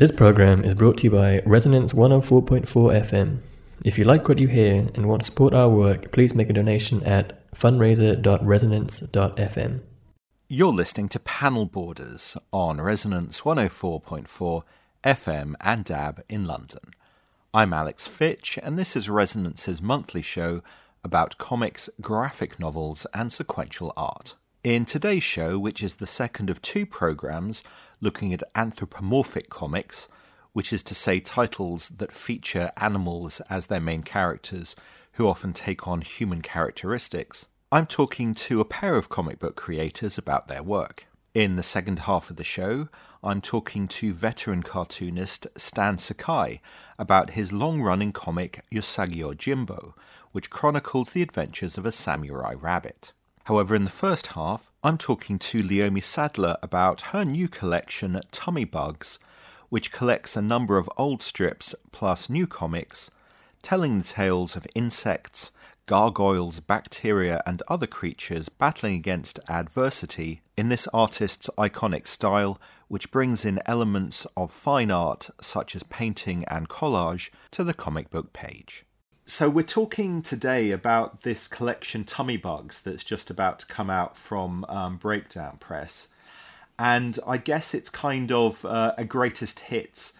This 0.00 0.10
program 0.10 0.64
is 0.64 0.72
brought 0.72 0.96
to 0.98 1.04
you 1.04 1.10
by 1.10 1.42
Resonance 1.44 1.92
104.4 1.92 2.64
FM. 2.64 3.40
If 3.84 3.98
you 3.98 4.04
like 4.04 4.30
what 4.30 4.38
you 4.38 4.48
hear 4.48 4.88
and 4.94 5.04
want 5.04 5.20
to 5.20 5.26
support 5.26 5.52
our 5.52 5.68
work, 5.68 6.10
please 6.10 6.34
make 6.34 6.48
a 6.48 6.54
donation 6.54 7.02
at 7.02 7.52
fundraiser.resonance.fm. 7.52 9.80
You're 10.48 10.72
listening 10.72 11.10
to 11.10 11.20
Panel 11.20 11.66
Borders 11.66 12.38
on 12.50 12.80
Resonance 12.80 13.42
104.4 13.42 14.62
FM 15.04 15.54
and 15.60 15.84
DAB 15.84 16.22
in 16.30 16.46
London. 16.46 16.94
I'm 17.52 17.74
Alex 17.74 18.08
Fitch, 18.08 18.58
and 18.62 18.78
this 18.78 18.96
is 18.96 19.10
Resonance's 19.10 19.82
monthly 19.82 20.22
show 20.22 20.62
about 21.04 21.36
comics, 21.36 21.90
graphic 22.00 22.58
novels, 22.58 23.06
and 23.12 23.30
sequential 23.30 23.92
art. 23.98 24.34
In 24.64 24.86
today's 24.86 25.22
show, 25.22 25.58
which 25.58 25.82
is 25.82 25.96
the 25.96 26.06
second 26.06 26.48
of 26.48 26.62
two 26.62 26.86
programs 26.86 27.62
looking 28.00 28.32
at 28.32 28.42
anthropomorphic 28.54 29.50
comics, 29.50 30.08
which 30.52 30.72
is 30.72 30.82
to 30.82 30.94
say 30.94 31.20
titles 31.20 31.88
that 31.96 32.12
feature 32.12 32.72
animals 32.76 33.40
as 33.48 33.66
their 33.66 33.80
main 33.80 34.02
characters 34.02 34.74
who 35.12 35.28
often 35.28 35.52
take 35.52 35.86
on 35.86 36.00
human 36.00 36.42
characteristics, 36.42 37.46
I'm 37.72 37.86
talking 37.86 38.34
to 38.34 38.60
a 38.60 38.64
pair 38.64 38.96
of 38.96 39.08
comic 39.08 39.38
book 39.38 39.54
creators 39.54 40.18
about 40.18 40.48
their 40.48 40.62
work. 40.62 41.06
In 41.34 41.54
the 41.54 41.62
second 41.62 42.00
half 42.00 42.30
of 42.30 42.36
the 42.36 42.42
show, 42.42 42.88
I'm 43.22 43.40
talking 43.40 43.86
to 43.86 44.12
veteran 44.12 44.64
cartoonist 44.64 45.46
Stan 45.56 45.98
Sakai 45.98 46.60
about 46.98 47.30
his 47.30 47.52
long 47.52 47.80
running 47.80 48.12
comic 48.12 48.64
Usagi 48.72 49.18
Yojimbo, 49.18 49.92
which 50.32 50.50
chronicles 50.50 51.10
the 51.10 51.22
adventures 51.22 51.78
of 51.78 51.86
a 51.86 51.92
samurai 51.92 52.54
rabbit. 52.54 53.12
However, 53.50 53.74
in 53.74 53.82
the 53.82 53.90
first 53.90 54.28
half, 54.38 54.70
I'm 54.84 54.96
talking 54.96 55.36
to 55.40 55.60
Leomi 55.60 56.00
Sadler 56.00 56.56
about 56.62 57.00
her 57.10 57.24
new 57.24 57.48
collection, 57.48 58.20
Tummy 58.30 58.64
Bugs, 58.64 59.18
which 59.70 59.90
collects 59.90 60.36
a 60.36 60.40
number 60.40 60.78
of 60.78 60.88
old 60.96 61.20
strips 61.20 61.74
plus 61.90 62.30
new 62.30 62.46
comics, 62.46 63.10
telling 63.60 63.98
the 63.98 64.04
tales 64.04 64.54
of 64.54 64.68
insects, 64.76 65.50
gargoyles, 65.86 66.60
bacteria, 66.60 67.42
and 67.44 67.60
other 67.66 67.88
creatures 67.88 68.48
battling 68.48 68.94
against 68.94 69.40
adversity 69.48 70.42
in 70.56 70.68
this 70.68 70.86
artist's 70.94 71.50
iconic 71.58 72.06
style, 72.06 72.60
which 72.86 73.10
brings 73.10 73.44
in 73.44 73.60
elements 73.66 74.28
of 74.36 74.52
fine 74.52 74.92
art 74.92 75.28
such 75.40 75.74
as 75.74 75.82
painting 75.82 76.44
and 76.44 76.68
collage 76.68 77.30
to 77.50 77.64
the 77.64 77.74
comic 77.74 78.10
book 78.10 78.32
page. 78.32 78.84
So 79.30 79.48
we're 79.48 79.62
talking 79.62 80.22
today 80.22 80.72
about 80.72 81.22
this 81.22 81.46
collection 81.46 82.02
Tummy 82.02 82.36
Bugs 82.36 82.80
that's 82.80 83.04
just 83.04 83.30
about 83.30 83.60
to 83.60 83.66
come 83.66 83.88
out 83.88 84.16
from 84.16 84.64
um, 84.68 84.96
Breakdown 84.96 85.56
Press, 85.60 86.08
and 86.80 87.16
I 87.24 87.36
guess 87.36 87.72
it's 87.72 87.88
kind 87.88 88.32
of 88.32 88.64
uh, 88.64 88.92
a 88.98 89.04
greatest 89.04 89.60
hits 89.60 90.14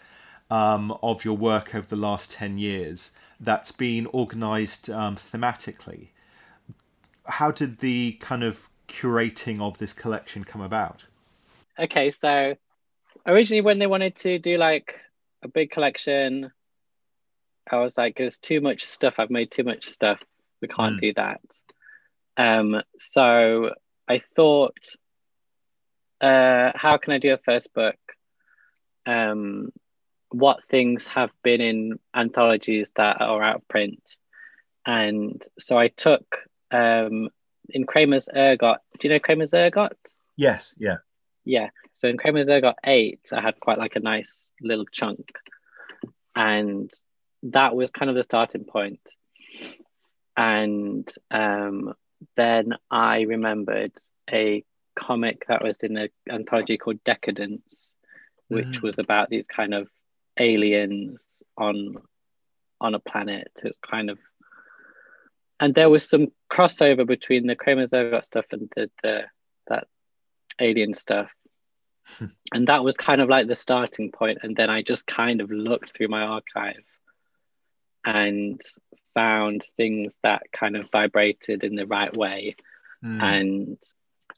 um, 0.48 0.96
of 1.02 1.24
your 1.24 1.36
work 1.36 1.74
over 1.74 1.88
the 1.88 1.96
last 1.96 2.30
ten 2.30 2.56
years 2.56 3.10
that's 3.40 3.72
been 3.72 4.06
organised 4.06 4.88
um, 4.88 5.16
thematically. 5.16 6.10
How 7.24 7.50
did 7.50 7.80
the 7.80 8.12
kind 8.20 8.44
of 8.44 8.68
curating 8.86 9.60
of 9.60 9.78
this 9.78 9.92
collection 9.92 10.44
come 10.44 10.60
about? 10.60 11.06
Okay, 11.80 12.12
so 12.12 12.54
originally 13.26 13.60
when 13.60 13.80
they 13.80 13.88
wanted 13.88 14.14
to 14.18 14.38
do 14.38 14.56
like 14.56 15.00
a 15.42 15.48
big 15.48 15.72
collection 15.72 16.52
I 17.72 17.78
was 17.78 17.96
like, 17.96 18.16
there's 18.16 18.38
too 18.38 18.60
much 18.60 18.84
stuff. 18.84 19.14
I've 19.18 19.30
made 19.30 19.50
too 19.50 19.64
much 19.64 19.88
stuff. 19.88 20.20
We 20.60 20.68
can't 20.68 20.96
mm. 20.96 21.00
do 21.00 21.12
that. 21.14 21.40
Um, 22.36 22.82
so 22.98 23.74
I 24.08 24.20
thought, 24.36 24.78
uh, 26.20 26.72
how 26.74 26.96
can 26.98 27.12
I 27.12 27.18
do 27.18 27.32
a 27.32 27.38
first 27.38 27.72
book? 27.74 27.98
Um, 29.06 29.72
what 30.30 30.62
things 30.68 31.06
have 31.08 31.30
been 31.42 31.60
in 31.60 31.98
anthologies 32.14 32.92
that 32.96 33.20
are 33.20 33.42
out 33.42 33.56
of 33.56 33.68
print? 33.68 34.02
And 34.86 35.42
so 35.58 35.78
I 35.78 35.88
took 35.88 36.38
um, 36.70 37.30
in 37.68 37.84
Kramer's 37.84 38.28
Ergot. 38.34 38.78
Do 38.98 39.08
you 39.08 39.14
know 39.14 39.20
Kramer's 39.20 39.54
Ergot? 39.54 39.96
Yes. 40.36 40.74
Yeah. 40.78 40.98
Yeah. 41.44 41.70
So 41.96 42.08
in 42.08 42.16
Kramer's 42.16 42.48
Ergot 42.48 42.76
eight, 42.84 43.20
I 43.32 43.40
had 43.40 43.60
quite 43.60 43.78
like 43.78 43.96
a 43.96 44.00
nice 44.00 44.48
little 44.62 44.86
chunk, 44.86 45.32
and 46.34 46.90
that 47.42 47.74
was 47.74 47.90
kind 47.90 48.10
of 48.10 48.16
the 48.16 48.22
starting 48.22 48.64
point. 48.64 49.00
And 50.36 51.08
um, 51.30 51.94
then 52.36 52.74
I 52.90 53.22
remembered 53.22 53.92
a 54.30 54.64
comic 54.94 55.46
that 55.48 55.62
was 55.62 55.78
in 55.78 55.96
an 55.96 56.08
anthology 56.30 56.78
called 56.78 57.02
Decadence, 57.04 57.88
which 58.48 58.66
mm. 58.66 58.82
was 58.82 58.98
about 58.98 59.30
these 59.30 59.46
kind 59.46 59.74
of 59.74 59.88
aliens 60.38 61.26
on 61.56 61.96
on 62.80 62.94
a 62.94 62.98
planet. 62.98 63.50
It's 63.62 63.78
kind 63.78 64.10
of 64.10 64.18
and 65.58 65.74
there 65.74 65.90
was 65.90 66.08
some 66.08 66.28
crossover 66.50 67.06
between 67.06 67.46
the 67.46 67.56
Ergot 67.56 68.24
stuff 68.24 68.46
and 68.50 68.70
the, 68.74 68.90
the 69.02 69.24
that 69.68 69.86
alien 70.58 70.94
stuff. 70.94 71.30
and 72.54 72.68
that 72.68 72.82
was 72.82 72.96
kind 72.96 73.20
of 73.20 73.28
like 73.28 73.46
the 73.46 73.54
starting 73.54 74.10
point. 74.10 74.38
And 74.42 74.56
then 74.56 74.70
I 74.70 74.82
just 74.82 75.06
kind 75.06 75.40
of 75.40 75.50
looked 75.50 75.94
through 75.94 76.08
my 76.08 76.22
archive 76.22 76.82
and 78.04 78.60
found 79.14 79.64
things 79.76 80.16
that 80.22 80.42
kind 80.52 80.76
of 80.76 80.90
vibrated 80.90 81.64
in 81.64 81.74
the 81.74 81.86
right 81.86 82.16
way. 82.16 82.56
Mm. 83.04 83.22
And 83.22 83.78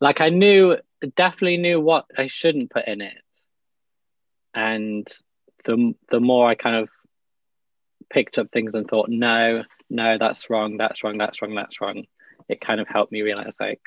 like 0.00 0.20
I 0.20 0.30
knew, 0.30 0.76
definitely 1.16 1.58
knew 1.58 1.80
what 1.80 2.06
I 2.16 2.26
shouldn't 2.26 2.70
put 2.70 2.86
in 2.86 3.00
it. 3.00 3.14
And 4.54 5.06
the 5.64 5.94
the 6.08 6.20
more 6.20 6.48
I 6.48 6.54
kind 6.54 6.76
of 6.76 6.88
picked 8.10 8.38
up 8.38 8.50
things 8.50 8.74
and 8.74 8.86
thought, 8.86 9.08
no, 9.08 9.64
no, 9.88 10.18
that's 10.18 10.50
wrong, 10.50 10.76
that's 10.76 11.02
wrong, 11.02 11.18
that's 11.18 11.40
wrong, 11.40 11.54
that's 11.54 11.80
wrong. 11.80 12.04
It 12.48 12.60
kind 12.60 12.80
of 12.80 12.88
helped 12.88 13.12
me 13.12 13.22
realize 13.22 13.56
like 13.58 13.80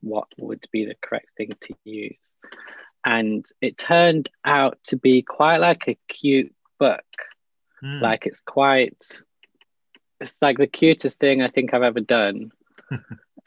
what 0.00 0.26
would 0.38 0.64
be 0.72 0.84
the 0.84 0.96
correct 1.00 1.28
thing 1.36 1.50
to 1.60 1.74
use. 1.84 2.16
And 3.04 3.44
it 3.60 3.78
turned 3.78 4.30
out 4.44 4.78
to 4.86 4.96
be 4.96 5.22
quite 5.22 5.58
like 5.58 5.88
a 5.88 5.98
cute 6.08 6.54
book 6.78 7.04
Mm. 7.82 8.00
Like 8.00 8.26
it's 8.26 8.40
quite, 8.40 8.96
it's 10.20 10.36
like 10.40 10.58
the 10.58 10.66
cutest 10.66 11.18
thing 11.18 11.42
I 11.42 11.48
think 11.48 11.74
I've 11.74 11.82
ever 11.82 12.00
done. 12.00 12.52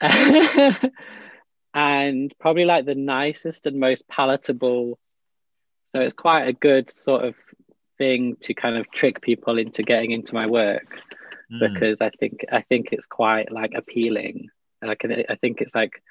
and 1.74 2.34
probably 2.38 2.64
like 2.64 2.84
the 2.84 2.94
nicest 2.94 3.66
and 3.66 3.78
most 3.78 4.08
palatable. 4.08 4.98
So 5.86 6.00
it's 6.00 6.14
quite 6.14 6.48
a 6.48 6.52
good 6.52 6.90
sort 6.90 7.24
of 7.24 7.36
thing 7.98 8.36
to 8.42 8.54
kind 8.54 8.76
of 8.76 8.90
trick 8.90 9.20
people 9.20 9.58
into 9.58 9.82
getting 9.82 10.10
into 10.10 10.34
my 10.34 10.46
work 10.46 11.00
mm. 11.52 11.60
because 11.60 12.00
I 12.00 12.10
think 12.10 12.44
I 12.50 12.62
think 12.62 12.88
it's 12.92 13.06
quite 13.06 13.50
like 13.50 13.72
appealing. 13.74 14.48
Like 14.82 15.04
I 15.04 15.36
think 15.36 15.60
it's 15.60 15.74
like 15.74 16.02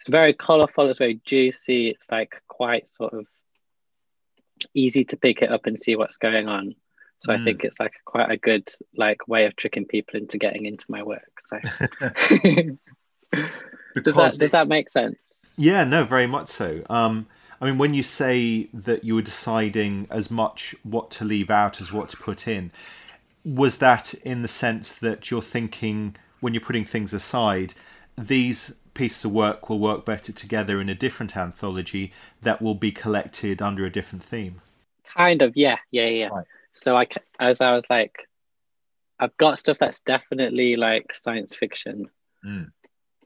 it's 0.00 0.10
very 0.10 0.34
colorful. 0.34 0.88
It's 0.88 0.98
very 0.98 1.20
juicy. 1.24 1.88
It's 1.88 2.10
like 2.10 2.34
quite 2.48 2.88
sort 2.88 3.14
of 3.14 3.26
easy 4.74 5.04
to 5.06 5.16
pick 5.16 5.42
it 5.42 5.50
up 5.50 5.66
and 5.66 5.78
see 5.78 5.96
what's 5.96 6.18
going 6.18 6.48
on. 6.48 6.74
So 7.22 7.32
mm. 7.32 7.40
I 7.40 7.44
think 7.44 7.64
it's 7.64 7.78
like 7.78 7.92
quite 8.04 8.30
a 8.30 8.36
good 8.36 8.68
like 8.96 9.28
way 9.28 9.46
of 9.46 9.54
tricking 9.56 9.86
people 9.86 10.18
into 10.18 10.38
getting 10.38 10.66
into 10.66 10.84
my 10.88 11.02
work. 11.02 11.40
So 11.48 11.60
does 14.02 14.14
that 14.14 14.36
does 14.38 14.50
that 14.50 14.68
make 14.68 14.90
sense? 14.90 15.46
Yeah, 15.56 15.84
no, 15.84 16.04
very 16.04 16.26
much 16.26 16.48
so. 16.48 16.82
Um, 16.90 17.26
I 17.60 17.66
mean, 17.66 17.78
when 17.78 17.94
you 17.94 18.02
say 18.02 18.68
that 18.74 19.04
you 19.04 19.14
were 19.14 19.22
deciding 19.22 20.08
as 20.10 20.30
much 20.30 20.74
what 20.82 21.10
to 21.12 21.24
leave 21.24 21.48
out 21.48 21.80
as 21.80 21.92
what 21.92 22.08
to 22.08 22.16
put 22.16 22.48
in, 22.48 22.72
was 23.44 23.76
that 23.76 24.14
in 24.14 24.42
the 24.42 24.48
sense 24.48 24.92
that 24.92 25.30
you're 25.30 25.42
thinking 25.42 26.16
when 26.40 26.54
you're 26.54 26.60
putting 26.60 26.84
things 26.84 27.12
aside, 27.12 27.74
these 28.18 28.74
pieces 28.94 29.24
of 29.24 29.32
work 29.32 29.68
will 29.68 29.78
work 29.78 30.04
better 30.04 30.32
together 30.32 30.80
in 30.80 30.88
a 30.88 30.94
different 30.94 31.36
anthology 31.36 32.12
that 32.42 32.60
will 32.60 32.74
be 32.74 32.90
collected 32.90 33.62
under 33.62 33.86
a 33.86 33.90
different 33.90 34.24
theme? 34.24 34.60
Kind 35.04 35.40
of, 35.40 35.56
yeah, 35.56 35.76
yeah, 35.92 36.08
yeah. 36.08 36.28
Right. 36.28 36.46
So 36.74 36.96
I, 36.96 37.06
as 37.38 37.60
I 37.60 37.72
was 37.72 37.86
like, 37.90 38.16
I've 39.18 39.36
got 39.36 39.58
stuff 39.58 39.78
that's 39.78 40.00
definitely 40.00 40.76
like 40.76 41.14
science 41.14 41.54
fiction, 41.54 42.06
mm. 42.44 42.66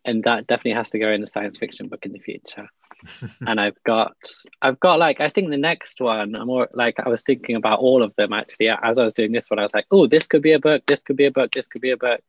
and 0.04 0.24
that 0.24 0.46
definitely 0.46 0.74
has 0.74 0.90
to 0.90 0.98
go 0.98 1.10
in 1.10 1.20
the 1.20 1.26
science 1.26 1.58
fiction 1.58 1.88
book 1.88 2.04
in 2.04 2.12
the 2.12 2.18
future. 2.18 2.68
and 3.46 3.60
I've 3.60 3.82
got, 3.84 4.16
I've 4.60 4.80
got 4.80 4.98
like, 4.98 5.20
I 5.20 5.30
think 5.30 5.50
the 5.50 5.58
next 5.58 6.00
one, 6.00 6.34
I'm 6.34 6.46
more 6.46 6.68
like, 6.74 6.96
I 6.98 7.08
was 7.08 7.22
thinking 7.22 7.56
about 7.56 7.78
all 7.78 8.02
of 8.02 8.14
them 8.16 8.32
actually 8.32 8.68
as 8.68 8.98
I 8.98 9.04
was 9.04 9.12
doing 9.12 9.32
this 9.32 9.48
one. 9.48 9.58
I 9.58 9.62
was 9.62 9.74
like, 9.74 9.86
oh, 9.90 10.06
this 10.06 10.26
could 10.26 10.42
be 10.42 10.52
a 10.52 10.58
book, 10.58 10.84
this 10.86 11.02
could 11.02 11.16
be 11.16 11.26
a 11.26 11.30
book, 11.30 11.52
this 11.52 11.66
could 11.66 11.82
be 11.82 11.92
a 11.92 11.96
book. 11.96 12.22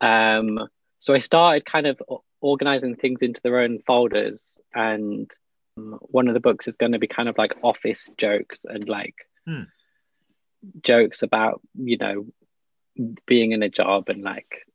Um, 0.00 0.68
so 0.98 1.14
I 1.14 1.18
started 1.18 1.64
kind 1.64 1.86
of 1.86 2.00
organizing 2.40 2.96
things 2.96 3.22
into 3.22 3.40
their 3.42 3.58
own 3.58 3.80
folders, 3.86 4.58
and 4.74 5.30
um, 5.76 5.98
one 6.02 6.26
of 6.26 6.34
the 6.34 6.40
books 6.40 6.66
is 6.66 6.76
going 6.76 6.92
to 6.92 6.98
be 6.98 7.06
kind 7.06 7.28
of 7.28 7.38
like 7.38 7.54
office 7.62 8.10
jokes 8.16 8.60
and 8.64 8.88
like. 8.88 9.14
Hmm 9.46 9.62
jokes 10.82 11.22
about 11.22 11.60
you 11.74 11.96
know 11.96 12.26
being 13.26 13.52
in 13.52 13.62
a 13.62 13.68
job 13.68 14.08
and 14.08 14.22
like 14.22 14.66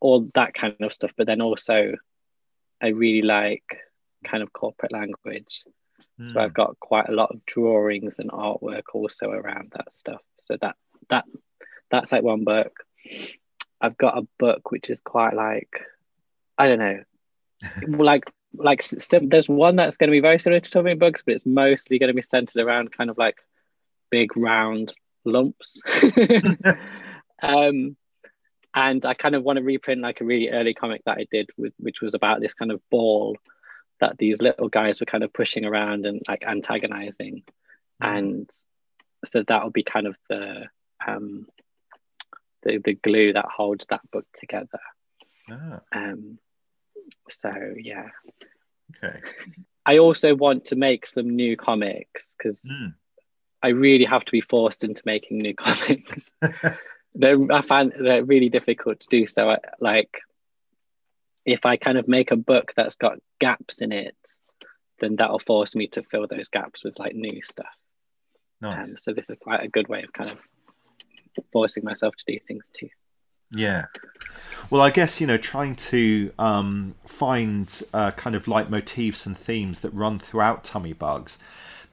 all 0.00 0.26
that 0.34 0.54
kind 0.54 0.74
of 0.80 0.92
stuff 0.92 1.12
but 1.16 1.26
then 1.26 1.40
also 1.40 1.94
i 2.82 2.88
really 2.88 3.22
like 3.22 3.64
kind 4.24 4.42
of 4.42 4.52
corporate 4.52 4.92
language 4.92 5.64
So 6.22 6.40
Hmm. 6.40 6.44
I've 6.44 6.54
got 6.54 6.78
quite 6.80 7.08
a 7.08 7.12
lot 7.12 7.30
of 7.30 7.44
drawings 7.46 8.18
and 8.18 8.30
artwork 8.30 8.94
also 8.94 9.30
around 9.30 9.72
that 9.76 9.92
stuff. 9.94 10.22
So 10.46 10.56
that 10.60 10.76
that 11.08 11.24
that's 11.90 12.12
like 12.12 12.22
one 12.22 12.44
book. 12.44 12.72
I've 13.80 13.96
got 13.96 14.18
a 14.18 14.26
book 14.38 14.70
which 14.72 14.90
is 14.90 15.00
quite 15.00 15.34
like 15.34 15.80
I 16.58 16.68
don't 16.68 16.78
know, 16.78 17.02
like 17.86 18.24
like 18.56 18.82
sim- 18.82 19.28
there's 19.28 19.48
one 19.48 19.76
that's 19.76 19.96
going 19.96 20.08
to 20.08 20.16
be 20.16 20.20
very 20.20 20.38
similar 20.38 20.60
to 20.60 20.70
Tummy 20.70 20.94
Bugs, 20.94 21.22
but 21.24 21.34
it's 21.34 21.46
mostly 21.46 21.98
going 21.98 22.08
to 22.08 22.14
be 22.14 22.22
centered 22.22 22.60
around 22.62 22.92
kind 22.96 23.10
of 23.10 23.18
like 23.18 23.36
big 24.10 24.36
round 24.36 24.92
lumps. 25.24 25.82
um, 27.42 27.96
and 28.74 29.06
I 29.06 29.14
kind 29.14 29.34
of 29.34 29.44
want 29.44 29.58
to 29.58 29.62
reprint 29.62 30.00
like 30.00 30.20
a 30.20 30.24
really 30.24 30.50
early 30.50 30.74
comic 30.74 31.02
that 31.06 31.18
I 31.18 31.26
did 31.30 31.50
with 31.56 31.72
which 31.78 32.00
was 32.00 32.14
about 32.14 32.40
this 32.40 32.54
kind 32.54 32.72
of 32.72 32.80
ball 32.90 33.36
that 34.00 34.18
these 34.18 34.42
little 34.42 34.68
guys 34.68 35.00
were 35.00 35.06
kind 35.06 35.22
of 35.22 35.32
pushing 35.32 35.64
around 35.64 36.04
and 36.04 36.20
like 36.26 36.42
antagonizing, 36.44 37.44
and 38.00 38.50
so 39.24 39.42
that 39.46 39.62
will 39.62 39.70
be 39.70 39.84
kind 39.84 40.06
of 40.06 40.16
the 40.28 40.68
um 41.06 41.46
the 42.64 42.78
the 42.78 42.94
glue 42.94 43.32
that 43.32 43.46
holds 43.46 43.86
that 43.86 44.00
book 44.10 44.26
together. 44.34 44.80
Ah, 45.48 45.80
Um, 45.92 46.38
so 47.30 47.52
yeah, 47.76 48.08
okay. 48.96 49.20
I 49.86 49.98
also 49.98 50.34
want 50.34 50.66
to 50.66 50.76
make 50.76 51.06
some 51.06 51.36
new 51.36 51.56
comics 51.56 52.34
because 52.36 52.62
Mm. 52.70 52.94
I 53.64 53.68
really 53.68 54.04
have 54.04 54.26
to 54.26 54.30
be 54.30 54.42
forced 54.42 54.84
into 54.84 55.00
making 55.06 55.38
new 55.38 55.54
comics. 55.64 56.30
they're 57.14 57.38
I 57.50 57.62
find 57.62 57.94
they're 57.98 58.22
really 58.22 58.50
difficult 58.50 59.00
to 59.00 59.06
do. 59.10 59.26
So 59.26 59.48
I, 59.48 59.58
like, 59.80 60.20
if 61.46 61.64
I 61.64 61.78
kind 61.78 61.96
of 61.96 62.06
make 62.06 62.30
a 62.30 62.36
book 62.36 62.74
that's 62.76 62.96
got 62.96 63.18
gaps 63.40 63.80
in 63.80 63.90
it, 63.90 64.16
then 65.00 65.16
that'll 65.16 65.38
force 65.38 65.74
me 65.74 65.86
to 65.88 66.02
fill 66.02 66.26
those 66.26 66.48
gaps 66.48 66.84
with 66.84 66.98
like 66.98 67.14
new 67.14 67.40
stuff. 67.42 67.74
Nice. 68.60 68.88
Um, 68.90 68.96
so 68.98 69.14
this 69.14 69.30
is 69.30 69.36
quite 69.40 69.64
a 69.64 69.68
good 69.68 69.88
way 69.88 70.02
of 70.02 70.12
kind 70.12 70.30
of 70.30 70.38
forcing 71.50 71.84
myself 71.84 72.14
to 72.16 72.24
do 72.34 72.38
things 72.46 72.70
too. 72.78 72.90
Yeah. 73.50 73.86
Well, 74.68 74.82
I 74.82 74.90
guess 74.90 75.22
you 75.22 75.26
know, 75.26 75.38
trying 75.38 75.76
to 75.76 76.32
um, 76.38 76.96
find 77.06 77.82
uh, 77.94 78.10
kind 78.10 78.36
of 78.36 78.46
like 78.46 78.68
motifs 78.68 79.24
and 79.24 79.38
themes 79.38 79.80
that 79.80 79.90
run 79.94 80.18
throughout 80.18 80.64
Tummy 80.64 80.92
Bugs. 80.92 81.38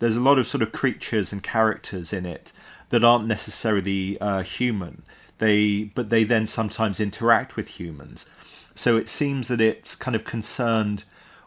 There's 0.01 0.18
a 0.18 0.21
lot 0.21 0.39
of 0.39 0.48
sort 0.48 0.63
of 0.63 0.71
creatures 0.71 1.31
and 1.31 1.44
characters 1.44 2.12
in 2.12 2.25
it 2.25 2.51
that 2.89 3.03
aren't 3.03 3.27
necessarily 3.27 4.19
uh, 4.19 4.42
human. 4.42 5.03
They, 5.38 5.83
but 5.83 6.09
they 6.09 6.24
then 6.24 6.48
sometimes 6.48 7.00
interact 7.00 7.56
with 7.56 7.68
humans. 7.80 8.25
So 8.74 8.98
it 8.98 9.07
seems 9.07 9.48
that 9.48 9.62
it's 9.62 9.95
kind 9.95 10.15
of 10.15 10.25
concerned 10.25 11.03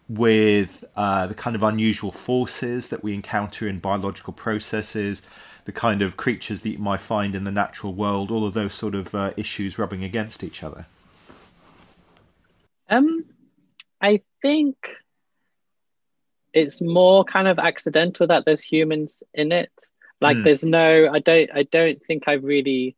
with 0.08 0.84
uh, 0.94 1.26
the 1.26 1.34
kind 1.34 1.56
of 1.56 1.64
unusual 1.64 2.12
forces 2.12 2.88
that 2.88 3.02
we 3.02 3.12
encounter 3.12 3.66
in 3.66 3.80
biological 3.80 4.32
processes, 4.32 5.20
the 5.64 5.72
kind 5.72 6.00
of 6.00 6.16
creatures 6.16 6.60
that 6.60 6.70
you 6.70 6.78
might 6.78 7.00
find 7.00 7.34
in 7.34 7.42
the 7.42 7.50
natural 7.50 7.92
world, 7.92 8.30
all 8.30 8.46
of 8.46 8.54
those 8.54 8.72
sort 8.74 8.94
of 8.94 9.16
uh, 9.16 9.32
issues 9.36 9.78
rubbing 9.80 10.04
against 10.04 10.44
each 10.44 10.62
other. 10.62 10.86
Um, 12.88 13.24
I 14.00 14.20
think 14.42 14.76
it's 16.54 16.80
more 16.80 17.24
kind 17.24 17.48
of 17.48 17.58
accidental 17.58 18.26
that 18.28 18.44
there's 18.46 18.62
humans 18.62 19.22
in 19.34 19.52
it. 19.52 19.72
Like, 20.20 20.36
Hmm. 20.38 20.44
there's 20.44 20.64
no, 20.64 21.10
I 21.12 21.18
don't, 21.18 21.50
I 21.54 21.64
don't 21.64 22.00
think 22.06 22.28
I've 22.28 22.44
really 22.44 22.96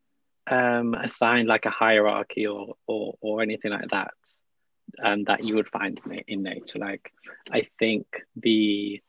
um, 0.49 0.95
assigned 0.95 1.49
like 1.49 1.67
a 1.67 1.71
hierarchy 1.71 2.47
or 2.47 2.77
or 2.87 3.15
or 3.21 3.43
anything 3.43 3.73
like 3.73 3.89
that. 3.91 4.15
Um, 5.03 5.25
that 5.25 5.45
you 5.45 5.57
would 5.57 5.69
find 5.69 6.01
in, 6.07 6.13
in 6.29 6.43
nature. 6.45 6.79
Like, 6.79 7.13
I 7.51 7.67
think 7.79 8.07
the 8.37 9.03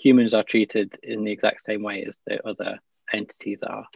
humans 0.00 0.34
are 0.34 0.42
treated 0.42 0.98
in 1.02 1.24
the 1.24 1.32
exact 1.32 1.62
same 1.62 1.82
way 1.82 2.04
as 2.04 2.18
the 2.26 2.46
other 2.46 2.78
entities 3.12 3.62
are 3.62 3.86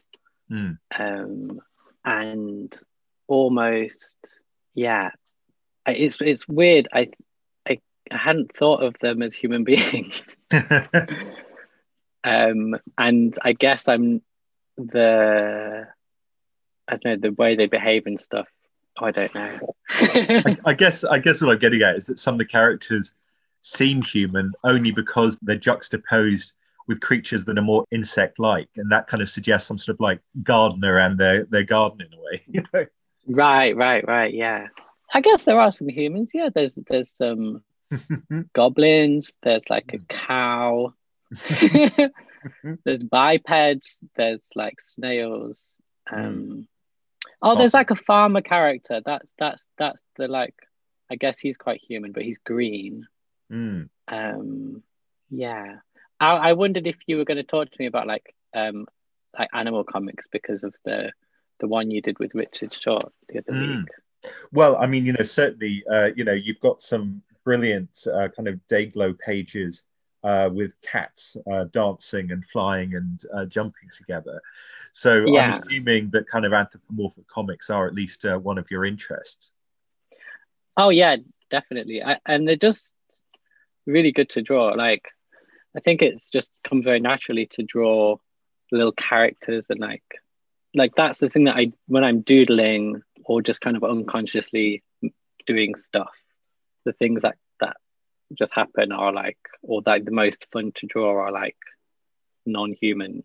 Mm. 0.51 0.79
um, 0.99 1.61
and 2.05 2.79
almost 3.27 4.15
yeah 4.75 5.11
it's 5.87 6.19
it's 6.21 6.47
weird 6.47 6.89
I, 6.93 7.09
I 8.15 8.19
hadn't 8.19 8.57
thought 8.57 8.83
of 8.83 8.95
them 9.01 9.23
as 9.23 9.35
human 9.35 9.65
beings 9.71 10.23
um 12.25 12.77
and 12.97 13.39
i 13.43 13.53
guess 13.53 13.89
i'm 13.89 14.23
the 14.77 15.87
i 16.89 16.97
don't 16.97 17.05
know 17.05 17.29
the 17.29 17.35
way 17.35 17.55
they 17.55 17.67
behave 17.67 18.07
and 18.07 18.21
stuff 18.21 18.49
i 19.01 19.11
don't 19.11 19.35
know 19.35 19.59
I, 19.91 20.57
I 20.65 20.75
guess 20.75 21.05
I 21.05 21.19
guess 21.19 21.41
what 21.41 21.51
I'm 21.51 21.59
getting 21.59 21.83
at 21.83 21.97
is 21.97 22.07
that 22.07 22.19
some 22.19 22.35
of 22.35 22.39
the 22.39 22.45
characters 22.47 23.15
seem 23.61 24.03
human 24.03 24.53
only 24.63 24.91
because 24.91 25.39
they're 25.43 25.57
juxtaposed 25.57 26.53
with 26.87 27.01
creatures 27.01 27.45
that 27.47 27.59
are 27.59 27.63
more 27.63 27.85
insect-like, 27.91 28.69
and 28.77 28.93
that 28.93 29.07
kind 29.07 29.23
of 29.23 29.31
suggests 29.31 29.67
some 29.67 29.79
sort 29.79 29.97
of 29.97 30.01
like 30.01 30.21
gardener 30.43 30.99
and 30.99 31.19
their 31.19 31.45
their 31.45 31.63
garden 31.65 32.01
in 32.03 32.19
a 32.19 32.23
way. 32.23 32.43
You 32.49 32.63
know? 32.73 32.87
right 33.29 33.75
right 33.75 34.07
right 34.07 34.35
yeah 34.35 34.67
i 35.15 35.23
guess 35.23 35.45
there 35.45 35.59
are 35.59 35.71
some 35.71 35.89
humans 35.89 36.33
yeah 36.35 36.51
there's 36.55 36.75
there's 36.89 37.09
some 37.09 37.63
goblins 38.55 39.33
there's 39.43 39.69
like 39.71 39.93
a 39.95 39.99
cow. 39.99 40.93
There's 42.85 43.03
bipeds 43.03 43.99
there's 44.17 44.43
like 44.55 44.79
snails 44.81 45.59
um 46.13 46.69
oh 47.41 47.57
there's 47.57 47.73
like 47.75 47.91
a 47.91 47.97
farmer 47.97 48.43
character. 48.43 49.01
That's 49.05 49.27
that's 49.39 49.67
that's 49.79 50.05
the 50.17 50.29
like 50.29 50.55
i 51.11 51.17
guess 51.17 51.39
he's 51.39 51.57
quite 51.57 51.81
human 51.83 52.13
but 52.13 52.23
he's 52.23 52.39
green. 52.39 53.07
Mm. 53.51 53.89
um 54.09 54.83
yeah. 55.31 55.77
I, 56.21 56.31
I 56.51 56.53
wondered 56.53 56.87
if 56.87 56.97
you 57.07 57.17
were 57.17 57.25
going 57.25 57.39
to 57.39 57.43
talk 57.43 57.71
to 57.71 57.77
me 57.79 57.87
about 57.87 58.07
like 58.07 58.35
um 58.55 58.87
like 59.39 59.49
animal 59.55 59.85
comics 59.85 60.27
because 60.31 60.65
of 60.65 60.75
the 60.85 61.13
the 61.61 61.67
one 61.69 61.91
you 61.91 62.03
did 62.03 62.19
with 62.19 62.35
richard 62.35 62.75
short 62.75 63.13
the 63.29 63.39
other 63.39 63.53
Mm. 63.53 63.79
week. 63.79 63.89
Well, 64.53 64.77
I 64.77 64.87
mean, 64.87 65.05
you 65.05 65.13
know, 65.13 65.25
certainly, 65.25 65.85
uh, 65.91 66.11
you 66.17 66.25
know, 66.25 66.33
you've 66.33 66.61
got 66.61 66.83
some 66.83 67.23
brilliant 67.45 68.07
uh, 68.13 68.29
kind 68.29 68.49
of 68.49 68.67
day 68.69 68.87
glow 68.87 69.13
pages 69.15 69.85
uh, 70.23 70.49
with 70.53 70.73
cats 70.81 71.37
uh, 71.51 71.65
dancing 71.65 72.33
and 72.33 72.45
flying 72.47 72.95
and 72.95 73.21
uh, 73.35 73.45
jumping 73.45 73.91
together. 73.97 74.41
So 74.93 75.25
I'm 75.37 75.51
assuming 75.51 76.11
that 76.11 76.29
kind 76.29 76.45
of 76.45 76.53
anthropomorphic 76.53 77.27
comics 77.29 77.69
are 77.69 77.87
at 77.87 77.95
least 77.95 78.25
uh, 78.25 78.39
one 78.39 78.59
of 78.59 78.71
your 78.71 78.85
interests. 78.85 79.53
Oh 80.77 80.89
yeah, 80.89 81.17
definitely. 81.51 82.03
I, 82.03 82.19
and 82.27 82.49
they're 82.49 82.57
just 82.57 82.95
really 83.87 84.13
good 84.13 84.31
to 84.31 84.43
draw. 84.43 84.69
Like 84.69 85.09
I 85.77 85.81
think 85.81 86.01
it's 86.01 86.31
just 86.31 86.53
comes 86.63 86.85
very 86.85 87.01
naturally 87.01 87.47
to 87.53 87.63
draw 87.63 88.17
little 88.73 88.93
characters 88.93 89.67
and 89.69 89.81
like 89.81 90.03
like 90.75 90.95
that's 90.97 91.19
the 91.19 91.29
thing 91.29 91.45
that 91.45 91.57
I 91.57 91.73
when 91.87 92.05
I'm 92.05 92.23
doodling 92.23 93.03
or 93.25 93.43
just 93.43 93.61
kind 93.61 93.77
of 93.77 93.85
unconsciously 93.85 94.83
doing 95.47 95.75
stuff, 95.75 96.13
the 96.85 96.93
things 96.93 97.23
that 97.23 97.37
that 97.61 97.77
just 98.37 98.55
happen 98.55 98.93
are 98.93 99.13
like 99.13 99.39
or 99.63 99.83
like 99.85 100.05
the 100.05 100.11
most 100.11 100.47
fun 100.53 100.73
to 100.73 100.87
draw 100.87 101.15
are 101.17 101.33
like 101.33 101.57
non-human 102.47 103.25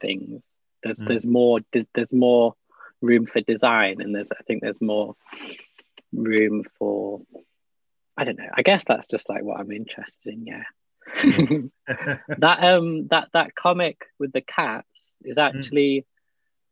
things. 0.00 0.44
There's 0.82 0.98
Mm. 1.00 1.08
there's 1.08 1.26
more 1.26 1.60
there's, 1.72 1.86
there's 1.94 2.12
more 2.12 2.54
room 3.02 3.26
for 3.26 3.40
design 3.40 4.00
and 4.00 4.14
there's 4.14 4.30
I 4.32 4.42
think 4.46 4.62
there's 4.62 4.80
more 4.80 5.14
room 6.12 6.64
for 6.78 7.22
I 8.16 8.24
don't 8.24 8.38
know. 8.38 8.48
I 8.54 8.62
guess 8.62 8.84
that's 8.84 9.08
just 9.08 9.28
like 9.28 9.42
what 9.42 9.60
I'm 9.60 9.70
interested 9.72 10.32
in. 10.32 10.46
Yeah. 10.46 10.64
that 12.38 12.64
um 12.64 13.08
that 13.08 13.28
that 13.32 13.54
comic 13.54 14.06
with 14.18 14.32
the 14.32 14.40
cats 14.40 15.16
is 15.22 15.38
actually 15.38 16.06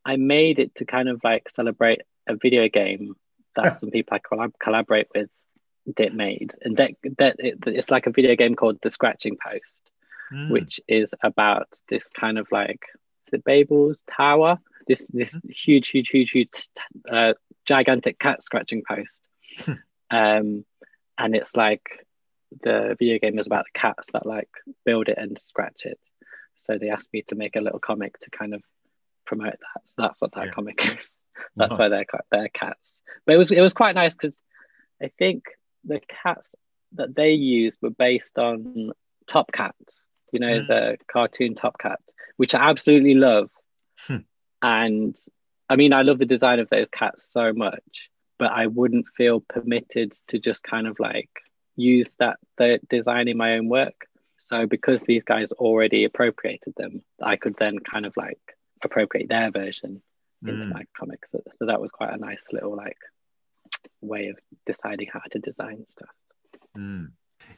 I 0.04 0.16
made 0.16 0.58
it 0.58 0.74
to 0.76 0.84
kind 0.84 1.08
of 1.08 1.22
like 1.24 1.48
celebrate 1.48 2.02
a 2.26 2.36
video 2.36 2.68
game 2.68 3.14
that 3.56 3.76
some 3.80 3.90
people 3.90 4.16
I 4.16 4.20
collab- 4.20 4.58
collaborate 4.58 5.08
with 5.14 5.30
did 5.94 6.14
made, 6.14 6.54
and 6.62 6.76
that 6.78 6.92
that 7.18 7.36
it, 7.38 7.58
it's 7.66 7.90
like 7.90 8.06
a 8.06 8.10
video 8.12 8.36
game 8.36 8.54
called 8.54 8.78
The 8.82 8.90
Scratching 8.90 9.36
Post, 9.42 9.80
Mm. 10.32 10.50
which 10.50 10.80
is 10.88 11.14
about 11.22 11.68
this 11.88 12.08
kind 12.08 12.38
of 12.38 12.46
like 12.50 12.80
the 13.30 13.38
Babel's 13.38 14.00
Tower, 14.10 14.58
this 14.88 15.06
this 15.08 15.36
huge 15.48 15.88
huge 15.88 16.08
huge 16.08 16.30
huge 16.30 16.68
uh, 17.08 17.34
gigantic 17.66 18.18
cat 18.18 18.42
scratching 18.42 18.82
post, 18.88 19.20
um, 20.10 20.64
and 21.18 21.36
it's 21.36 21.54
like 21.54 22.06
the 22.62 22.96
video 22.98 23.18
game 23.18 23.38
is 23.38 23.46
about 23.46 23.66
the 23.66 23.78
cats 23.78 24.08
that 24.12 24.24
like 24.26 24.48
build 24.84 25.08
it 25.08 25.18
and 25.18 25.38
scratch 25.38 25.84
it. 25.84 25.98
So 26.56 26.78
they 26.78 26.88
asked 26.88 27.12
me 27.12 27.22
to 27.28 27.34
make 27.34 27.56
a 27.56 27.60
little 27.60 27.80
comic 27.80 28.18
to 28.20 28.30
kind 28.30 28.54
of 28.54 28.62
promote 29.26 29.52
that. 29.60 29.82
So 29.84 29.94
that's 30.02 30.20
what 30.20 30.32
that 30.32 30.46
Yeah. 30.46 30.52
comic 30.52 30.84
is. 30.86 31.12
That's 31.56 31.72
Nice. 31.72 31.78
why 31.78 31.88
they're 31.88 32.06
they're 32.30 32.48
cats. 32.48 32.94
But 33.26 33.34
it 33.34 33.38
was 33.38 33.50
it 33.50 33.60
was 33.60 33.74
quite 33.74 33.94
nice 33.94 34.14
because 34.14 34.40
I 35.02 35.08
think 35.18 35.44
the 35.84 36.00
cats 36.22 36.54
that 36.92 37.14
they 37.14 37.32
used 37.32 37.78
were 37.82 37.90
based 37.90 38.38
on 38.38 38.92
Top 39.26 39.52
Cat, 39.52 39.74
you 40.32 40.38
know, 40.40 40.60
Mm. 40.60 40.66
the 40.68 40.98
cartoon 41.06 41.54
Top 41.54 41.78
Cat, 41.78 42.00
which 42.36 42.54
I 42.54 42.68
absolutely 42.70 43.14
love. 43.14 43.50
Hmm. 44.06 44.18
And 44.62 45.16
I 45.68 45.76
mean, 45.76 45.92
I 45.92 46.02
love 46.02 46.18
the 46.18 46.26
design 46.26 46.60
of 46.60 46.68
those 46.70 46.88
cats 46.88 47.30
so 47.32 47.52
much, 47.52 48.10
but 48.38 48.52
I 48.52 48.66
wouldn't 48.66 49.08
feel 49.08 49.40
permitted 49.40 50.12
to 50.28 50.38
just 50.38 50.62
kind 50.62 50.86
of 50.86 50.98
like 51.00 51.30
use 51.76 52.08
that 52.18 52.38
the 52.58 52.80
design 52.88 53.28
in 53.28 53.36
my 53.36 53.54
own 53.54 53.68
work. 53.68 54.06
So 54.38 54.66
because 54.66 55.00
these 55.02 55.24
guys 55.24 55.52
already 55.52 56.04
appropriated 56.04 56.74
them, 56.76 57.02
I 57.20 57.36
could 57.36 57.56
then 57.58 57.78
kind 57.78 58.04
of 58.06 58.14
like 58.16 58.40
appropriate 58.82 59.28
their 59.28 59.50
version 59.50 60.02
into 60.46 60.66
Mm. 60.66 60.72
my 60.74 60.84
comics. 60.96 61.30
So, 61.32 61.40
so 61.50 61.66
that 61.66 61.80
was 61.80 61.90
quite 61.90 62.12
a 62.12 62.18
nice 62.18 62.52
little 62.52 62.76
like 62.76 62.98
way 64.00 64.26
of 64.26 64.38
deciding 64.66 65.08
how 65.12 65.20
to 65.30 65.38
design 65.38 65.84
stuff. 65.86 66.08
Mm. 66.76 67.12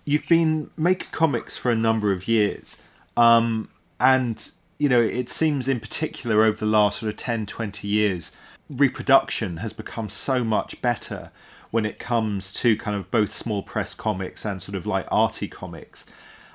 You've 0.05 0.29
been 0.29 0.71
making 0.77 1.09
comics 1.13 1.57
for 1.57 1.71
a 1.71 1.77
number 1.77 2.13
of 2.13 2.29
years. 2.29 2.79
Um, 3.17 3.69
and, 3.99 4.51
you 4.79 4.89
know, 4.89 5.01
it 5.01 5.29
seems 5.29 5.69
in 5.69 5.81
particular 5.81 6.45
over 6.45 6.59
the 6.59 6.67
last 6.67 7.01
sort 7.01 7.11
of 7.11 7.17
10, 7.17 7.47
20 7.47 7.89
years, 7.89 8.33
reproduction 8.69 9.59
has 9.59 9.73
become 9.73 10.09
so 10.09 10.45
much 10.45 10.81
better 10.83 11.31
when 11.71 11.87
it 11.87 11.99
comes 11.99 12.53
to 12.53 12.77
kind 12.77 12.97
of 12.97 13.11
both 13.11 13.33
small 13.33 13.63
press 13.63 13.95
comics 13.95 14.45
and 14.45 14.63
sort 14.63 14.75
of 14.77 14.87
like 14.87 15.07
arty 15.11 15.49
comics. 15.49 16.07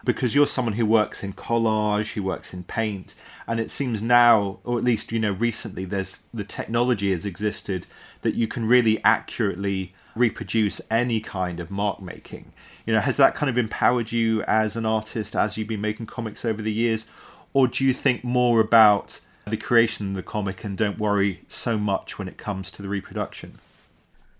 Because 0.04 0.34
you're 0.34 0.48
someone 0.48 0.74
who 0.74 0.86
works 0.86 1.24
in 1.24 1.34
collage, 1.34 2.14
who 2.14 2.24
works 2.24 2.56
in 2.56 2.64
paint, 2.64 3.14
and 3.48 3.60
it 3.60 3.70
seems 3.70 4.02
now, 4.02 4.60
or 4.64 4.80
at 4.80 4.84
least 4.84 5.12
you 5.12 5.20
know 5.20 5.34
recently, 5.34 5.86
there's 5.86 6.24
the 6.34 6.44
technology 6.44 7.12
has 7.12 7.24
existed 7.24 7.86
that 8.22 8.36
you 8.36 8.48
can 8.48 8.66
really 8.66 9.04
accurately 9.04 9.94
reproduce 10.16 10.82
any 10.90 11.20
kind 11.20 11.60
of 11.60 11.72
mark 11.72 12.02
making. 12.02 12.52
You 12.86 12.94
know, 12.94 13.00
has 13.00 13.18
that 13.18 13.36
kind 13.36 13.50
of 13.50 13.58
empowered 13.58 14.12
you 14.12 14.44
as 14.44 14.76
an 14.76 14.86
artist 14.86 15.36
as 15.36 15.58
you've 15.58 15.68
been 15.68 15.82
making 15.82 16.08
comics 16.08 16.44
over 16.46 16.62
the 16.62 16.72
years, 16.72 17.08
or 17.54 17.68
do 17.68 17.84
you 17.86 17.94
think 17.94 18.24
more 18.24 18.60
about 18.60 19.22
the 19.48 19.58
creation 19.58 20.10
of 20.10 20.14
the 20.16 20.24
comic 20.24 20.64
and 20.64 20.78
don't 20.78 21.00
worry 21.00 21.42
so 21.48 21.78
much 21.78 22.18
when 22.18 22.28
it 22.28 22.38
comes 22.38 22.72
to 22.72 22.82
the 22.82 22.90
reproduction? 22.90 23.60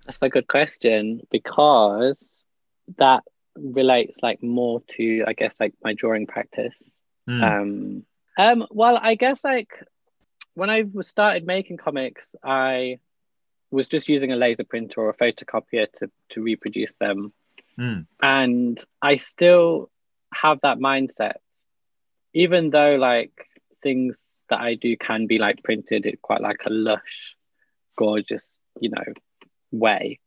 That's 0.06 0.22
a 0.22 0.30
good 0.30 0.48
question 0.48 1.22
because 1.32 2.42
that 2.98 3.24
relates 3.56 4.24
like 4.24 4.42
more 4.42 4.82
to 4.98 5.24
I 5.28 5.34
guess 5.34 5.56
like 5.60 5.74
my 5.84 5.94
drawing 5.94 6.28
practice. 6.28 6.74
Mm. 7.30 7.44
Um, 7.44 8.06
um, 8.38 8.68
well, 8.72 8.98
I 9.02 9.16
guess 9.16 9.44
like 9.44 9.70
when 10.54 10.70
I 10.70 10.86
started 11.02 11.46
making 11.46 11.78
comics, 11.78 12.36
I 12.44 13.00
was 13.72 13.88
just 13.88 14.10
using 14.10 14.32
a 14.32 14.36
laser 14.36 14.64
printer 14.64 15.02
or 15.02 15.10
a 15.10 15.18
photocopier 15.18 15.88
to 15.98 16.12
to 16.30 16.42
reproduce 16.42 16.94
them, 16.96 17.34
Mm. 17.78 18.06
and 18.22 18.84
I 19.02 19.16
still 19.16 19.90
have 20.34 20.60
that 20.62 20.78
mindset, 20.80 21.36
even 22.34 22.70
though 22.70 22.96
like 22.96 23.48
things 23.82 24.18
that 24.50 24.60
I 24.60 24.76
do 24.76 24.98
can 24.98 25.26
be 25.28 25.38
like 25.40 25.64
printed 25.64 26.06
in 26.06 26.18
quite 26.22 26.42
like 26.42 26.64
a 26.66 26.70
lush, 26.70 27.36
gorgeous, 27.98 28.54
you 28.80 28.90
know, 28.90 29.14
way. 29.72 30.20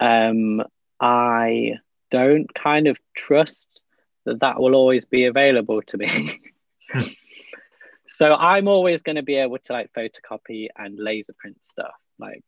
Um, 0.00 0.62
I 0.98 1.74
don't 2.10 2.52
kind 2.54 2.86
of 2.86 2.98
trust 3.14 3.68
that 4.24 4.40
that 4.40 4.58
will 4.60 4.74
always 4.74 5.04
be 5.04 5.26
available 5.26 5.82
to 5.82 5.98
me. 5.98 6.40
so 8.08 8.34
I'm 8.34 8.68
always 8.68 9.02
going 9.02 9.16
to 9.16 9.22
be 9.22 9.36
able 9.36 9.58
to 9.58 9.72
like 9.72 9.92
photocopy 9.92 10.68
and 10.76 10.98
laser 10.98 11.34
print 11.38 11.64
stuff, 11.64 11.94
like 12.18 12.44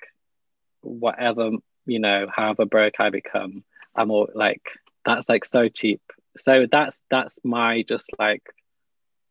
whatever 0.80 1.50
you 1.88 1.98
know, 1.98 2.26
however 2.32 2.66
broke 2.66 3.00
I 3.00 3.10
become. 3.10 3.64
I'm 3.96 4.10
all 4.10 4.28
like 4.34 4.62
that's 5.04 5.28
like 5.28 5.44
so 5.44 5.68
cheap. 5.68 6.02
So 6.37 6.66
that's 6.70 7.02
that's 7.10 7.40
my 7.42 7.82
just 7.88 8.10
like 8.18 8.42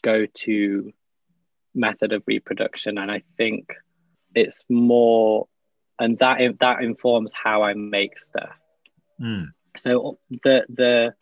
go 0.03 0.25
to 0.25 0.91
method 1.73 2.11
of 2.11 2.23
reproduction, 2.25 2.97
and 2.97 3.09
I 3.11 3.23
think 3.37 3.69
it's 4.35 4.65
more, 4.67 5.47
and 5.99 6.17
that 6.19 6.59
that 6.59 6.81
informs 6.81 7.33
how 7.33 7.63
I 7.63 7.73
make 7.75 8.19
stuff. 8.19 8.55
Mm. 9.21 9.51
So 9.77 10.17
the 10.29 10.65
the 10.67 11.13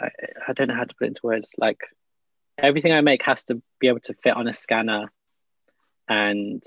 I, 0.00 0.10
I 0.48 0.52
don't 0.52 0.68
know 0.68 0.74
how 0.74 0.84
to 0.84 0.94
put 0.94 1.06
it 1.06 1.08
into 1.08 1.20
words. 1.24 1.48
Like 1.58 1.80
everything 2.56 2.92
I 2.92 3.00
make 3.00 3.22
has 3.24 3.42
to 3.44 3.60
be 3.80 3.88
able 3.88 4.00
to 4.00 4.14
fit 4.14 4.36
on 4.36 4.46
a 4.46 4.52
scanner, 4.52 5.12
and 6.08 6.62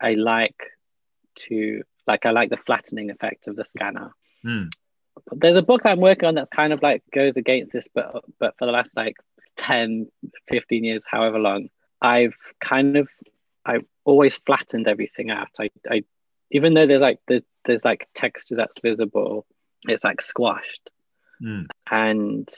I 0.00 0.14
like 0.14 0.56
to 1.36 1.82
like 2.06 2.26
I 2.26 2.30
like 2.30 2.50
the 2.50 2.56
flattening 2.56 3.10
effect 3.10 3.46
of 3.46 3.56
the 3.56 3.64
scanner. 3.64 4.12
Mm. 4.44 4.70
There's 5.32 5.56
a 5.56 5.62
book 5.62 5.82
that 5.82 5.90
I'm 5.90 6.00
working 6.00 6.28
on 6.28 6.34
that's 6.34 6.50
kind 6.50 6.72
of 6.72 6.82
like 6.82 7.02
goes 7.12 7.36
against 7.36 7.72
this, 7.72 7.88
but 7.92 8.24
but 8.38 8.56
for 8.58 8.66
the 8.66 8.72
last 8.72 8.96
like 8.96 9.16
10, 9.56 10.08
15 10.48 10.84
years, 10.84 11.04
however 11.06 11.38
long, 11.38 11.68
I've 12.00 12.36
kind 12.60 12.96
of 12.96 13.08
I've 13.64 13.84
always 14.04 14.34
flattened 14.34 14.88
everything 14.88 15.30
out. 15.30 15.48
I, 15.58 15.70
I 15.88 16.04
even 16.50 16.74
though 16.74 16.86
there's 16.86 17.00
like 17.00 17.20
the, 17.26 17.42
there's 17.64 17.84
like 17.84 18.08
texture 18.14 18.56
that's 18.56 18.78
visible, 18.82 19.46
it's 19.88 20.04
like 20.04 20.20
squashed. 20.20 20.90
Mm. 21.42 21.66
And 21.90 22.48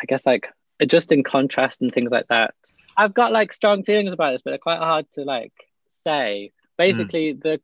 I 0.00 0.06
guess 0.06 0.24
like 0.24 0.48
adjusting 0.80 1.22
contrast 1.22 1.82
and 1.82 1.92
things 1.92 2.10
like 2.10 2.28
that. 2.28 2.54
I've 2.96 3.14
got 3.14 3.32
like 3.32 3.52
strong 3.52 3.84
feelings 3.84 4.12
about 4.12 4.32
this, 4.32 4.42
but 4.42 4.50
they're 4.50 4.58
quite 4.58 4.78
hard 4.78 5.10
to 5.12 5.22
like 5.22 5.52
say. 5.86 6.52
Basically, 6.76 7.32
the 7.32 7.60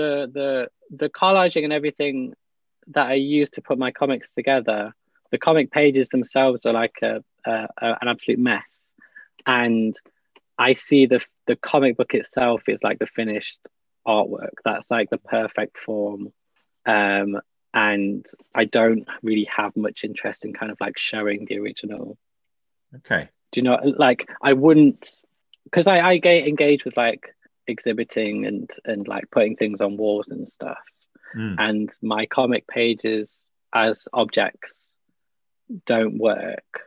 the 0.00 0.12
the 0.38 0.96
the 1.02 1.08
collaging 1.08 1.64
and 1.64 1.72
everything 1.72 2.34
that 2.88 3.06
I 3.06 3.14
use 3.14 3.50
to 3.50 3.62
put 3.62 3.78
my 3.78 3.92
comics 4.00 4.32
together, 4.32 4.94
the 5.30 5.38
comic 5.38 5.70
pages 5.70 6.08
themselves 6.08 6.66
are 6.66 6.72
like 6.72 6.96
a, 7.02 7.22
a, 7.46 7.68
a 7.84 7.86
an 8.00 8.08
absolute 8.08 8.40
mess, 8.40 8.70
and 9.46 9.94
I 10.58 10.74
see 10.74 11.06
the 11.06 11.24
the 11.46 11.56
comic 11.56 11.96
book 11.96 12.14
itself 12.14 12.68
is 12.68 12.82
like 12.82 12.98
the 12.98 13.06
finished 13.06 13.60
artwork. 14.06 14.56
That's 14.64 14.90
like 14.90 15.10
the 15.10 15.22
perfect 15.36 15.78
form, 15.78 16.32
um, 16.86 17.40
and 17.72 18.26
I 18.54 18.64
don't 18.78 19.06
really 19.22 19.48
have 19.56 19.76
much 19.76 20.04
interest 20.04 20.44
in 20.44 20.52
kind 20.52 20.72
of 20.72 20.78
like 20.80 20.98
showing 20.98 21.46
the 21.46 21.58
original. 21.58 22.18
Okay. 22.96 23.28
Do 23.52 23.60
you 23.60 23.64
know? 23.64 23.78
Like 24.06 24.28
I 24.42 24.52
wouldn't, 24.52 25.12
because 25.64 25.86
I 25.86 26.00
I 26.10 26.18
get 26.18 26.48
engaged 26.48 26.84
with 26.84 26.96
like 26.96 27.22
exhibiting 27.70 28.46
and 28.46 28.70
and 28.84 29.08
like 29.08 29.30
putting 29.30 29.56
things 29.56 29.80
on 29.80 29.96
walls 29.96 30.28
and 30.28 30.46
stuff. 30.48 30.78
Mm. 31.36 31.54
and 31.58 31.90
my 32.02 32.26
comic 32.26 32.66
pages 32.66 33.40
as 33.72 34.08
objects 34.12 34.88
don't 35.86 36.18
work. 36.18 36.82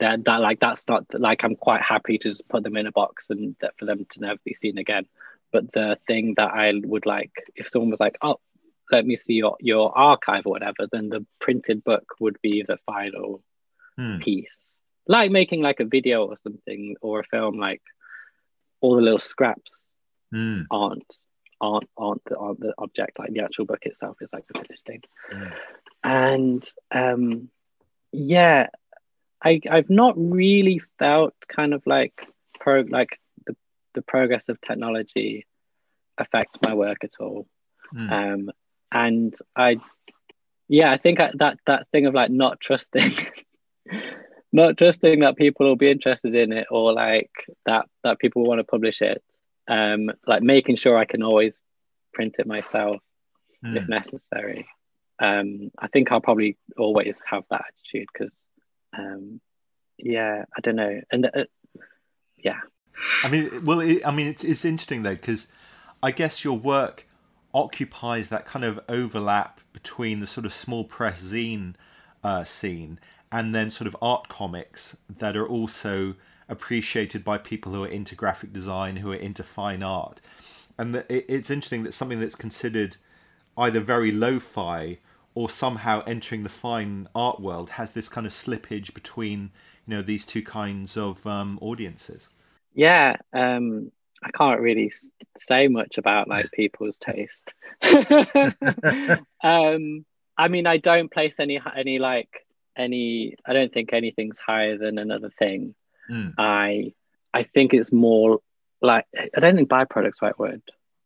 That 0.00 0.24
that 0.24 0.40
like 0.40 0.58
that's 0.58 0.88
not 0.88 1.04
like 1.28 1.44
i'm 1.44 1.54
quite 1.54 1.80
happy 1.82 2.18
to 2.18 2.28
just 2.28 2.48
put 2.48 2.64
them 2.64 2.76
in 2.76 2.88
a 2.88 2.92
box 2.92 3.30
and 3.30 3.54
that 3.60 3.74
for 3.78 3.84
them 3.84 4.04
to 4.10 4.20
never 4.20 4.40
be 4.44 4.52
seen 4.54 4.78
again. 4.78 5.06
But 5.52 5.70
the 5.72 5.96
thing 6.08 6.34
that 6.36 6.50
i 6.52 6.72
would 6.92 7.06
like 7.06 7.30
if 7.54 7.68
someone 7.68 7.90
was 7.92 8.00
like 8.00 8.18
oh 8.22 8.40
let 8.90 9.06
me 9.06 9.14
see 9.16 9.34
your 9.34 9.56
your 9.60 9.96
archive 9.96 10.44
or 10.46 10.50
whatever 10.50 10.88
then 10.90 11.08
the 11.08 11.24
printed 11.40 11.84
book 11.84 12.04
would 12.20 12.36
be 12.42 12.62
the 12.66 12.78
final 12.86 13.42
Mm. 13.96 14.20
piece. 14.20 14.76
Like 15.06 15.30
making 15.30 15.62
like 15.62 15.78
a 15.78 15.84
video 15.84 16.26
or 16.26 16.36
something 16.36 16.96
or 17.00 17.20
a 17.20 17.24
film 17.24 17.58
like 17.60 17.82
all 18.80 18.96
the 18.96 19.02
little 19.02 19.20
scraps 19.20 19.86
Mm. 20.32 20.66
aren't 20.70 21.16
aren't 21.60 21.88
aren't 21.96 22.24
the, 22.24 22.36
aren't 22.36 22.60
the 22.60 22.74
object 22.78 23.18
like 23.18 23.32
the 23.32 23.40
actual 23.40 23.64
book 23.64 23.80
itself 23.82 24.16
is 24.20 24.32
like 24.32 24.44
the 24.48 24.58
finished 24.60 24.84
thing 24.86 25.02
Mm. 25.32 25.52
and 26.02 26.68
um 26.90 27.48
yeah 28.12 28.68
i 29.42 29.60
i've 29.70 29.90
not 29.90 30.14
really 30.16 30.80
felt 30.98 31.34
kind 31.48 31.74
of 31.74 31.82
like 31.86 32.26
pro 32.60 32.80
like 32.88 33.18
the, 33.46 33.56
the 33.94 34.02
progress 34.02 34.48
of 34.48 34.60
technology 34.60 35.46
affect 36.18 36.58
my 36.62 36.74
work 36.74 36.98
at 37.04 37.12
all 37.20 37.46
Mm. 37.94 38.10
um 38.10 38.50
and 38.90 39.34
i 39.54 39.76
yeah 40.68 40.90
i 40.90 40.96
think 40.96 41.20
I, 41.20 41.30
that 41.34 41.58
that 41.66 41.86
thing 41.90 42.06
of 42.06 42.14
like 42.14 42.30
not 42.30 42.58
trusting 42.60 43.12
not 44.52 44.78
trusting 44.78 45.20
that 45.20 45.36
people 45.36 45.66
will 45.66 45.76
be 45.76 45.90
interested 45.90 46.34
in 46.34 46.52
it 46.52 46.66
or 46.70 46.92
like 46.92 47.30
that 47.66 47.86
that 48.02 48.18
people 48.18 48.44
want 48.44 48.60
to 48.60 48.64
publish 48.64 49.02
it 49.02 49.22
um 49.68 50.10
like 50.26 50.42
making 50.42 50.76
sure 50.76 50.96
i 50.96 51.04
can 51.04 51.22
always 51.22 51.60
print 52.12 52.36
it 52.38 52.46
myself 52.46 53.00
if 53.62 53.84
Mm. 53.84 53.88
necessary. 53.88 54.66
Um 55.18 55.70
i 55.78 55.88
think 55.88 56.12
i'll 56.12 56.20
probably 56.20 56.56
always 56.76 57.22
have 57.26 57.44
that 57.50 57.64
attitude 57.68 58.08
because 58.12 58.34
um 58.96 59.40
yeah 59.98 60.44
i 60.56 60.60
don't 60.60 60.76
know. 60.76 61.00
And 61.10 61.26
uh, 61.26 61.44
yeah. 62.36 62.60
I 63.24 63.28
mean, 63.28 63.64
well, 63.64 63.80
it, 63.80 64.06
I 64.06 64.10
mean, 64.10 64.26
it's 64.26 64.44
it's 64.44 64.64
interesting 64.64 65.02
though 65.02 65.14
because 65.14 65.48
I 66.02 66.10
guess 66.10 66.44
your 66.44 66.58
work 66.58 67.06
occupies 67.54 68.28
that 68.28 68.44
kind 68.44 68.64
of 68.64 68.80
overlap 68.88 69.60
between 69.72 70.20
the 70.20 70.26
sort 70.26 70.44
of 70.44 70.52
small 70.52 70.84
press 70.84 71.22
zine 71.22 71.74
uh, 72.22 72.44
scene 72.44 72.98
and 73.32 73.54
then 73.54 73.70
sort 73.70 73.86
of 73.86 73.96
art 74.02 74.28
comics 74.28 74.96
that 75.08 75.36
are 75.36 75.46
also 75.46 76.14
appreciated 76.48 77.24
by 77.24 77.38
people 77.38 77.72
who 77.72 77.84
are 77.84 77.88
into 77.88 78.14
graphic 78.14 78.52
design, 78.52 78.96
who 78.96 79.12
are 79.12 79.16
into 79.16 79.42
fine 79.42 79.82
art, 79.82 80.20
and 80.78 80.94
that 80.94 81.10
it, 81.10 81.24
it's 81.28 81.50
interesting 81.50 81.82
that 81.84 81.94
something 81.94 82.20
that's 82.20 82.34
considered 82.34 82.96
either 83.56 83.80
very 83.80 84.10
lo-fi 84.12 84.98
or 85.34 85.50
somehow 85.50 86.02
entering 86.06 86.42
the 86.42 86.48
fine 86.48 87.08
art 87.14 87.40
world 87.40 87.70
has 87.70 87.92
this 87.92 88.08
kind 88.08 88.26
of 88.26 88.32
slippage 88.32 88.94
between 88.94 89.50
you 89.86 89.96
know 89.96 90.02
these 90.02 90.24
two 90.24 90.42
kinds 90.42 90.96
of 90.96 91.26
um, 91.26 91.58
audiences. 91.60 92.28
yeah 92.74 93.16
um 93.32 93.90
i 94.22 94.30
can't 94.30 94.60
really 94.60 94.92
say 95.38 95.68
much 95.68 95.98
about 95.98 96.28
like 96.28 96.50
people's 96.52 96.96
taste 96.96 97.52
um 99.42 100.04
i 100.36 100.48
mean 100.48 100.66
i 100.66 100.76
don't 100.78 101.10
place 101.12 101.38
any 101.38 101.60
any 101.76 101.98
like 101.98 102.44
any 102.76 103.36
I 103.46 103.52
don't 103.52 103.72
think 103.72 103.92
anything's 103.92 104.38
higher 104.38 104.76
than 104.78 104.98
another 104.98 105.30
thing. 105.30 105.74
Mm. 106.10 106.34
I 106.38 106.92
I 107.32 107.42
think 107.44 107.74
it's 107.74 107.92
more 107.92 108.40
like 108.80 109.06
I 109.36 109.40
don't 109.40 109.56
think 109.56 109.68
byproduct's 109.68 110.20
the 110.20 110.26
right 110.26 110.38
word. 110.38 110.62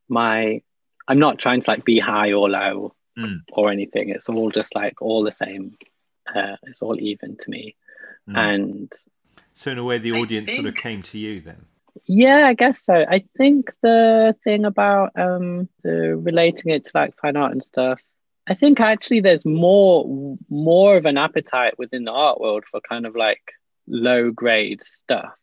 My 0.08 0.62
I'm 1.06 1.18
not 1.18 1.38
trying 1.38 1.62
to 1.62 1.70
like 1.70 1.84
be 1.84 1.98
high 1.98 2.32
or 2.32 2.48
low 2.48 2.94
Mm. 3.18 3.40
or 3.52 3.72
anything. 3.72 4.10
It's 4.10 4.28
all 4.28 4.48
just 4.52 4.76
like 4.76 5.02
all 5.02 5.24
the 5.24 5.32
same. 5.32 5.76
Uh, 6.32 6.54
it's 6.62 6.80
all 6.82 7.00
even 7.00 7.36
to 7.36 7.50
me. 7.50 7.74
Mm. 8.28 8.36
And 8.38 8.92
So 9.54 9.72
in 9.72 9.78
a 9.78 9.82
way, 9.84 9.98
the 9.98 10.12
audience 10.12 10.52
sort 10.52 10.66
of 10.66 10.76
came 10.76 11.02
to 11.02 11.18
you 11.18 11.40
then. 11.40 11.64
yeah, 12.06 12.46
I 12.46 12.54
guess 12.54 12.80
so. 12.80 12.94
I 12.94 13.24
think 13.36 13.72
the 13.82 14.36
thing 14.44 14.64
about 14.64 15.10
um 15.18 15.68
the 15.82 16.16
relating 16.16 16.70
it 16.70 16.84
to 16.84 16.90
like 16.94 17.16
fine 17.20 17.36
art 17.36 17.50
and 17.50 17.64
stuff, 17.64 18.00
I 18.46 18.54
think 18.54 18.78
actually 18.78 19.18
there's 19.20 19.44
more 19.44 20.36
more 20.48 20.96
of 20.96 21.04
an 21.04 21.18
appetite 21.18 21.76
within 21.76 22.04
the 22.04 22.12
art 22.12 22.40
world 22.40 22.66
for 22.70 22.80
kind 22.80 23.04
of 23.04 23.16
like 23.16 23.42
low 23.88 24.30
grade 24.30 24.82
stuff 24.84 25.34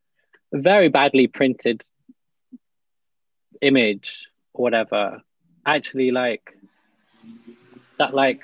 a 0.53 0.59
very 0.59 0.89
badly 0.89 1.27
printed 1.27 1.81
image 3.61 4.27
or 4.53 4.63
whatever. 4.63 5.21
Actually 5.65 6.11
like 6.11 6.43
that 7.97 8.13
like 8.13 8.41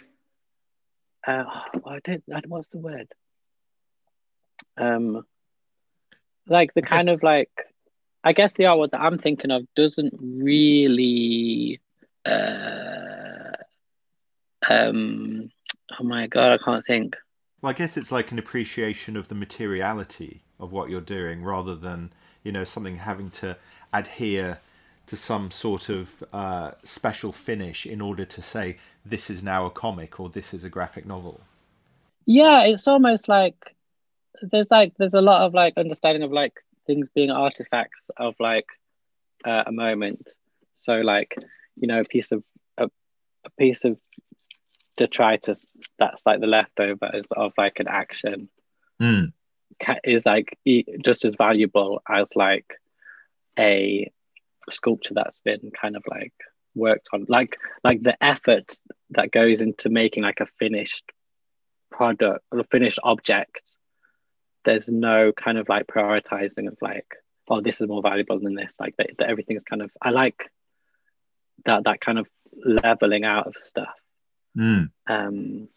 uh, 1.28 1.44
I 1.86 2.00
don't, 2.04 2.24
what's 2.48 2.70
the 2.70 2.78
word? 2.80 3.08
Um 4.78 5.26
like 6.48 6.74
the 6.74 6.82
kind 6.82 7.10
of 7.10 7.24
like 7.24 7.50
I 8.26 8.34
guess 8.34 8.54
the 8.54 8.64
artwork 8.66 8.92
that 8.92 9.02
I'm 9.02 9.18
thinking 9.20 9.52
of 9.52 9.66
doesn't 9.76 10.14
really 10.20 11.80
uh 12.26 13.52
um 14.70 15.50
oh 16.00 16.04
my 16.04 16.28
god 16.28 16.52
I 16.54 16.58
can't 16.64 16.86
think 16.86 17.16
Well, 17.62 17.70
I 17.72 17.74
guess 17.74 17.98
it's 17.98 18.12
like 18.14 18.32
an 18.32 18.40
appreciation 18.40 19.18
of 19.18 19.28
the 19.28 19.36
materiality 19.36 20.44
of 20.60 20.72
what 20.72 20.90
you're 20.90 21.02
doing 21.02 21.44
rather 21.44 21.76
than, 21.76 22.14
you 22.44 22.52
know, 22.52 22.64
something 22.64 22.98
having 22.98 23.30
to 23.32 23.58
adhere 23.94 24.60
to 25.08 25.16
some 25.18 25.52
sort 25.52 25.90
of 25.90 26.24
uh, 26.34 26.72
special 26.84 27.32
finish 27.32 27.86
in 27.86 28.02
order 28.02 28.26
to 28.26 28.42
say 28.42 28.78
this 29.06 29.30
is 29.30 29.44
now 29.44 29.66
a 29.66 29.70
comic 29.72 30.20
or 30.20 30.30
this 30.30 30.54
is 30.54 30.64
a 30.64 30.70
graphic 30.70 31.06
novel. 31.06 31.42
yeah 32.26 32.64
it's 32.64 32.88
almost 32.88 33.28
like 33.28 33.56
there's 34.42 34.72
like 34.72 34.94
there's 34.98 35.14
a 35.14 35.22
lot 35.22 35.42
of 35.44 35.54
like 35.54 35.78
understanding 35.78 36.24
of 36.24 36.32
like 36.32 36.54
things 36.88 37.10
being 37.10 37.32
artifacts 37.32 38.06
of 38.18 38.36
like 38.40 38.68
uh, 39.44 39.64
a 39.68 39.72
moment 39.72 40.28
so 40.78 40.94
like 41.02 41.36
you 41.76 41.88
know 41.88 42.00
a 42.00 42.04
piece 42.04 42.32
of 42.32 42.44
a, 42.78 42.90
a 43.46 43.50
piece 43.58 43.84
of 43.84 44.00
detritus 44.98 45.66
that's 46.00 46.26
like 46.26 46.40
the 46.40 46.48
leftovers 46.48 47.28
of 47.36 47.54
like 47.58 47.80
an 47.80 47.88
action 47.88 48.50
Mm. 49.02 49.34
is 50.06 50.26
like 50.26 50.58
just 51.04 51.26
as 51.26 51.36
valuable 51.36 52.02
as 52.10 52.34
like 52.34 52.80
a 53.60 54.10
sculpture 54.70 55.14
that's 55.14 55.40
been 55.40 55.70
kind 55.80 55.98
of 55.98 56.04
like 56.10 56.34
worked 56.76 57.08
on 57.14 57.26
like 57.28 57.58
like 57.84 58.02
the 58.02 58.22
effort 58.24 58.74
that 59.12 59.32
goes 59.32 59.62
into 59.62 59.90
making 59.90 60.24
like 60.24 60.40
a 60.40 60.46
finished 60.60 61.12
product 61.92 62.44
or 62.52 62.60
a 62.60 62.64
finished 62.64 63.00
object 63.04 63.60
there's 64.66 64.90
no 64.90 65.32
kind 65.32 65.58
of 65.58 65.70
like 65.70 65.88
prioritizing 65.88 66.68
of 66.68 66.78
like 66.82 67.06
oh 67.48 67.62
this 67.62 67.80
is 67.80 67.88
more 67.88 68.02
valuable 68.02 68.40
than 68.40 68.56
this 68.56 68.76
like 68.80 68.96
that, 68.98 69.12
that 69.18 69.30
everything's 69.30 69.64
kind 69.64 69.82
of 69.82 69.92
i 70.02 70.10
like 70.10 70.50
that 71.66 71.84
that 71.86 72.02
kind 72.02 72.18
of 72.20 72.28
leveling 72.64 73.24
out 73.26 73.48
of 73.48 73.56
stuff 73.60 73.94
Mm. 74.58 74.90
um 75.08 75.68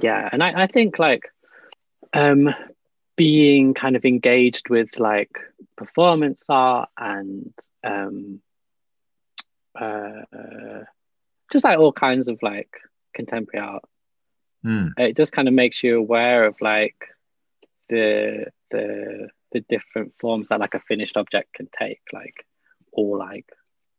yeah 0.00 0.28
and 0.32 0.42
i, 0.42 0.62
I 0.62 0.66
think 0.66 0.98
like 0.98 1.24
um 2.14 2.54
being 3.16 3.74
kind 3.74 3.96
of 3.96 4.04
engaged 4.06 4.70
with 4.70 4.98
like 4.98 5.30
performance 5.76 6.42
art 6.48 6.88
and 6.98 7.52
um 7.84 8.40
uh 9.78 10.22
just 11.52 11.64
like 11.64 11.78
all 11.78 11.92
kinds 11.92 12.28
of 12.28 12.38
like 12.42 12.70
contemporary 13.14 13.66
art 13.66 13.84
Mm. 14.64 14.92
it 14.96 15.14
just 15.14 15.32
kind 15.32 15.46
of 15.46 15.52
makes 15.52 15.82
you 15.84 15.98
aware 15.98 16.46
of 16.46 16.54
like 16.62 16.96
the 17.88 18.46
the 18.70 19.28
the 19.52 19.60
different 19.68 20.12
forms 20.18 20.48
that 20.48 20.60
like 20.60 20.74
a 20.74 20.80
finished 20.80 21.16
object 21.16 21.52
can 21.54 21.68
take 21.78 22.00
like 22.12 22.46
or 22.92 23.18
like 23.18 23.46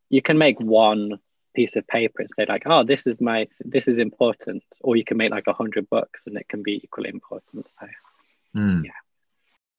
you 0.10 0.22
can 0.22 0.38
make 0.38 0.60
one 0.60 1.20
piece 1.56 1.76
of 1.76 1.88
paper 1.88 2.22
and 2.22 2.30
say 2.36 2.46
like 2.48 2.64
oh 2.66 2.84
this 2.84 3.08
is 3.08 3.22
my 3.22 3.48
this 3.62 3.88
is 3.88 3.98
important 3.98 4.64
or 4.82 4.98
you 4.98 5.06
can 5.06 5.16
make 5.16 5.32
like 5.32 5.48
a 5.48 5.54
hundred 5.54 5.90
books 5.90 6.24
and 6.26 6.36
it 6.36 6.48
can 6.50 6.62
be 6.62 6.82
equally 6.84 7.10
important 7.10 7.68
so 7.80 7.88
Mm. 8.56 8.86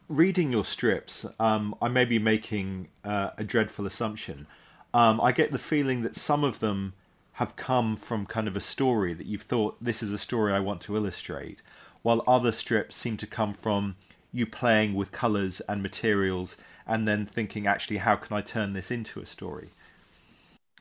Reading 0.08 0.52
your 0.52 0.64
strips, 0.64 1.26
um, 1.40 1.74
I 1.82 1.88
may 1.88 2.04
be 2.04 2.18
making 2.18 2.88
uh, 3.04 3.30
a 3.36 3.42
dreadful 3.42 3.86
assumption. 3.86 4.46
Um, 4.94 5.20
I 5.20 5.32
get 5.32 5.50
the 5.50 5.58
feeling 5.58 6.02
that 6.02 6.14
some 6.14 6.44
of 6.44 6.60
them 6.60 6.94
have 7.32 7.56
come 7.56 7.96
from 7.96 8.24
kind 8.24 8.46
of 8.46 8.56
a 8.56 8.60
story 8.60 9.14
that 9.14 9.26
you've 9.26 9.42
thought 9.42 9.76
this 9.82 10.02
is 10.02 10.12
a 10.12 10.18
story 10.18 10.52
I 10.52 10.60
want 10.60 10.80
to 10.82 10.96
illustrate, 10.96 11.60
while 12.06 12.22
other 12.26 12.52
strips 12.52 12.94
seem 12.94 13.16
to 13.16 13.26
come 13.26 13.52
from 13.52 13.96
you 14.32 14.46
playing 14.46 14.94
with 14.94 15.10
colours 15.10 15.60
and 15.68 15.82
materials 15.82 16.56
and 16.86 17.08
then 17.08 17.26
thinking, 17.26 17.66
actually, 17.66 17.96
how 17.96 18.14
can 18.14 18.36
I 18.36 18.42
turn 18.42 18.74
this 18.74 18.90
into 18.90 19.20
a 19.20 19.26
story? 19.26 19.70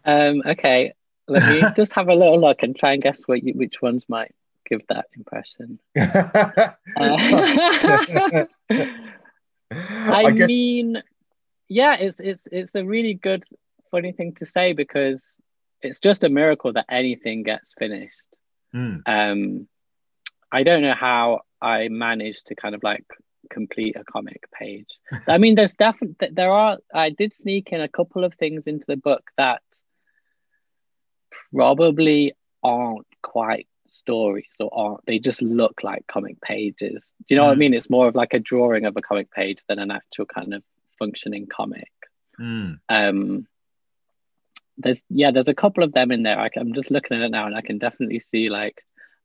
um 0.05 0.43
okay 0.45 0.93
let 1.27 1.41
me 1.49 1.63
just 1.75 1.93
have 1.93 2.09
a 2.09 2.13
little 2.13 2.39
look 2.39 2.61
and 2.61 2.75
try 2.75 2.93
and 2.93 3.01
guess 3.01 3.21
what 3.25 3.43
you, 3.43 3.53
which 3.53 3.81
ones 3.81 4.05
might 4.07 4.33
give 4.69 4.81
that 4.87 5.07
impression 5.15 5.79
uh, 5.97 6.75
I, 9.71 10.23
I, 10.25 10.31
guess. 10.31 10.47
mean, 10.47 11.01
yeah, 11.67 11.95
it's 11.95 12.19
it's 12.19 12.47
it's 12.51 12.75
a 12.75 12.85
really 12.85 13.15
good, 13.15 13.43
funny 13.89 14.11
thing 14.11 14.35
to 14.35 14.45
say 14.45 14.73
because 14.73 15.25
it's 15.81 15.99
just 15.99 16.23
a 16.23 16.29
miracle 16.29 16.71
that 16.73 16.85
anything 16.87 17.41
gets 17.41 17.73
finished. 17.73 18.15
Mm. 18.75 19.01
Um, 19.07 19.67
I 20.55 20.63
don't 20.63 20.81
know 20.81 20.93
how 20.93 21.41
I 21.61 21.89
managed 21.89 22.47
to 22.47 22.55
kind 22.55 22.75
of 22.75 22.81
like 22.83 23.05
complete 23.49 23.95
a 23.97 24.03
comic 24.05 24.41
page. 24.59 24.87
I 25.27 25.37
mean, 25.37 25.55
there's 25.55 25.73
definitely 25.73 26.29
there 26.31 26.51
are. 26.51 26.77
I 26.93 27.09
did 27.09 27.33
sneak 27.33 27.65
in 27.73 27.81
a 27.81 27.89
couple 27.89 28.23
of 28.23 28.33
things 28.35 28.65
into 28.65 28.85
the 28.87 28.95
book 29.09 29.23
that 29.37 29.61
probably 31.51 32.33
aren't 32.63 33.07
quite 33.21 33.67
stories 33.89 34.47
or 34.59 34.69
aren't 34.73 35.05
they 35.05 35.19
just 35.19 35.41
look 35.41 35.83
like 35.83 36.05
comic 36.07 36.41
pages 36.41 37.15
do 37.19 37.25
you 37.29 37.37
know 37.37 37.45
what 37.45 37.51
i 37.51 37.55
Mm. 37.55 37.59
mean 37.59 37.73
it's 37.73 37.89
more 37.89 38.07
of 38.07 38.15
like 38.15 38.33
a 38.33 38.39
drawing 38.39 38.83
of 38.85 38.97
a 38.97 39.01
comic 39.01 39.31
page 39.31 39.59
than 39.69 39.79
an 39.79 39.91
actual 39.91 40.25
kind 40.25 40.53
of 40.53 40.63
functioning 40.99 41.45
comic 41.47 41.91
Mm. 42.39 42.79
um 42.89 43.47
there's 44.77 45.03
yeah 45.09 45.31
there's 45.31 45.47
a 45.47 45.53
couple 45.63 45.83
of 45.83 45.93
them 45.93 46.11
in 46.11 46.23
there 46.23 46.37
I, 46.37 46.49
am 46.57 46.73
just 46.73 46.91
looking 46.91 47.15
at 47.15 47.23
it 47.23 47.31
now 47.31 47.45
and 47.45 47.55
i 47.55 47.61
can 47.61 47.77
definitely 47.77 48.19
see 48.19 48.49
like 48.49 48.77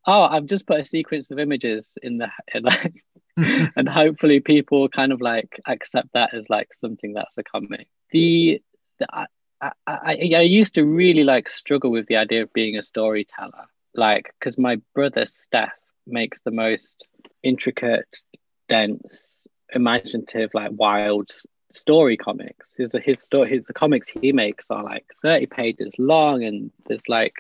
oh 0.07 0.23
i've 0.23 0.47
just 0.47 0.67
put 0.67 0.81
a 0.81 0.85
sequence 0.85 1.31
of 1.31 1.39
images 1.39 1.93
in 2.03 2.19
the 2.19 2.29
in 2.55 2.63
like, 2.63 3.03
and 3.77 3.89
hopefully 3.89 4.41
people 4.41 4.89
kind 4.89 5.13
of 5.13 5.21
like 5.21 5.61
accept 5.67 6.09
that 6.15 6.35
as 6.35 6.51
like 6.51 6.69
something 6.79 7.13
that's 7.13 7.39
a 7.39 7.43
comic. 7.43 7.89
The, 8.11 8.61
the 8.99 9.07
I, 9.13 9.27
I, 9.61 9.73
I, 9.87 10.13
I 10.37 10.41
used 10.41 10.75
to 10.75 10.85
really 10.85 11.25
like 11.25 11.49
struggle 11.49 11.91
with 11.91 12.07
the 12.07 12.17
idea 12.17 12.43
of 12.43 12.53
being 12.53 12.77
a 12.77 12.83
storyteller 12.83 13.67
like 13.95 14.35
because 14.39 14.59
my 14.59 14.81
brother 14.95 15.27
steph 15.27 15.73
makes 16.07 16.41
the 16.41 16.51
most 16.51 17.05
intricate 17.43 18.23
dense 18.69 19.47
imaginative 19.73 20.51
like 20.55 20.71
wild 20.75 21.31
story 21.73 22.17
comics. 22.17 22.69
His 22.77 22.93
his 23.05 23.21
story 23.21 23.51
his 23.51 23.65
the 23.65 23.73
comics 23.73 24.09
he 24.09 24.33
makes 24.33 24.67
are 24.71 24.83
like 24.85 25.07
30 25.23 25.47
pages 25.47 25.95
long 25.99 26.45
and 26.45 26.71
there's 26.87 27.09
like 27.09 27.35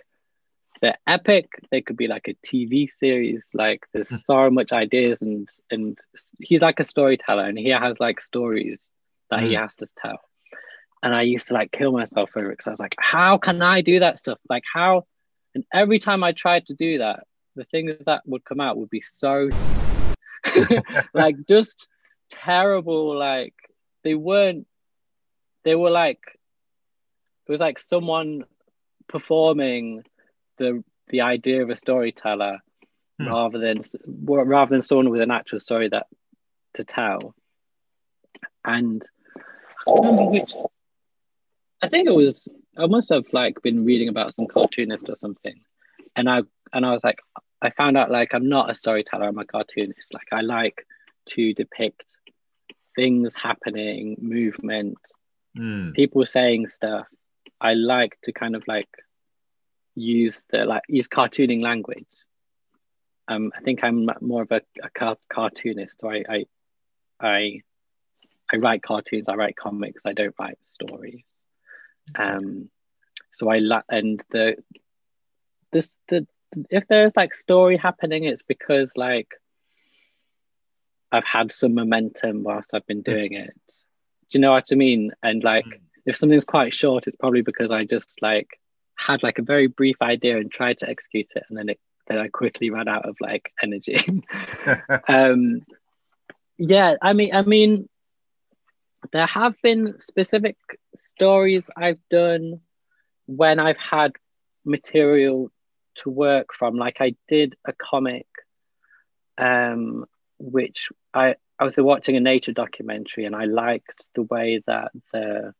they're 0.81 0.99
epic 1.07 1.49
they 1.71 1.81
could 1.83 1.97
be 1.97 2.07
like 2.09 2.27
a 2.29 2.35
tv 2.47 2.88
series 2.90 3.47
like 3.55 3.85
there's 3.93 4.25
so 4.25 4.51
much 4.51 4.73
ideas 4.73 5.21
and 5.23 5.49
and 5.71 5.99
he's 6.40 6.62
like 6.62 6.81
a 6.81 6.85
storyteller 6.85 7.45
and 7.45 7.59
he 7.59 7.69
has 7.69 8.01
like 8.01 8.21
stories 8.21 8.81
that 9.31 9.40
he 9.43 9.53
Mm. 9.53 9.61
has 9.61 9.75
to 9.77 9.87
tell. 10.01 10.19
And 11.03 11.14
i 11.14 11.23
used 11.23 11.49
to 11.49 11.55
like 11.55 11.71
kill 11.73 11.93
myself 11.93 12.31
over 12.37 12.51
it 12.51 12.55
because 12.59 12.66
i 12.66 12.71
was 12.71 12.81
like 12.81 12.97
how 12.99 13.38
can 13.38 13.62
i 13.62 13.81
do 13.81 14.01
that 14.01 14.19
stuff? 14.19 14.38
Like 14.49 14.64
how 14.73 15.05
and 15.55 15.64
every 15.73 15.99
time 15.99 16.23
i 16.25 16.33
tried 16.33 16.66
to 16.66 16.75
do 16.75 16.99
that 16.99 17.25
the 17.57 17.64
things 17.64 17.93
that 18.07 18.23
would 18.27 18.45
come 18.45 18.61
out 18.61 18.77
would 18.79 18.90
be 18.90 19.01
so 19.01 19.49
like 21.14 21.37
just 21.49 21.88
terrible 22.31 23.16
like 23.19 23.55
they 24.05 24.14
weren't 24.14 24.66
they 25.64 25.75
were 25.75 25.90
like 25.90 26.21
it 27.47 27.53
was 27.53 27.61
like 27.61 27.79
someone 27.79 28.45
performing 29.09 30.03
the 30.61 30.85
the 31.09 31.23
idea 31.23 31.62
of 31.62 31.70
a 31.70 31.77
storyteller 31.77 32.59
Hmm. 33.18 33.29
rather 33.29 33.59
than 33.59 33.77
rather 34.55 34.70
than 34.75 34.83
someone 34.83 35.11
with 35.11 35.20
an 35.20 35.31
actual 35.31 35.61
story 35.61 35.88
that 35.90 36.07
to 36.77 36.85
tell 36.85 37.35
and 38.64 39.03
I 39.87 39.92
remember 39.92 40.27
which. 40.31 40.53
I 41.83 41.88
think 41.88 42.07
it 42.09 42.14
was. 42.14 42.46
I 42.77 42.87
must 42.87 43.09
have 43.11 43.25
like 43.33 43.61
been 43.62 43.85
reading 43.85 44.09
about 44.09 44.35
some 44.35 44.46
cartoonist 44.46 45.09
or 45.09 45.14
something, 45.14 45.59
and 46.16 46.29
I 46.31 46.42
and 46.73 46.85
I 46.87 46.92
was 46.92 47.03
like, 47.05 47.20
I 47.62 47.70
found 47.70 47.96
out 47.96 48.11
like 48.11 48.35
I'm 48.35 48.49
not 48.49 48.70
a 48.70 48.75
storyteller. 48.75 49.27
I'm 49.29 49.38
a 49.38 49.44
cartoonist. 49.44 50.12
Like 50.14 50.29
I 50.33 50.40
like 50.42 50.87
to 51.33 51.53
depict 51.55 52.05
things 52.96 53.35
happening, 53.35 54.16
movement, 54.20 54.99
Mm. 55.59 55.94
people 55.94 56.25
saying 56.27 56.68
stuff. 56.68 57.07
I 57.61 57.75
like 57.75 58.16
to 58.25 58.33
kind 58.33 58.55
of 58.55 58.62
like 58.68 58.88
use 60.01 60.43
the 60.51 60.65
like 60.65 60.83
use 60.89 61.09
cartooning 61.09 61.63
language. 61.63 62.07
Um, 63.29 63.53
I 63.57 63.61
think 63.61 63.85
I'm 63.85 64.09
more 64.21 64.43
of 64.43 64.51
a, 64.51 64.63
a 64.83 64.91
car- 64.91 65.19
cartoonist. 65.33 66.01
So 66.01 66.11
I, 66.11 66.25
I, 66.29 66.45
I, 67.21 67.61
I 68.53 68.57
write 68.57 68.83
cartoons. 68.83 69.29
I 69.29 69.35
write 69.35 69.57
comics. 69.57 70.03
I 70.05 70.13
don't 70.13 70.35
write 70.39 70.59
stories. 70.63 71.23
Um, 72.19 72.71
so 73.33 73.49
I 73.49 73.59
like 73.59 73.85
and 73.89 74.21
the 74.31 74.57
this 75.73 75.95
the 76.09 76.27
if 76.71 76.89
there's 76.89 77.15
like 77.17 77.33
story 77.35 77.77
happening, 77.77 78.25
it's 78.25 78.43
because 78.43 78.93
like 78.97 79.29
I've 81.13 81.25
had 81.25 81.53
some 81.53 81.75
momentum 81.75 82.43
whilst 82.43 82.75
I've 82.75 82.87
been 82.87 83.03
doing 83.03 83.35
it. 83.35 83.55
Do 84.31 84.39
you 84.39 84.41
know 84.41 84.53
what 84.53 84.69
I 84.73 84.75
mean? 84.75 85.13
And 85.23 85.43
like 85.45 85.67
Mm. 85.67 85.81
if 86.07 86.17
something's 86.17 86.45
quite 86.45 86.73
short, 86.73 87.07
it's 87.07 87.17
probably 87.17 87.43
because 87.43 87.71
I 87.71 87.85
just 87.85 88.21
like 88.23 88.49
had 89.07 89.23
like 89.23 89.39
a 89.39 89.43
very 89.43 89.67
brief 89.67 89.97
idea 90.03 90.39
and 90.39 90.51
tried 90.51 90.79
to 90.81 90.89
execute 90.89 91.29
it, 91.35 91.45
and 91.49 91.57
then 91.57 91.69
it 91.71 91.81
then 92.07 92.19
I 92.19 92.29
quickly 92.29 92.71
ran 92.71 92.89
out 92.89 93.09
of 93.09 93.17
like 93.21 93.53
energy. 93.63 94.23
um, 95.09 95.63
yeah, 96.59 96.97
I 97.01 97.13
mean, 97.13 97.35
I 97.35 97.43
mean, 97.43 97.89
there 99.13 99.27
have 99.27 99.55
been 99.63 99.95
specific 100.01 100.57
stories 100.97 101.71
I've 101.77 102.01
done 102.11 102.61
when 103.27 103.59
I've 103.59 103.79
had 103.79 104.13
material 104.65 105.51
to 105.97 106.11
work 106.11 106.49
from. 106.53 106.77
Like 106.77 107.01
I 107.01 107.15
did 107.29 107.55
a 107.65 107.73
comic, 107.73 108.27
um, 109.39 110.05
which 110.39 110.89
I 111.15 111.37
I 111.59 111.65
was 111.65 111.77
watching 111.77 112.17
a 112.17 112.21
nature 112.21 112.53
documentary, 112.53 113.25
and 113.25 113.37
I 113.37 113.45
liked 113.45 114.07
the 114.15 114.23
way 114.23 114.63
that 114.67 114.93
the 115.13 115.55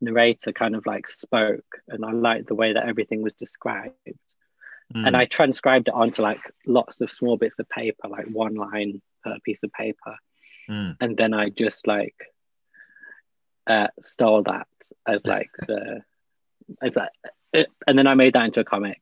narrator 0.00 0.52
kind 0.52 0.74
of 0.74 0.86
like 0.86 1.08
spoke, 1.08 1.80
and 1.88 2.04
I 2.04 2.12
liked 2.12 2.48
the 2.48 2.54
way 2.54 2.72
that 2.72 2.86
everything 2.86 3.22
was 3.22 3.34
described 3.34 3.94
Mm. 4.94 5.06
and 5.06 5.14
I 5.14 5.26
transcribed 5.26 5.88
it 5.88 5.94
onto 5.94 6.22
like 6.22 6.40
lots 6.66 7.02
of 7.02 7.10
small 7.12 7.36
bits 7.36 7.58
of 7.58 7.68
paper, 7.68 8.08
like 8.08 8.24
one 8.26 8.54
line 8.54 9.02
per 9.22 9.36
piece 9.44 9.62
of 9.62 9.70
paper, 9.72 10.16
Mm. 10.68 10.96
and 11.00 11.16
then 11.16 11.34
I 11.34 11.50
just 11.50 11.86
like 11.86 12.14
uh, 13.66 13.88
stole 14.02 14.44
that 14.44 14.66
as 15.06 15.26
like 15.34 15.50
the 15.66 16.02
as 16.80 16.92
it, 17.52 17.68
and 17.86 17.98
then 17.98 18.06
I 18.06 18.14
made 18.14 18.32
that 18.32 18.46
into 18.46 18.60
a 18.60 18.64
comic, 18.64 19.00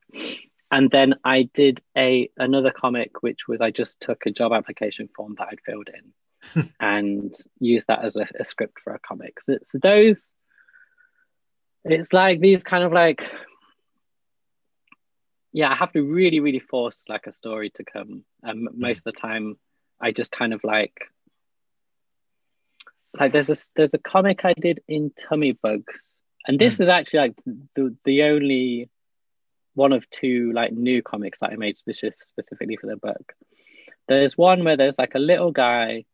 and 0.71 0.91
then 0.91 1.15
I 1.25 1.49
did 1.55 1.81
a 1.97 2.31
another 2.37 2.73
comic 2.73 3.23
which 3.23 3.47
was 3.47 3.61
I 3.61 3.71
just 3.71 4.01
took 4.01 4.27
a 4.27 4.33
job 4.33 4.53
application 4.53 5.09
form 5.15 5.37
that 5.39 5.49
I'd 5.53 5.61
filled 5.61 5.89
in 5.89 6.73
and 6.81 7.35
used 7.61 7.87
that 7.89 8.05
as 8.05 8.17
a, 8.17 8.27
a 8.39 8.45
script 8.45 8.81
for 8.83 8.95
a 8.95 8.99
comic. 8.99 9.41
So, 9.41 9.59
so 9.71 9.79
those, 9.79 10.31
it's 11.91 12.13
like 12.13 12.41
these 12.41 12.63
kind 12.65 12.85
of 12.85 12.93
like 12.93 13.23
yeah, 15.57 15.71
I 15.71 15.75
have 15.75 15.93
to 15.93 16.03
really, 16.03 16.41
really 16.41 16.59
force 16.59 17.03
like 17.09 17.27
a 17.27 17.33
story 17.33 17.71
to 17.77 17.85
come. 17.85 18.25
And 18.43 18.69
most 18.77 18.99
of 18.99 19.05
the 19.05 19.13
time, 19.13 19.57
I 19.99 20.13
just 20.13 20.31
kind 20.31 20.53
of 20.53 20.63
like 20.63 20.93
like 23.19 23.33
there's 23.33 23.49
a 23.49 23.57
there's 23.75 23.95
a 23.95 23.99
comic 23.99 24.45
I 24.45 24.53
did 24.53 24.83
in 24.87 25.13
Tummy 25.17 25.53
Bugs, 25.53 26.03
and 26.47 26.59
this 26.59 26.77
hmm. 26.77 26.83
is 26.83 26.89
actually 26.91 27.21
like 27.21 27.35
the 27.75 27.97
the 28.05 28.25
only 28.25 28.91
one 29.73 29.95
of 29.95 30.09
two 30.11 30.53
like 30.53 30.73
new 30.73 31.01
comics 31.01 31.39
that 31.39 31.53
I 31.53 31.57
made 31.57 31.79
specific, 31.79 32.23
specifically 32.23 32.77
for 32.77 32.89
the 32.89 32.99
book. 32.99 33.33
There's 34.09 34.37
one 34.37 34.63
where 34.63 34.77
there's 34.77 34.99
like 34.99 35.15
a 35.15 35.19
little 35.19 35.53
guy, 35.53 36.05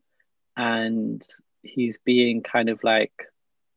and 0.56 1.20
he's 1.64 1.98
being 1.98 2.44
kind 2.44 2.68
of 2.68 2.84
like 2.84 3.26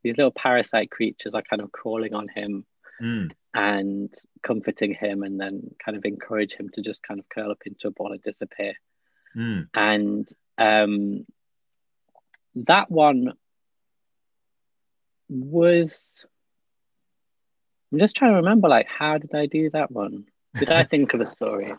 these 0.05 0.17
little 0.17 0.31
parasite 0.31 0.91
creatures 0.91 1.33
are 1.33 1.41
kind 1.41 1.61
of 1.63 1.71
crawling 1.71 2.13
on 2.13 2.27
him 2.27 2.63
Mm. 3.01 3.31
and 3.53 4.13
comforting 4.41 4.93
him 4.93 5.23
and 5.23 5.37
then 5.37 5.75
kind 5.83 5.97
of 5.97 6.05
encourage 6.05 6.53
him 6.53 6.69
to 6.69 6.81
just 6.81 7.03
kind 7.03 7.19
of 7.19 7.27
curl 7.27 7.51
up 7.51 7.61
into 7.65 7.87
a 7.87 7.91
ball 7.91 8.13
and 8.13 8.21
disappear. 8.21 8.73
Mm. 9.35 9.67
And 9.73 10.29
um, 10.57 11.25
that 12.55 12.89
one 12.89 13.33
was. 15.27 16.23
I'm 17.91 17.99
just 17.99 18.15
trying 18.15 18.31
to 18.31 18.37
remember, 18.37 18.67
like, 18.69 18.87
how 18.87 19.17
did 19.17 19.33
I 19.35 19.45
do 19.45 19.69
that 19.71 19.91
one? 19.91 20.25
Did 20.57 20.71
I 20.71 20.83
think 20.91 21.13
of 21.13 21.19
a 21.21 21.27
story? 21.27 21.73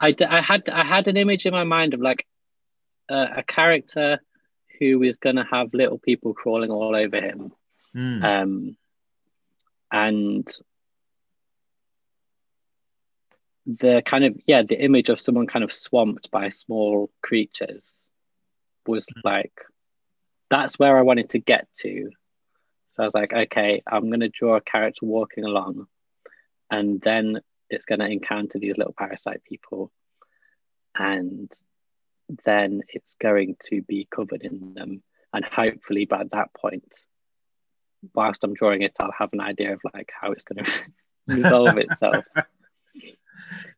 I, 0.00 0.12
d- 0.12 0.24
I 0.24 0.40
had 0.42 0.68
I 0.68 0.84
had 0.84 1.08
an 1.08 1.16
image 1.16 1.46
in 1.46 1.52
my 1.52 1.64
mind 1.64 1.94
of 1.94 2.00
like 2.00 2.26
a, 3.08 3.38
a 3.38 3.42
character 3.42 4.20
who 4.78 5.02
is 5.02 5.16
gonna 5.16 5.46
have 5.50 5.74
little 5.74 5.98
people 5.98 6.34
crawling 6.34 6.70
all 6.70 6.94
over 6.94 7.16
him, 7.20 7.52
Mm. 7.94 8.22
um, 8.24 8.76
and 9.90 10.46
the 13.66 14.02
kind 14.04 14.24
of 14.24 14.36
yeah 14.46 14.62
the 14.62 14.82
image 14.82 15.08
of 15.08 15.20
someone 15.20 15.46
kind 15.46 15.64
of 15.64 15.72
swamped 15.72 16.30
by 16.30 16.48
small 16.48 17.10
creatures 17.22 17.92
was 18.86 19.06
like 19.24 19.52
that's 20.48 20.78
where 20.78 20.96
i 20.98 21.02
wanted 21.02 21.28
to 21.30 21.38
get 21.38 21.68
to. 21.78 22.10
So 22.90 23.02
i 23.02 23.04
was 23.04 23.14
like 23.14 23.32
okay 23.32 23.82
i'm 23.86 24.08
going 24.08 24.20
to 24.20 24.30
draw 24.30 24.56
a 24.56 24.60
character 24.62 25.04
walking 25.04 25.44
along 25.44 25.86
and 26.70 27.00
then 27.00 27.40
it's 27.70 27.84
going 27.84 27.98
to 27.98 28.06
encounter 28.06 28.58
these 28.58 28.78
little 28.78 28.94
parasite 28.96 29.44
people. 29.44 29.92
And 30.94 31.50
then 32.44 32.82
it's 32.88 33.16
going 33.20 33.56
to 33.70 33.82
be 33.82 34.06
covered 34.10 34.42
in 34.42 34.74
them 34.74 35.02
and 35.32 35.44
hopefully 35.44 36.04
by 36.04 36.24
that 36.32 36.52
point 36.54 36.92
whilst 38.14 38.44
i'm 38.44 38.54
drawing 38.54 38.82
it 38.82 38.94
i'll 39.00 39.12
have 39.18 39.32
an 39.32 39.40
idea 39.40 39.72
of 39.72 39.80
like 39.94 40.10
how 40.20 40.32
it's 40.32 40.44
going 40.44 40.64
to 40.64 40.72
resolve 41.28 41.78
itself 41.78 42.24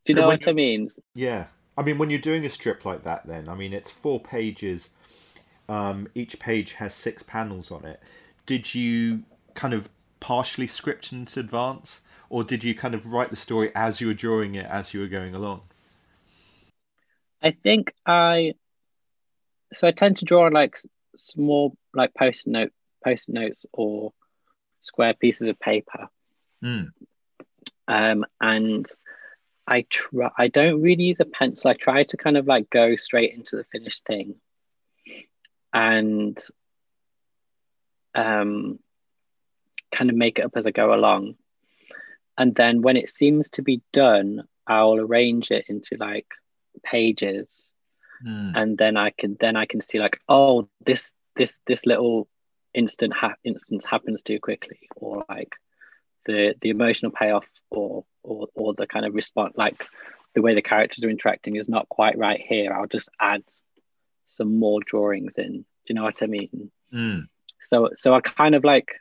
do 0.05 0.13
you 0.13 0.15
So 0.15 0.21
know 0.21 0.27
what 0.29 0.49
I 0.49 0.53
mean? 0.53 0.89
Yeah. 1.15 1.47
I 1.77 1.83
mean, 1.83 1.99
when 1.99 2.11
you're 2.11 2.21
doing 2.21 2.45
a 2.45 2.51
strip 2.51 2.85
like 2.85 3.05
that, 3.05 3.27
then, 3.27 3.49
I 3.49 3.55
mean, 3.55 3.73
it's 3.73 3.91
four 3.91 4.21
pages. 4.21 4.91
Um, 5.69 6.09
each 6.15 6.39
page 6.39 6.75
has 6.75 6.95
six 6.95 7.23
panels 7.23 7.71
on 7.71 7.85
it. 7.85 8.03
Did 8.47 8.75
you 8.75 9.25
kind 9.55 9.73
of 9.73 9.89
partially 10.21 10.67
script 10.67 11.13
in 11.13 11.29
advance? 11.37 12.03
Or 12.29 12.45
did 12.45 12.65
you 12.65 12.75
kind 12.75 12.95
of 12.95 13.07
write 13.13 13.31
the 13.31 13.37
story 13.37 13.73
as 13.75 14.01
you 14.01 14.09
were 14.09 14.15
drawing 14.15 14.55
it 14.55 14.67
as 14.67 14.95
you 14.95 15.01
were 15.01 15.09
going 15.09 15.35
along? 15.35 15.63
I 17.43 17.53
think 17.53 17.93
I 18.07 18.55
so 19.73 19.87
I 19.87 19.93
tend 19.93 20.19
to 20.19 20.25
draw 20.25 20.47
on 20.47 20.53
like 20.53 20.79
small 21.17 21.77
like 21.95 22.15
post 22.15 22.47
note 22.47 22.73
post 23.05 23.29
notes 23.29 23.65
or 23.73 24.13
square 24.83 25.15
pieces 25.15 25.49
of 25.49 25.59
paper. 25.59 26.09
Mm. 26.63 26.91
Um 27.89 28.27
and 28.41 28.87
I 29.67 29.87
try 29.89 30.31
I 30.37 30.49
don't 30.49 30.83
really 30.83 31.05
use 31.05 31.21
a 31.21 31.25
pencil. 31.25 31.71
I 31.71 31.75
try 31.75 32.05
to 32.05 32.17
kind 32.17 32.37
of 32.37 32.47
like 32.47 32.69
go 32.71 32.97
straight 32.97 33.35
into 33.35 33.57
the 33.57 33.65
finished 33.65 34.05
thing. 34.05 34.35
And 35.73 36.39
um 38.15 38.79
kind 39.93 40.11
of 40.11 40.17
make 40.17 40.39
it 40.39 40.45
up 40.45 40.53
as 40.57 40.67
I 40.67 40.71
go 40.71 40.93
along. 40.95 41.37
And 42.37 42.55
then 42.55 42.83
when 42.83 42.97
it 42.97 43.09
seems 43.09 43.51
to 43.51 43.63
be 43.63 43.83
done, 43.93 44.45
I'll 44.67 44.95
arrange 44.95 45.51
it 45.51 45.67
into 45.69 45.97
like 45.99 46.27
pages. 46.83 47.67
Mm. 48.27 48.53
and 48.55 48.77
then 48.77 48.99
I 48.99 49.11
can 49.17 49.39
then 49.41 49.57
I 49.57 49.65
can 49.65 49.81
see 49.81 49.99
like 49.99 50.21
oh 50.29 50.69
this 50.85 51.11
this 51.37 51.59
this 51.67 51.87
little 51.87 52.29
instant 52.75 53.15
ha- 53.15 53.37
instance 53.43 53.87
happens 53.87 54.21
too 54.21 54.39
quickly 54.39 54.91
or 54.95 55.25
like 55.27 55.55
the 56.27 56.55
the 56.61 56.69
emotional 56.69 57.13
payoff 57.13 57.47
or 57.71 58.05
or 58.23 58.49
or 58.55 58.75
the 58.75 58.87
kind 58.87 59.07
of 59.07 59.15
response 59.15 59.55
like 59.57 59.87
the 60.35 60.43
way 60.43 60.55
the 60.55 60.63
characters 60.63 61.03
are 61.03 61.11
interacting 61.11 61.57
is 61.57 61.69
not 61.69 61.89
quite 61.89 62.17
right 62.19 62.41
here. 62.41 62.73
I'll 62.73 62.87
just 62.87 63.09
add 63.19 63.43
some 64.27 64.59
more 64.59 64.81
drawings 64.85 65.39
in. 65.39 65.53
Do 65.53 65.65
you 65.89 65.95
know 65.95 66.05
what 66.05 66.23
I 66.23 66.27
mean? 66.27 66.71
Mm. 66.95 67.27
so 67.63 67.91
so 67.97 68.13
I 68.15 68.21
kind 68.21 68.55
of 68.55 68.65
like 68.65 68.97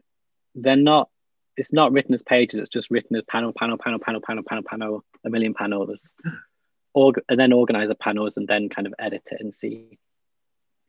they're 0.56 0.76
not 0.76 1.10
it's 1.58 1.74
not 1.74 1.92
written 1.92 2.14
as 2.14 2.22
pages 2.24 2.60
it's 2.60 2.70
just 2.70 2.90
written 2.92 3.16
as 3.16 3.24
panel 3.28 3.52
panel 3.52 3.78
panel 3.78 4.00
panel 4.00 4.22
panel 4.22 4.44
panel 4.44 4.64
panel 4.64 5.04
a 5.26 5.30
million 5.30 5.54
panels 5.54 6.00
org- 6.94 7.24
and 7.30 7.40
then 7.40 7.54
organize 7.54 7.88
the 7.88 7.96
panels 7.96 8.38
and 8.38 8.48
then 8.48 8.70
kind 8.70 8.88
of 8.88 8.94
edit 9.00 9.24
it 9.32 9.42
and 9.42 9.54
see 9.54 9.98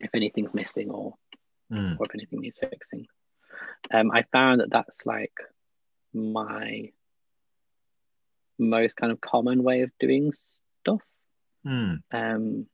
if 0.00 0.10
anything's 0.14 0.54
missing 0.54 0.90
or 0.90 1.14
Mm. 1.72 2.00
or 2.00 2.06
if 2.06 2.14
anything 2.16 2.40
needs 2.40 2.58
fixing 2.58 3.06
um 3.92 4.10
I 4.10 4.24
found 4.32 4.60
that 4.60 4.70
that's 4.70 5.06
like 5.06 5.32
my 6.12 6.90
most 8.58 8.96
kind 8.96 9.12
of 9.12 9.20
common 9.20 9.62
way 9.62 9.82
of 9.82 9.90
doing 10.00 10.32
stuff 10.82 11.02
Mm. 11.64 12.02
um 12.10 12.66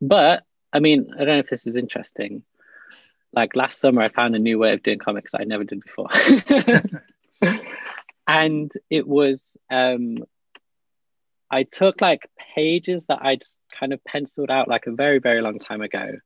but 0.00 0.44
I 0.72 0.78
mean 0.80 1.10
I 1.12 1.18
don't 1.18 1.26
know 1.26 1.38
if 1.40 1.50
this 1.50 1.66
is 1.66 1.76
interesting 1.76 2.42
like 3.34 3.54
last 3.56 3.80
summer 3.80 4.00
I 4.00 4.08
found 4.08 4.34
a 4.34 4.38
new 4.38 4.58
way 4.58 4.72
of 4.72 4.82
doing 4.82 4.98
comics 4.98 5.32
that 5.32 5.40
I 5.40 5.44
never 5.44 5.64
did 5.64 5.82
before. 5.82 6.08
and 8.26 8.72
it 8.90 9.06
was 9.06 9.56
um 9.70 10.18
I 11.54 11.62
took 11.62 12.00
like 12.00 12.28
pages 12.56 13.06
that 13.06 13.20
I'd 13.22 13.44
kind 13.78 13.92
of 13.92 14.02
penciled 14.04 14.50
out 14.50 14.66
like 14.66 14.88
a 14.88 14.92
very, 14.92 15.20
very 15.20 15.40
long 15.40 15.60
time 15.60 15.82
ago. 15.82 16.16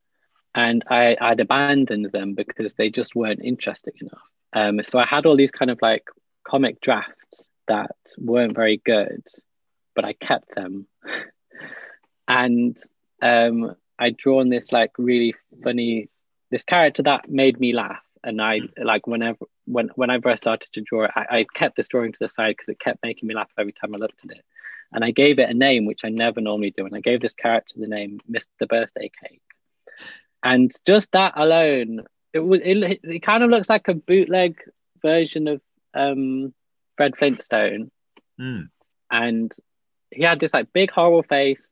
And 0.55 0.83
I, 0.89 1.15
I'd 1.21 1.39
abandoned 1.39 2.11
them 2.11 2.33
because 2.33 2.73
they 2.73 2.89
just 2.89 3.15
weren't 3.15 3.43
interesting 3.43 3.93
enough. 4.01 4.23
Um, 4.53 4.81
so 4.81 4.97
I 4.97 5.05
had 5.07 5.27
all 5.27 5.37
these 5.37 5.51
kind 5.51 5.69
of 5.69 5.79
like 5.83 6.05
comic 6.43 6.81
drafts 6.81 7.51
that 7.67 7.91
weren't 8.17 8.55
very 8.55 8.81
good, 8.83 9.21
but 9.95 10.03
I 10.03 10.13
kept 10.13 10.55
them. 10.55 10.87
and 12.27 12.75
um, 13.21 13.75
I'd 13.99 14.17
drawn 14.17 14.49
this 14.49 14.71
like 14.71 14.93
really 14.97 15.35
funny, 15.63 16.09
this 16.49 16.63
character 16.63 17.03
that 17.03 17.29
made 17.29 17.59
me 17.59 17.73
laugh. 17.73 18.01
And 18.23 18.41
I 18.41 18.61
like 18.77 19.05
whenever 19.05 19.45
when 19.65 19.89
whenever 19.89 20.27
I 20.27 20.35
started 20.35 20.73
to 20.73 20.81
draw 20.81 21.03
it, 21.03 21.11
I, 21.15 21.25
I 21.29 21.45
kept 21.53 21.75
this 21.75 21.87
drawing 21.87 22.13
to 22.13 22.19
the 22.19 22.29
side 22.29 22.55
because 22.57 22.69
it 22.69 22.79
kept 22.79 23.03
making 23.03 23.27
me 23.27 23.35
laugh 23.35 23.51
every 23.57 23.71
time 23.71 23.93
I 23.93 23.99
looked 23.99 24.25
at 24.25 24.31
it. 24.31 24.43
And 24.91 25.03
I 25.03 25.11
gave 25.11 25.39
it 25.39 25.49
a 25.49 25.53
name, 25.53 25.85
which 25.85 26.01
I 26.03 26.09
never 26.09 26.41
normally 26.41 26.71
do. 26.71 26.85
And 26.85 26.95
I 26.95 26.99
gave 26.99 27.21
this 27.21 27.33
character 27.33 27.75
the 27.77 27.87
name 27.87 28.19
Mr. 28.29 28.67
Birthday 28.67 29.11
Cake. 29.23 29.41
And 30.43 30.73
just 30.85 31.11
that 31.11 31.33
alone, 31.35 32.05
it 32.33 32.39
was 32.39 32.61
it, 32.63 32.99
it 33.03 33.19
kind 33.19 33.43
of 33.43 33.49
looks 33.49 33.69
like 33.69 33.87
a 33.87 33.93
bootleg 33.93 34.61
version 35.01 35.47
of 35.47 35.61
um, 35.93 36.53
Fred 36.97 37.17
Flintstone. 37.17 37.91
Mm. 38.39 38.69
And 39.11 39.51
he 40.11 40.23
had 40.23 40.39
this 40.39 40.53
like 40.53 40.73
big 40.73 40.91
horrible 40.91 41.23
face, 41.23 41.71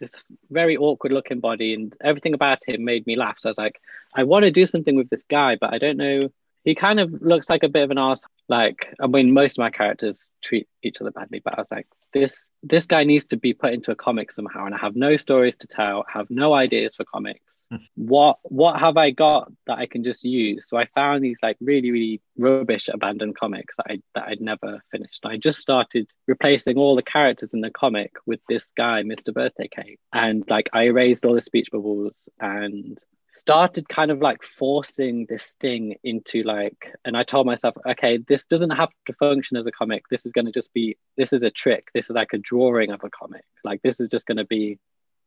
this 0.00 0.14
very 0.50 0.76
awkward 0.76 1.12
looking 1.12 1.40
body, 1.40 1.74
and 1.74 1.94
everything 2.00 2.34
about 2.34 2.66
him 2.66 2.84
made 2.84 3.06
me 3.06 3.16
laugh. 3.16 3.36
So 3.38 3.48
I 3.48 3.50
was 3.50 3.58
like, 3.58 3.80
I 4.14 4.24
want 4.24 4.44
to 4.44 4.50
do 4.50 4.66
something 4.66 4.96
with 4.96 5.10
this 5.10 5.24
guy, 5.24 5.56
but 5.60 5.72
I 5.72 5.78
don't 5.78 5.98
know 5.98 6.30
he 6.64 6.74
kind 6.74 7.00
of 7.00 7.22
looks 7.22 7.48
like 7.48 7.62
a 7.62 7.68
bit 7.68 7.84
of 7.84 7.90
an 7.90 7.98
ass. 7.98 8.22
Like, 8.48 8.94
I 9.00 9.06
mean, 9.06 9.32
most 9.32 9.52
of 9.52 9.58
my 9.58 9.70
characters 9.70 10.28
treat 10.42 10.68
each 10.82 11.00
other 11.00 11.10
badly, 11.10 11.40
but 11.42 11.54
I 11.56 11.60
was 11.60 11.70
like, 11.70 11.86
this 12.12 12.48
this 12.62 12.86
guy 12.86 13.04
needs 13.04 13.24
to 13.26 13.36
be 13.36 13.54
put 13.54 13.72
into 13.72 13.90
a 13.90 13.96
comic 13.96 14.30
somehow. 14.32 14.66
And 14.66 14.74
I 14.74 14.78
have 14.78 14.96
no 14.96 15.16
stories 15.16 15.56
to 15.56 15.66
tell, 15.66 16.04
have 16.12 16.26
no 16.30 16.52
ideas 16.52 16.94
for 16.94 17.04
comics. 17.04 17.64
Hmm. 17.70 17.76
what 17.94 18.38
what 18.42 18.80
have 18.80 18.96
I 18.96 19.10
got 19.10 19.50
that 19.66 19.78
I 19.78 19.86
can 19.86 20.02
just 20.02 20.24
use? 20.24 20.68
So 20.68 20.76
I 20.76 20.86
found 20.94 21.22
these 21.22 21.38
like 21.42 21.56
really 21.60 21.90
really 21.90 22.20
rubbish 22.36 22.88
abandoned 22.92 23.36
comics 23.36 23.76
that 23.76 23.86
I 23.88 24.02
that 24.14 24.24
I'd 24.28 24.40
never 24.40 24.82
finished. 24.90 25.24
I 25.24 25.36
just 25.36 25.60
started 25.60 26.08
replacing 26.26 26.76
all 26.76 26.96
the 26.96 27.02
characters 27.02 27.54
in 27.54 27.60
the 27.60 27.70
comic 27.70 28.12
with 28.26 28.40
this 28.48 28.72
guy, 28.76 29.02
Mr. 29.02 29.32
Birthday 29.32 29.68
Cake, 29.68 30.00
and 30.12 30.44
like 30.48 30.68
I 30.72 30.84
erased 30.84 31.24
all 31.24 31.34
the 31.34 31.40
speech 31.40 31.68
bubbles 31.70 32.28
and 32.40 32.98
started 33.32 33.88
kind 33.88 34.10
of 34.10 34.20
like 34.20 34.42
forcing 34.42 35.26
this 35.28 35.54
thing 35.60 35.96
into 36.02 36.42
like 36.42 36.94
and 37.04 37.16
i 37.16 37.22
told 37.22 37.46
myself 37.46 37.74
okay 37.86 38.18
this 38.28 38.44
doesn't 38.46 38.70
have 38.70 38.90
to 39.06 39.12
function 39.14 39.56
as 39.56 39.66
a 39.66 39.72
comic 39.72 40.02
this 40.10 40.26
is 40.26 40.32
going 40.32 40.46
to 40.46 40.52
just 40.52 40.72
be 40.72 40.96
this 41.16 41.32
is 41.32 41.42
a 41.42 41.50
trick 41.50 41.88
this 41.94 42.06
is 42.06 42.14
like 42.14 42.32
a 42.32 42.38
drawing 42.38 42.90
of 42.90 43.02
a 43.04 43.10
comic 43.10 43.44
like 43.64 43.80
this 43.82 44.00
is 44.00 44.08
just 44.08 44.26
going 44.26 44.36
to 44.36 44.44
be 44.44 44.78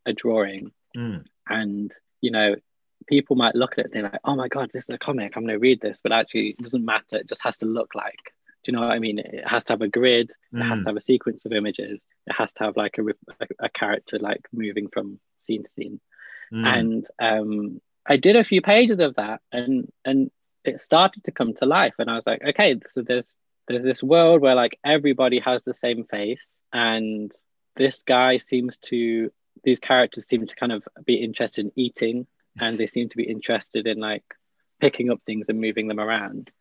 a 0.05 0.13
drawing 0.13 0.71
mm. 0.95 1.23
and 1.47 1.91
you 2.21 2.31
know 2.31 2.55
people 3.07 3.35
might 3.35 3.55
look 3.55 3.73
at 3.73 3.79
it 3.79 3.85
and 3.85 3.93
they're 3.93 4.11
like 4.11 4.21
oh 4.23 4.35
my 4.35 4.47
god 4.47 4.69
this 4.73 4.83
is 4.83 4.95
a 4.95 4.97
comic 4.97 5.33
i'm 5.35 5.43
going 5.43 5.53
to 5.53 5.59
read 5.59 5.81
this 5.81 5.99
but 6.03 6.11
actually 6.11 6.49
it 6.49 6.63
doesn't 6.63 6.85
matter 6.85 7.17
it 7.17 7.29
just 7.29 7.43
has 7.43 7.57
to 7.57 7.65
look 7.65 7.95
like 7.95 8.33
do 8.63 8.71
you 8.71 8.77
know 8.77 8.87
what 8.87 8.93
I 8.93 8.99
mean? 8.99 9.19
It 9.19 9.45
has 9.45 9.65
to 9.65 9.73
have 9.73 9.81
a 9.81 9.89
grid. 9.89 10.31
It 10.53 10.55
mm. 10.55 10.67
has 10.67 10.79
to 10.79 10.85
have 10.85 10.95
a 10.95 11.01
sequence 11.01 11.45
of 11.45 11.51
images. 11.51 12.01
It 12.25 12.33
has 12.33 12.53
to 12.53 12.63
have 12.63 12.77
like 12.77 12.97
a, 12.97 13.03
a, 13.07 13.65
a 13.65 13.69
character 13.69 14.19
like 14.19 14.39
moving 14.53 14.87
from 14.87 15.19
scene 15.41 15.63
to 15.63 15.69
scene. 15.69 15.99
Mm. 16.53 16.65
And 16.65 17.07
um, 17.19 17.81
I 18.05 18.17
did 18.17 18.35
a 18.35 18.43
few 18.43 18.61
pages 18.61 18.99
of 18.99 19.15
that 19.15 19.41
and 19.51 19.91
and 20.03 20.31
it 20.63 20.79
started 20.79 21.23
to 21.25 21.31
come 21.31 21.53
to 21.55 21.65
life 21.65 21.95
and 21.99 22.09
I 22.09 22.15
was 22.15 22.25
like, 22.25 22.41
okay, 22.43 22.79
so 22.87 23.01
there's 23.01 23.37
there's 23.67 23.83
this 23.83 24.03
world 24.03 24.41
where 24.41 24.55
like 24.55 24.79
everybody 24.83 25.39
has 25.39 25.63
the 25.63 25.73
same 25.73 26.05
face 26.05 26.53
and 26.71 27.31
this 27.75 28.03
guy 28.03 28.37
seems 28.37 28.77
to 28.77 29.31
these 29.63 29.79
characters 29.79 30.27
seem 30.27 30.47
to 30.47 30.55
kind 30.55 30.71
of 30.71 30.83
be 31.05 31.15
interested 31.15 31.65
in 31.65 31.71
eating 31.75 32.27
and 32.59 32.77
they 32.77 32.87
seem 32.87 33.09
to 33.09 33.17
be 33.17 33.23
interested 33.23 33.87
in 33.87 33.99
like 33.99 34.23
picking 34.79 35.09
up 35.09 35.21
things 35.25 35.47
and 35.47 35.61
moving 35.61 35.87
them 35.87 35.99
around 35.99 36.51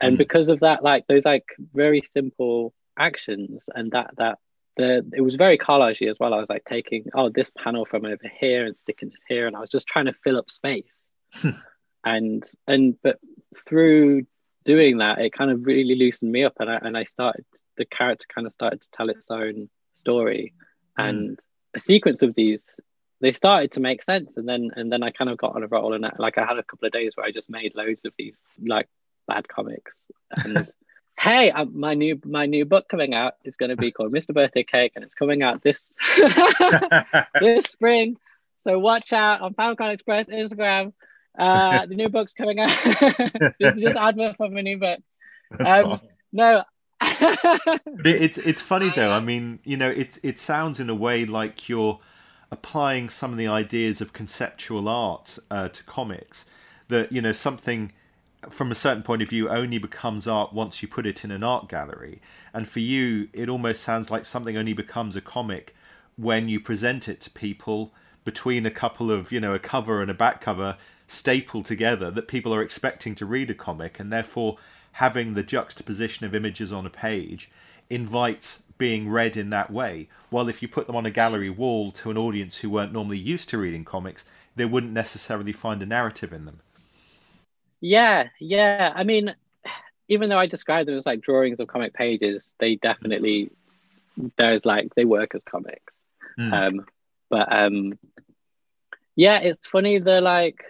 and 0.00 0.14
mm. 0.14 0.18
because 0.18 0.48
of 0.48 0.60
that 0.60 0.84
like 0.84 1.04
those 1.08 1.24
like 1.24 1.44
very 1.74 2.02
simple 2.02 2.72
actions 2.96 3.68
and 3.74 3.90
that 3.92 4.10
that 4.16 4.38
the 4.76 5.04
it 5.14 5.20
was 5.20 5.34
very 5.34 5.58
collagey 5.58 6.10
as 6.10 6.18
well. 6.18 6.34
I 6.34 6.38
was 6.38 6.48
like 6.48 6.64
taking 6.64 7.06
oh 7.14 7.28
this 7.28 7.50
panel 7.56 7.84
from 7.84 8.04
over 8.04 8.30
here 8.40 8.66
and 8.66 8.76
sticking 8.76 9.10
this 9.10 9.20
here, 9.28 9.46
and 9.46 9.56
I 9.56 9.60
was 9.60 9.70
just 9.70 9.86
trying 9.86 10.06
to 10.06 10.12
fill 10.12 10.38
up 10.38 10.50
space. 10.50 11.00
Hmm. 11.34 11.50
and 12.04 12.44
and 12.66 12.96
but 13.02 13.18
through 13.66 14.26
doing 14.64 14.98
that, 14.98 15.18
it 15.18 15.32
kind 15.32 15.50
of 15.50 15.66
really 15.66 15.94
loosened 15.94 16.32
me 16.32 16.44
up, 16.44 16.54
and 16.58 16.70
I 16.70 16.78
and 16.82 16.96
I 16.96 17.04
started 17.04 17.44
the 17.76 17.84
character 17.84 18.26
kind 18.34 18.46
of 18.46 18.52
started 18.52 18.82
to 18.82 18.88
tell 18.94 19.08
its 19.08 19.30
own 19.30 19.68
story, 19.94 20.54
mm. 20.98 21.08
and 21.08 21.40
a 21.74 21.78
sequence 21.78 22.22
of 22.22 22.34
these 22.34 22.64
they 23.20 23.32
started 23.32 23.72
to 23.72 23.80
make 23.80 24.02
sense, 24.02 24.36
and 24.36 24.48
then 24.48 24.70
and 24.76 24.90
then 24.90 25.02
I 25.02 25.10
kind 25.10 25.30
of 25.30 25.38
got 25.38 25.54
on 25.54 25.62
a 25.62 25.68
roll, 25.68 25.94
and 25.94 26.04
I, 26.04 26.12
like 26.18 26.38
I 26.38 26.44
had 26.44 26.58
a 26.58 26.62
couple 26.62 26.86
of 26.86 26.92
days 26.92 27.12
where 27.14 27.26
I 27.26 27.30
just 27.30 27.50
made 27.50 27.74
loads 27.74 28.04
of 28.04 28.12
these 28.18 28.38
like 28.60 28.88
bad 29.28 29.48
comics 29.48 30.10
and 30.44 30.68
hey, 31.18 31.50
uh, 31.50 31.64
my 31.66 31.94
new 31.94 32.20
my 32.24 32.46
new 32.46 32.64
book 32.64 32.88
coming 32.88 33.14
out 33.14 33.34
is 33.44 33.56
going 33.56 33.70
to 33.70 33.76
be 33.76 33.90
called 33.92 34.12
Mr. 34.12 34.34
Birthday 34.34 34.64
Cake, 34.64 34.92
and 34.94 35.04
it's 35.04 35.14
coming 35.14 35.42
out 35.42 35.62
this 35.62 35.92
this 37.40 37.64
spring. 37.64 38.16
So 38.54 38.78
watch 38.78 39.12
out 39.12 39.40
on 39.40 39.54
FanCon 39.54 39.92
Express 39.92 40.26
Instagram. 40.26 40.92
Uh, 41.38 41.86
the 41.86 41.94
new 41.94 42.08
book's 42.08 42.34
coming 42.34 42.60
out. 42.60 42.68
this 43.58 43.76
is 43.76 43.80
just 43.80 43.96
advert 43.96 44.36
for 44.36 44.48
my 44.50 44.60
new 44.60 44.78
book. 44.78 45.00
Um, 45.58 46.00
no. 46.32 46.62
it's 47.00 48.38
it's 48.38 48.60
funny 48.60 48.90
though. 48.94 49.10
I 49.10 49.20
mean, 49.20 49.58
you 49.64 49.76
know, 49.76 49.90
it 49.90 50.18
it 50.22 50.38
sounds 50.38 50.78
in 50.78 50.88
a 50.88 50.94
way 50.94 51.24
like 51.24 51.68
you're 51.68 51.98
applying 52.50 53.08
some 53.08 53.32
of 53.32 53.38
the 53.38 53.46
ideas 53.48 54.00
of 54.00 54.12
conceptual 54.12 54.88
art 54.88 55.38
uh, 55.50 55.68
to 55.68 55.82
comics. 55.84 56.44
That 56.88 57.10
you 57.10 57.20
know 57.20 57.32
something 57.32 57.92
from 58.50 58.70
a 58.70 58.74
certain 58.74 59.02
point 59.02 59.22
of 59.22 59.28
view 59.28 59.48
only 59.48 59.78
becomes 59.78 60.26
art 60.26 60.52
once 60.52 60.82
you 60.82 60.88
put 60.88 61.06
it 61.06 61.24
in 61.24 61.30
an 61.30 61.44
art 61.44 61.68
gallery. 61.68 62.20
And 62.52 62.68
for 62.68 62.80
you 62.80 63.28
it 63.32 63.48
almost 63.48 63.82
sounds 63.82 64.10
like 64.10 64.24
something 64.24 64.56
only 64.56 64.72
becomes 64.72 65.16
a 65.16 65.20
comic 65.20 65.74
when 66.16 66.48
you 66.48 66.60
present 66.60 67.08
it 67.08 67.20
to 67.20 67.30
people 67.30 67.92
between 68.24 68.66
a 68.66 68.70
couple 68.70 69.10
of 69.10 69.32
you 69.32 69.40
know 69.40 69.54
a 69.54 69.58
cover 69.58 70.00
and 70.02 70.10
a 70.10 70.14
back 70.14 70.40
cover 70.40 70.76
stapled 71.06 71.66
together 71.66 72.10
that 72.10 72.28
people 72.28 72.54
are 72.54 72.62
expecting 72.62 73.14
to 73.14 73.26
read 73.26 73.50
a 73.50 73.54
comic 73.54 74.00
and 74.00 74.12
therefore 74.12 74.56
having 74.92 75.34
the 75.34 75.42
juxtaposition 75.42 76.26
of 76.26 76.34
images 76.34 76.72
on 76.72 76.86
a 76.86 76.90
page 76.90 77.50
invites 77.90 78.62
being 78.78 79.08
read 79.08 79.36
in 79.36 79.50
that 79.50 79.70
way. 79.70 80.08
While 80.30 80.48
if 80.48 80.62
you 80.62 80.68
put 80.68 80.86
them 80.86 80.96
on 80.96 81.06
a 81.06 81.10
gallery 81.10 81.50
wall 81.50 81.92
to 81.92 82.10
an 82.10 82.18
audience 82.18 82.58
who 82.58 82.70
weren't 82.70 82.92
normally 82.92 83.18
used 83.18 83.48
to 83.50 83.58
reading 83.58 83.84
comics 83.84 84.24
they 84.56 84.64
wouldn't 84.64 84.92
necessarily 84.92 85.52
find 85.52 85.82
a 85.82 85.86
narrative 85.86 86.32
in 86.32 86.44
them 86.44 86.60
yeah, 87.82 88.28
yeah. 88.38 88.92
I 88.94 89.02
mean, 89.02 89.34
even 90.08 90.30
though 90.30 90.38
I 90.38 90.46
describe 90.46 90.86
them 90.86 90.96
as 90.96 91.04
like 91.04 91.20
drawings 91.20 91.58
of 91.58 91.66
comic 91.66 91.92
pages, 91.92 92.54
they 92.58 92.76
definitely 92.76 93.50
there's 94.38 94.64
like 94.64 94.94
they 94.94 95.04
work 95.04 95.34
as 95.34 95.42
comics. 95.42 96.04
Mm. 96.38 96.52
Um, 96.52 96.86
but 97.28 97.52
um, 97.52 97.98
yeah, 99.16 99.38
it's 99.38 99.66
funny. 99.66 99.98
The 99.98 100.20
like, 100.20 100.62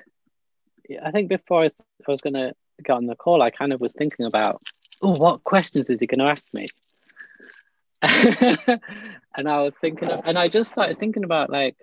I 1.05 1.11
think 1.11 1.29
before 1.29 1.61
I 1.61 1.64
was, 1.64 1.75
I 2.09 2.11
was 2.11 2.22
gonna 2.22 2.55
get 2.83 2.94
on 2.94 3.07
the 3.07 3.14
call, 3.14 3.42
I 3.42 3.51
kind 3.51 3.75
of 3.75 3.81
was 3.81 3.92
thinking 3.92 4.25
about, 4.25 4.62
oh, 5.03 5.14
what 5.16 5.44
questions 5.44 5.90
is 5.90 6.01
he 6.01 6.07
gonna 6.07 6.27
ask 6.29 6.42
me? 6.55 6.66
and 8.03 9.48
I 9.48 9.61
was 9.61 9.75
thinking, 9.81 10.09
of, 10.09 10.22
and 10.25 10.38
I 10.38 10.48
just 10.48 10.70
started 10.70 10.98
thinking 10.98 11.25
about 11.25 11.51
like 11.51 11.77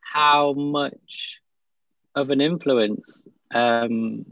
how 0.00 0.54
much 0.54 1.40
of 2.14 2.30
an 2.30 2.40
influence 2.40 3.28
um, 3.54 4.24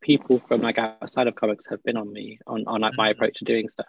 people 0.00 0.40
from 0.46 0.60
like 0.60 0.78
outside 0.78 1.26
of 1.26 1.34
comics 1.34 1.64
have 1.68 1.82
been 1.82 1.96
on 1.96 2.12
me 2.12 2.38
on, 2.46 2.64
on 2.66 2.80
like 2.80 2.94
my 2.96 3.10
mm-hmm. 3.10 3.18
approach 3.18 3.38
to 3.38 3.44
doing 3.44 3.68
stuff. 3.68 3.86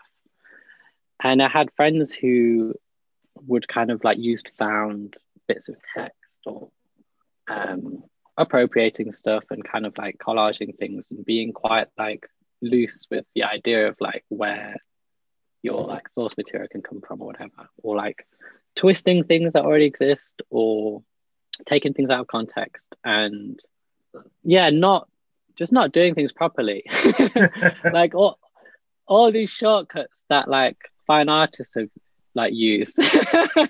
And 1.21 1.41
I 1.41 1.49
had 1.49 1.73
friends 1.75 2.13
who 2.13 2.73
would 3.45 3.67
kind 3.67 3.91
of 3.91 4.03
like 4.03 4.17
used 4.17 4.49
found 4.57 5.15
bits 5.47 5.69
of 5.69 5.75
text 5.95 6.39
or 6.45 6.69
um, 7.47 8.03
appropriating 8.37 9.11
stuff 9.11 9.43
and 9.49 9.63
kind 9.63 9.85
of 9.85 9.97
like 9.97 10.17
collaging 10.17 10.75
things 10.77 11.07
and 11.09 11.25
being 11.25 11.51
quite 11.51 11.87
like 11.97 12.27
loose 12.61 13.05
with 13.09 13.25
the 13.35 13.43
idea 13.43 13.87
of 13.87 13.95
like 13.99 14.23
where 14.29 14.75
your 15.61 15.85
like 15.85 16.07
source 16.09 16.35
material 16.37 16.69
can 16.69 16.81
come 16.81 17.01
from 17.01 17.21
or 17.21 17.27
whatever 17.27 17.67
or 17.83 17.95
like 17.95 18.25
twisting 18.75 19.23
things 19.23 19.53
that 19.53 19.63
already 19.63 19.85
exist 19.85 20.41
or 20.49 21.03
taking 21.65 21.93
things 21.93 22.09
out 22.09 22.21
of 22.21 22.27
context 22.27 22.95
and 23.03 23.59
yeah 24.43 24.69
not 24.69 25.09
just 25.59 25.73
not 25.73 25.91
doing 25.91 26.15
things 26.15 26.31
properly. 26.31 26.83
like 27.83 28.15
all, 28.15 28.39
all 29.05 29.31
these 29.31 29.51
shortcuts 29.51 30.23
that 30.29 30.47
like 30.47 30.77
fine 31.05 31.27
artists 31.27 31.73
have 31.75 31.89
like 32.33 32.53
used 32.53 32.95
to 33.01 33.69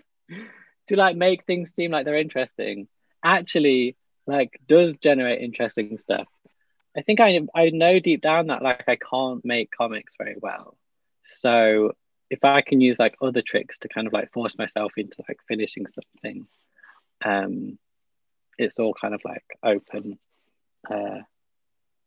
like 0.91 1.17
make 1.17 1.45
things 1.45 1.73
seem 1.73 1.91
like 1.91 2.06
they're 2.06 2.15
interesting. 2.15 2.88
Actually, 3.25 3.97
like 4.28 4.62
does 4.67 4.93
generate 5.02 5.41
interesting 5.41 5.97
stuff. 5.97 6.28
I 6.95 7.02
think 7.02 7.19
I 7.19 7.39
I 7.56 7.71
know 7.71 7.99
deep 7.99 8.21
down 8.21 8.47
that 8.47 8.62
like 8.62 8.84
I 8.88 8.95
can't 8.95 9.43
make 9.43 9.71
comics 9.75 10.13
very 10.17 10.36
well. 10.39 10.78
So 11.25 11.93
if 12.30 12.43
I 12.43 12.62
can 12.62 12.82
use 12.82 12.99
like 12.99 13.15
other 13.19 13.41
tricks 13.41 13.80
to 13.80 13.89
kind 13.89 14.06
of 14.06 14.13
like 14.13 14.32
force 14.32 14.58
myself 14.58 14.91
into 14.95 15.23
like 15.28 15.39
finishing 15.47 15.88
something, 15.88 16.45
um, 17.25 17.80
it's 18.60 18.78
all 18.78 18.93
kind 18.93 19.15
of 19.15 19.21
like 19.25 19.45
open. 19.63 20.19
Uh, 20.89 21.21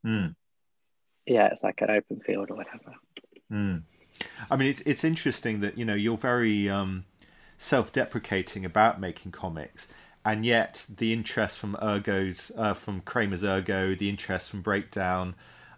mm. 0.05 0.35
Yeah, 1.27 1.49
it's 1.53 1.63
like 1.63 1.81
an 1.83 1.91
open 1.91 2.21
field 2.21 2.51
or 2.51 2.57
whatever. 2.57 2.95
Mm. 3.51 3.83
I 4.51 4.57
mean, 4.57 4.71
it's 4.71 4.83
it's 4.87 5.05
interesting 5.05 5.61
that 5.61 5.79
you 5.79 5.85
know 5.85 5.95
you're 5.95 6.17
very 6.17 6.69
um, 6.69 7.05
self-deprecating 7.59 8.65
about 8.65 9.01
making 9.01 9.33
comics, 9.33 9.89
and 10.25 10.45
yet 10.45 10.87
the 10.89 11.13
interest 11.13 11.59
from 11.59 11.77
Ergo's, 11.81 12.51
uh, 12.57 12.75
from 12.75 13.01
Kramer's 13.01 13.45
Ergo, 13.45 13.95
the 13.95 14.09
interest 14.09 14.51
from 14.51 14.63
Breakdown, 14.63 15.35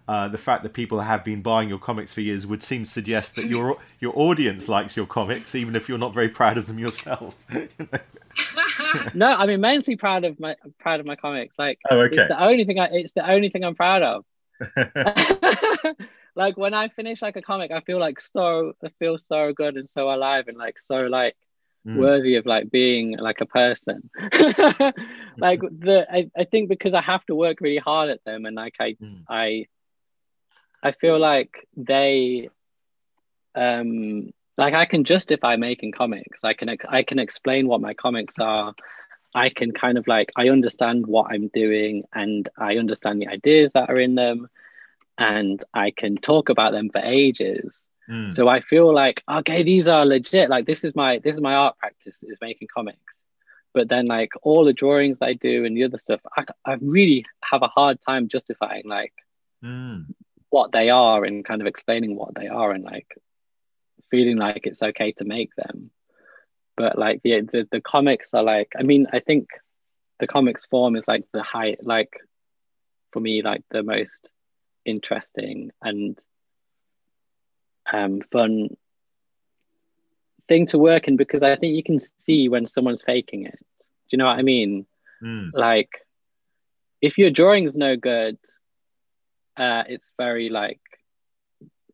uh, 0.07 0.29
the 0.29 0.39
fact 0.39 0.63
that 0.63 0.75
people 0.75 1.01
have 1.01 1.25
been 1.25 1.41
buying 1.41 1.69
your 1.69 1.79
comics 1.79 2.13
for 2.13 2.21
years 2.21 2.47
would 2.47 2.63
seem 2.63 2.85
to 2.85 2.91
suggest 2.91 3.37
that 3.37 3.47
your 3.47 3.79
your 4.01 4.13
audience 4.17 4.69
likes 4.69 4.97
your 4.97 5.07
comics, 5.07 5.55
even 5.55 5.75
if 5.75 5.89
you're 5.89 5.99
not 5.99 6.13
very 6.13 6.29
proud 6.29 6.59
of 6.59 6.67
them 6.67 6.79
yourself. 6.79 7.35
no, 9.15 9.27
I 9.27 9.47
mean 9.47 9.55
immensely 9.55 9.97
proud 9.97 10.25
of 10.25 10.39
my 10.39 10.57
proud 10.79 11.01
of 11.01 11.07
my 11.07 11.17
comics. 11.17 11.59
Like, 11.59 11.79
oh, 11.91 12.01
okay. 12.01 12.17
it's 12.17 12.29
the 12.29 12.43
only 12.43 12.65
thing 12.65 12.79
I, 12.79 12.89
it's 12.93 13.15
the 13.15 13.29
only 13.29 13.49
thing 13.49 13.65
I'm 13.65 13.75
proud 13.75 14.03
of. 14.03 14.25
like 16.37 16.57
when 16.59 16.75
I 16.75 16.89
finish 16.89 17.23
like 17.23 17.37
a 17.37 17.43
comic, 17.43 17.71
I 17.71 17.81
feel 17.81 17.99
like 17.99 18.21
so 18.21 18.75
I 18.85 18.91
feel 18.99 19.17
so 19.17 19.55
good 19.55 19.77
and 19.77 19.89
so 19.89 20.11
alive 20.11 20.49
and 20.49 20.59
like 20.59 20.79
so 20.81 21.03
like 21.03 21.35
mm. 21.87 21.97
worthy 21.97 22.37
of 22.37 22.45
like 22.45 22.71
being 22.71 23.17
like 23.17 23.41
a 23.41 23.47
person. 23.47 24.11
like 25.39 25.61
the 25.61 26.07
I, 26.11 26.31
I 26.37 26.45
think 26.45 26.69
because 26.69 26.93
I 26.93 27.01
have 27.01 27.25
to 27.27 27.35
work 27.35 27.63
really 27.63 27.79
hard 27.79 28.11
at 28.11 28.23
them 28.25 28.45
and 28.45 28.55
like 28.55 28.75
I 28.81 28.97
mm. 29.01 29.23
I 29.29 29.67
I 30.85 30.93
feel 30.93 31.19
like 31.19 31.67
they 31.77 32.51
um 33.55 34.31
like 34.57 34.75
I 34.75 34.85
can 34.85 35.05
justify 35.05 35.57
making 35.57 35.93
comics. 35.93 36.45
I 36.45 36.53
can 36.53 36.77
I 36.89 37.03
can 37.03 37.19
explain 37.19 37.67
what 37.67 37.81
my 37.81 37.95
comics 37.95 38.35
are. 38.39 38.75
I 39.35 39.49
can 39.49 39.73
kind 39.73 39.99
of 39.99 40.07
like 40.07 40.31
I 40.37 40.51
understand 40.51 41.07
what 41.07 41.33
I'm 41.33 41.49
doing 41.49 42.05
and 42.13 42.49
I 42.57 42.77
understand 42.77 43.21
the 43.21 43.29
ideas 43.29 43.73
that 43.73 43.89
are 43.89 43.99
in 43.99 44.15
them 44.15 44.49
and 45.19 45.65
I 45.73 45.91
can 45.91 46.17
talk 46.17 46.51
about 46.51 46.73
them 46.73 46.91
for 46.91 47.01
ages. 47.01 47.83
Mm. 48.09 48.31
So 48.31 48.47
I 48.49 48.61
feel 48.61 48.95
like 48.95 49.25
okay, 49.29 49.63
these 49.63 49.89
are 49.89 50.05
legit. 50.05 50.51
Like 50.51 50.67
this 50.67 50.85
is 50.85 50.95
my 50.95 51.19
this 51.19 51.35
is 51.35 51.41
my 51.41 51.55
art 51.55 51.79
practice 51.79 52.23
is 52.23 52.39
making 52.43 52.69
comics. 52.73 53.25
But 53.73 53.89
then 53.89 54.07
like 54.07 54.31
all 54.43 54.65
the 54.65 54.73
drawings 54.73 55.19
I 55.21 55.33
do 55.33 55.65
and 55.65 55.77
the 55.77 55.85
other 55.85 55.99
stuff, 55.99 56.21
I, 56.37 56.45
I 56.65 56.75
really 56.75 57.25
have 57.43 57.63
a 57.63 57.69
hard 57.69 57.99
time 58.07 58.29
justifying 58.29 58.85
like 58.87 59.15
mm. 59.65 60.05
What 60.55 60.71
they 60.71 60.89
are 60.89 61.25
and 61.25 61.45
kind 61.45 61.61
of 61.61 61.67
explaining 61.67 62.15
what 62.15 62.33
they 62.37 62.47
are 62.47 62.71
and 62.71 62.85
like 62.85 63.09
feeling 64.09 64.37
like 64.37 64.61
it's 64.67 64.85
okay 64.85 65.11
to 65.11 65.25
make 65.25 65.51
them. 65.57 65.91
But 66.77 66.97
like 66.97 67.23
the 67.25 67.41
the, 67.41 67.67
the 67.73 67.81
comics 67.81 68.29
are 68.35 68.45
like 68.45 68.71
I 68.79 68.85
mean 68.85 69.09
I 69.13 69.19
think 69.19 69.49
the 70.21 70.29
comics 70.29 70.65
form 70.67 70.95
is 70.95 71.09
like 71.09 71.25
the 71.33 71.43
high 71.43 71.77
like 71.83 72.13
for 73.13 73.19
me 73.19 73.43
like 73.43 73.65
the 73.71 73.83
most 73.83 74.29
interesting 74.85 75.73
and 75.83 76.17
um, 77.93 78.23
fun 78.31 78.77
thing 80.49 80.67
to 80.69 80.79
work 80.79 81.09
in 81.09 81.17
because 81.17 81.43
I 81.43 81.57
think 81.57 81.75
you 81.75 81.83
can 81.83 81.99
see 82.19 82.49
when 82.49 82.67
someone's 82.67 83.03
faking 83.03 83.47
it. 83.47 83.59
Do 83.59 84.11
you 84.13 84.19
know 84.19 84.27
what 84.27 84.39
I 84.39 84.43
mean? 84.43 84.87
Mm. 85.23 85.51
Like, 85.53 85.91
if 87.01 87.19
your 87.19 87.31
drawing's 87.31 87.77
no 87.77 87.97
good, 87.97 88.39
uh, 89.57 89.85
it's 89.89 90.13
very 90.17 90.49
like 90.49 90.81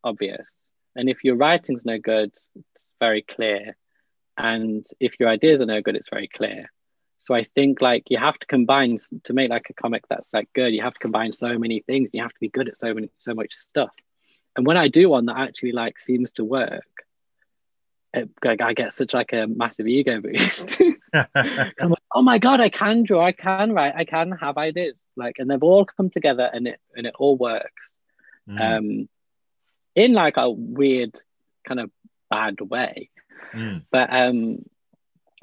obvious, 0.03 0.47
and 0.97 1.09
if 1.09 1.25
your 1.25 1.37
writing's 1.37 1.85
no 1.85 1.99
good, 1.99 2.33
it's 2.57 2.85
very 3.01 3.23
clear, 3.23 3.77
and 4.37 4.87
if 4.99 5.21
your 5.21 5.29
ideas 5.29 5.61
are 5.61 5.67
no 5.67 5.83
good, 5.83 5.97
it's 5.97 6.11
very 6.11 6.29
clear. 6.29 6.71
So 7.21 7.35
I 7.35 7.45
think 7.45 7.83
like 7.83 8.05
you 8.09 8.19
have 8.19 8.39
to 8.39 8.47
combine 8.47 8.99
to 9.25 9.33
make 9.33 9.51
like 9.51 9.69
a 9.69 9.75
comic 9.75 10.05
that's 10.09 10.33
like 10.33 10.49
good. 10.55 10.73
You 10.73 10.83
have 10.83 10.95
to 10.95 10.99
combine 10.99 11.33
so 11.33 11.59
many 11.59 11.81
things. 11.81 12.11
You 12.13 12.23
have 12.23 12.33
to 12.33 12.41
be 12.41 12.49
good 12.49 12.69
at 12.69 12.81
so 12.81 12.95
many 12.95 13.11
so 13.19 13.35
much 13.35 13.53
stuff. 13.53 13.91
And 14.57 14.67
when 14.67 14.79
I 14.79 14.89
do 14.89 15.11
one 15.11 15.27
that 15.27 15.37
actually 15.37 15.73
like 15.73 16.01
seems 16.01 16.33
to 16.33 16.45
work, 16.45 16.85
it, 18.13 18.31
like, 18.45 18.61
I 18.61 18.73
get 18.73 18.93
such 18.93 19.15
like 19.15 19.33
a 19.33 19.47
massive 19.47 19.87
ego 19.87 20.21
boost. 20.21 20.81
I'm 21.15 21.91
like, 21.91 22.00
oh 22.13 22.23
my 22.23 22.39
god, 22.39 22.61
I 22.61 22.69
can 22.69 23.03
draw, 23.03 23.25
I 23.25 23.33
can 23.33 23.73
write, 23.73 23.95
I 23.97 24.05
can 24.05 24.33
have 24.33 24.59
ideas. 24.59 25.01
Like, 25.17 25.37
and 25.39 25.51
they've 25.51 25.63
all 25.63 25.85
come 25.85 26.11
together, 26.11 26.49
and 26.53 26.67
it 26.67 26.81
and 26.95 27.07
it 27.07 27.15
all 27.19 27.37
works. 27.37 27.89
Mm. 28.49 28.61
Um, 28.61 29.09
in 29.95 30.13
like 30.13 30.37
a 30.37 30.51
weird 30.51 31.15
kind 31.67 31.81
of 31.81 31.91
bad 32.31 32.61
way. 32.61 33.11
Mm. 33.53 33.85
But 33.91 34.13
um, 34.13 34.65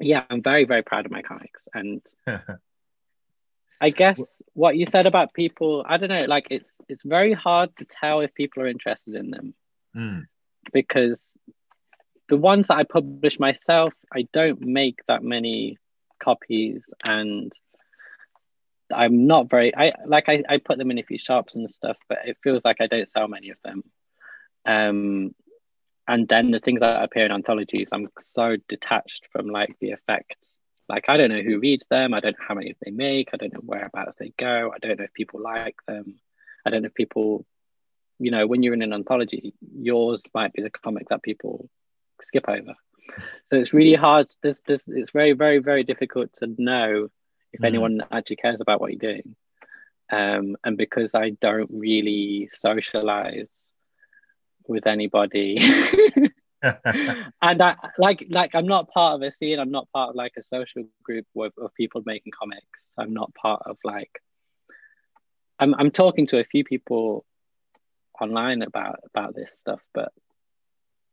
yeah, 0.00 0.24
I'm 0.28 0.42
very, 0.42 0.64
very 0.64 0.82
proud 0.82 1.06
of 1.06 1.12
my 1.12 1.22
comics. 1.22 1.60
And 1.74 2.02
I 3.80 3.90
guess 3.90 4.20
what 4.54 4.76
you 4.76 4.86
said 4.86 5.06
about 5.06 5.34
people, 5.34 5.84
I 5.86 5.96
don't 5.96 6.08
know, 6.08 6.26
like 6.26 6.48
it's 6.50 6.70
it's 6.88 7.02
very 7.02 7.32
hard 7.32 7.76
to 7.76 7.84
tell 7.84 8.20
if 8.20 8.34
people 8.34 8.62
are 8.62 8.68
interested 8.68 9.14
in 9.14 9.30
them. 9.30 9.54
Mm. 9.96 10.26
Because 10.72 11.22
the 12.28 12.36
ones 12.36 12.68
that 12.68 12.76
I 12.76 12.84
publish 12.84 13.38
myself, 13.38 13.94
I 14.12 14.28
don't 14.32 14.60
make 14.60 15.00
that 15.08 15.22
many 15.22 15.78
copies 16.28 16.84
and 17.04 17.52
I'm 19.02 19.26
not 19.26 19.50
very 19.50 19.70
I 19.74 19.92
like 20.06 20.28
I, 20.28 20.42
I 20.48 20.58
put 20.58 20.78
them 20.78 20.90
in 20.90 20.98
a 20.98 21.02
few 21.02 21.18
shops 21.18 21.56
and 21.56 21.70
stuff, 21.70 21.96
but 22.08 22.18
it 22.24 22.36
feels 22.42 22.64
like 22.64 22.80
I 22.80 22.86
don't 22.86 23.10
sell 23.10 23.28
many 23.28 23.50
of 23.50 23.58
them. 23.64 23.82
Um 24.66 25.34
and 26.06 26.28
then 26.28 26.50
the 26.50 26.60
things 26.60 26.80
that 26.80 27.02
appear 27.02 27.26
in 27.26 27.32
anthologies 27.32 27.90
i'm 27.92 28.08
so 28.18 28.56
detached 28.74 29.24
from 29.32 29.46
like 29.58 29.74
the 29.80 29.90
effects. 29.98 30.46
Like 30.88 31.06
i 31.08 31.16
don't 31.16 31.32
know 31.34 31.46
who 31.48 31.60
reads 31.66 31.86
them. 31.86 32.14
I 32.14 32.20
don't 32.20 32.36
know 32.38 32.46
how 32.48 32.54
many 32.54 32.74
they 32.82 32.90
make. 32.90 33.30
I 33.32 33.38
don't 33.38 33.54
know 33.54 33.66
whereabouts 33.70 34.16
they 34.18 34.32
go. 34.36 34.72
I 34.74 34.78
don't 34.78 34.98
know 34.98 35.04
if 35.04 35.14
people 35.14 35.40
like 35.40 35.78
them. 35.86 36.06
I 36.64 36.70
don't 36.70 36.82
know 36.82 36.92
if 36.92 36.94
people 37.02 37.46
you 38.18 38.30
know 38.34 38.46
when 38.50 38.62
you're 38.62 38.78
in 38.78 38.86
an 38.88 38.98
anthology 39.00 39.54
yours 39.90 40.20
might 40.34 40.52
be 40.52 40.62
the 40.62 40.70
comic 40.70 41.08
that 41.08 41.22
people 41.22 41.54
skip 42.20 42.46
over 42.48 42.74
so 43.46 43.56
it's 43.56 43.72
really 43.72 43.94
hard 43.94 44.26
this 44.42 44.60
this 44.66 44.86
it's 44.88 45.12
very 45.12 45.32
very 45.32 45.58
very 45.58 45.84
difficult 45.84 46.32
to 46.34 46.46
know 46.58 47.08
if 47.52 47.60
mm. 47.60 47.66
anyone 47.66 48.02
actually 48.10 48.36
cares 48.36 48.60
about 48.60 48.80
what 48.80 48.90
you're 48.92 49.12
doing 49.12 49.34
um, 50.10 50.56
and 50.64 50.76
because 50.76 51.14
i 51.14 51.30
don't 51.30 51.70
really 51.72 52.48
socialize 52.52 53.48
with 54.68 54.86
anybody. 54.86 55.58
and 56.62 57.62
I 57.62 57.74
like 57.98 58.26
like 58.30 58.54
I'm 58.54 58.66
not 58.66 58.90
part 58.90 59.14
of 59.14 59.22
a 59.22 59.32
scene. 59.32 59.58
I'm 59.58 59.70
not 59.70 59.90
part 59.92 60.10
of 60.10 60.16
like 60.16 60.34
a 60.36 60.42
social 60.42 60.84
group 61.02 61.26
with, 61.34 61.54
of 61.58 61.74
people 61.74 62.02
making 62.04 62.32
comics. 62.38 62.92
I'm 62.96 63.14
not 63.14 63.34
part 63.34 63.62
of 63.64 63.78
like. 63.82 64.22
I'm 65.58 65.74
I'm 65.74 65.90
talking 65.90 66.26
to 66.28 66.38
a 66.38 66.44
few 66.44 66.62
people 66.62 67.24
online 68.20 68.62
about 68.62 69.00
about 69.06 69.34
this 69.34 69.52
stuff, 69.58 69.80
but 69.94 70.12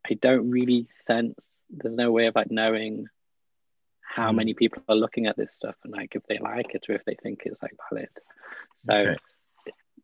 I 0.10 0.15
don't 0.15 0.51
really 0.51 0.88
sense. 1.03 1.43
There's 1.69 1.95
no 1.95 2.12
way 2.12 2.28
of 2.28 2.36
like 2.36 2.51
knowing 2.51 3.08
how 4.01 4.32
mm. 4.32 4.36
many 4.36 4.54
people 4.54 4.84
are 4.88 4.95
looking 4.95 5.28
at 5.28 5.36
this 5.36 5.54
stuff 5.54 5.75
and 5.84 5.93
like 5.93 6.15
if 6.15 6.23
they 6.28 6.39
like 6.39 6.73
it 6.73 6.86
or 6.88 6.95
if 6.95 7.04
they 7.06 7.15
think 7.21 7.41
it's 7.45 7.62
like 7.62 7.75
valid. 7.89 8.10
So 8.75 8.93
okay. 8.93 9.15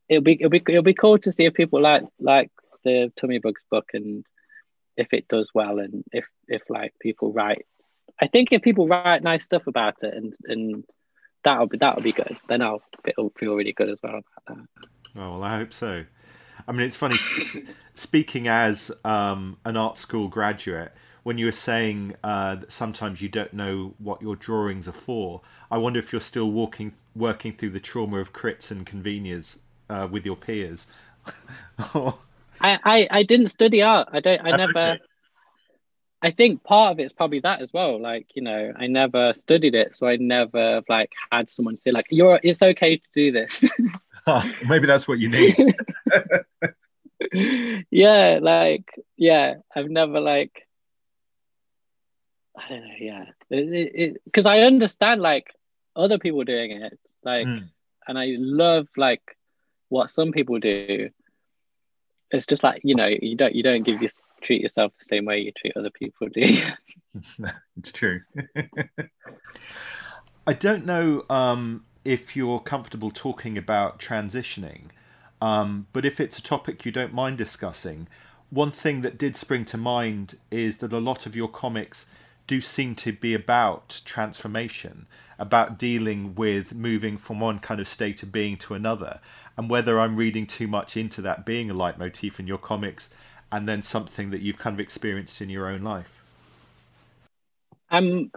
it'll 0.10 0.24
be 0.24 0.34
it'll 0.34 0.50
be 0.50 0.64
it'll 0.68 0.84
be 0.84 0.94
cool 0.94 1.18
to 1.20 1.32
see 1.32 1.46
if 1.46 1.54
people 1.54 1.82
like 1.82 2.04
like 2.20 2.52
the 2.84 3.12
Tummy 3.16 3.40
Bugs 3.40 3.64
book 3.70 3.90
and 3.94 4.26
if 4.98 5.14
it 5.14 5.28
does 5.28 5.52
well 5.54 5.80
and 5.80 6.04
if 6.12 6.28
if 6.48 6.64
like 6.70 6.94
people 7.00 7.32
write 7.32 7.66
I 8.22 8.28
think 8.28 8.52
if 8.52 8.62
people 8.62 8.88
write 8.88 9.24
nice 9.24 9.46
stuff 9.46 9.68
about 9.68 10.04
it 10.04 10.14
and 10.14 10.34
and 10.46 10.84
that'll 11.44 11.68
be 11.68 11.78
that'll 11.78 12.04
be 12.04 12.12
good 12.12 12.38
then 12.50 12.62
I'll 12.62 12.82
feel, 13.06 13.32
feel 13.38 13.56
really 13.56 13.74
good 13.74 13.90
as 13.90 14.00
well 14.04 14.20
about 14.20 14.58
that. 14.58 14.90
Oh 15.16 15.32
well, 15.34 15.44
I 15.44 15.58
hope 15.58 15.74
so. 15.74 16.06
I 16.68 16.72
mean, 16.72 16.82
it's 16.82 16.96
funny 16.96 17.18
speaking 17.96 18.48
as 18.48 18.92
um, 19.04 19.58
an 19.66 19.78
art 19.78 19.98
school 19.98 20.28
graduate. 20.28 20.94
When 21.24 21.38
you 21.38 21.46
were 21.46 21.52
saying 21.52 22.16
uh, 22.24 22.56
that 22.56 22.72
sometimes 22.72 23.22
you 23.22 23.30
don't 23.30 23.54
know 23.54 23.94
what 24.00 24.22
your 24.22 24.36
drawings 24.36 24.88
are 24.88 24.94
for, 24.94 25.42
I 25.70 25.78
wonder 25.78 26.00
if 26.00 26.12
you're 26.12 26.22
still 26.22 26.50
walking, 26.50 26.94
working 27.16 27.54
through 27.54 27.70
the 27.70 27.80
trauma 27.80 28.18
of 28.18 28.34
crits 28.34 28.72
and 28.72 28.86
convenience 28.86 29.60
uh, 29.90 30.08
with 30.10 30.26
your 30.26 30.36
peers. 30.36 30.88
I, 31.80 32.80
I, 32.84 33.08
I 33.12 33.24
didn't 33.24 33.48
study 33.48 33.82
art. 33.82 34.10
I 34.12 34.20
don't. 34.20 34.42
I 34.42 34.56
never. 34.56 34.98
I 36.24 36.30
think 36.30 36.64
part 36.64 36.92
of 36.92 37.00
it's 37.00 37.14
probably 37.14 37.40
that 37.40 37.62
as 37.62 37.74
well. 37.74 38.00
Like 38.00 38.28
you 38.36 38.44
know, 38.44 38.74
I 38.78 38.88
never 38.88 39.34
studied 39.34 39.74
it, 39.74 39.96
so 39.96 40.08
I 40.08 40.18
never 40.18 40.82
like 40.88 41.12
had 41.32 41.50
someone 41.50 41.80
say 41.80 41.92
like, 41.92 42.08
"You're. 42.10 42.40
It's 42.44 42.62
okay 42.62 42.98
to 42.98 43.04
do 43.14 43.32
this." 43.32 43.66
maybe 44.68 44.86
that's 44.86 45.08
what 45.08 45.18
you 45.20 45.30
need. 45.30 45.56
yeah, 47.92 48.40
like 48.42 48.94
yeah, 49.18 49.56
I've 49.76 49.90
never 49.90 50.20
like. 50.20 50.68
I 52.58 52.70
don't 52.70 52.82
know. 52.82 52.96
Yeah, 53.00 53.26
because 54.26 54.46
I 54.46 54.60
understand 54.60 55.22
like 55.22 55.56
other 55.96 56.20
people 56.20 56.44
doing 56.44 56.72
it. 56.72 57.00
Like 57.24 57.48
mm. 57.48 57.70
and 58.08 58.20
I 58.20 58.36
love 58.38 58.88
like 58.98 59.38
what 59.90 60.12
some 60.12 60.32
people 60.32 60.60
do. 60.60 61.10
It's 62.32 62.46
just 62.46 62.64
like 62.64 62.82
you 62.84 62.96
know 62.96 63.08
you 63.08 63.36
don't 63.36 63.56
you 63.56 63.64
don't 63.64 63.84
give 63.84 64.02
your 64.02 64.12
treat 64.42 64.62
yourself 64.62 64.92
the 65.00 65.06
same 65.06 65.26
way 65.26 65.40
you 65.40 65.52
treat 65.52 65.78
other 65.78 65.92
people, 65.92 66.28
do 66.30 66.42
you? 66.42 66.64
it's 67.78 67.92
true. 67.92 68.22
I 70.48 70.54
don't 70.54 70.86
know 70.86 71.26
um, 71.30 71.86
if 72.04 72.36
you're 72.36 72.60
comfortable 72.60 73.12
talking 73.12 73.58
about 73.58 74.00
transitioning, 74.00 74.86
um, 75.40 75.88
but 75.94 76.06
if 76.06 76.20
it's 76.20 76.38
a 76.38 76.42
topic 76.42 76.86
you 76.86 76.92
don't 76.92 77.14
mind 77.14 77.38
discussing, 77.38 78.08
one 78.50 78.72
thing 78.72 79.02
that 79.02 79.18
did 79.18 79.36
spring 79.36 79.66
to 79.66 79.78
mind 79.78 80.36
is 80.50 80.78
that 80.78 80.94
a 80.94 81.00
lot 81.00 81.26
of 81.26 81.36
your 81.36 81.48
comics 81.48 82.08
do 82.48 82.62
seem 82.62 82.96
to 82.96 83.14
be 83.14 83.34
about 83.34 84.02
transformation, 84.06 85.08
about 85.40 85.78
dealing 85.78 86.36
with 86.36 86.74
moving 86.74 87.18
from 87.18 87.40
one 87.40 87.60
kind 87.60 87.80
of 87.80 87.88
state 87.88 88.24
of 88.24 88.32
being 88.32 88.58
to 88.58 88.74
another, 88.74 89.20
and 89.58 89.70
whether 89.70 90.00
I'm 90.00 90.16
reading 90.16 90.46
too 90.46 90.68
much 90.68 90.98
into 90.98 91.22
that 91.22 91.46
being 91.46 91.70
a 91.70 91.74
leitmotif 91.74 92.40
in 92.40 92.48
your 92.48 92.58
comics 92.58 93.10
and 93.52 93.68
then 93.68 93.84
something 93.84 94.32
that 94.32 94.42
you've 94.42 94.58
kind 94.58 94.74
of 94.74 94.80
experienced 94.80 95.42
in 95.42 95.50
your 95.50 95.68
own 95.68 95.82
life. 95.82 96.22
I'm, 97.90 98.32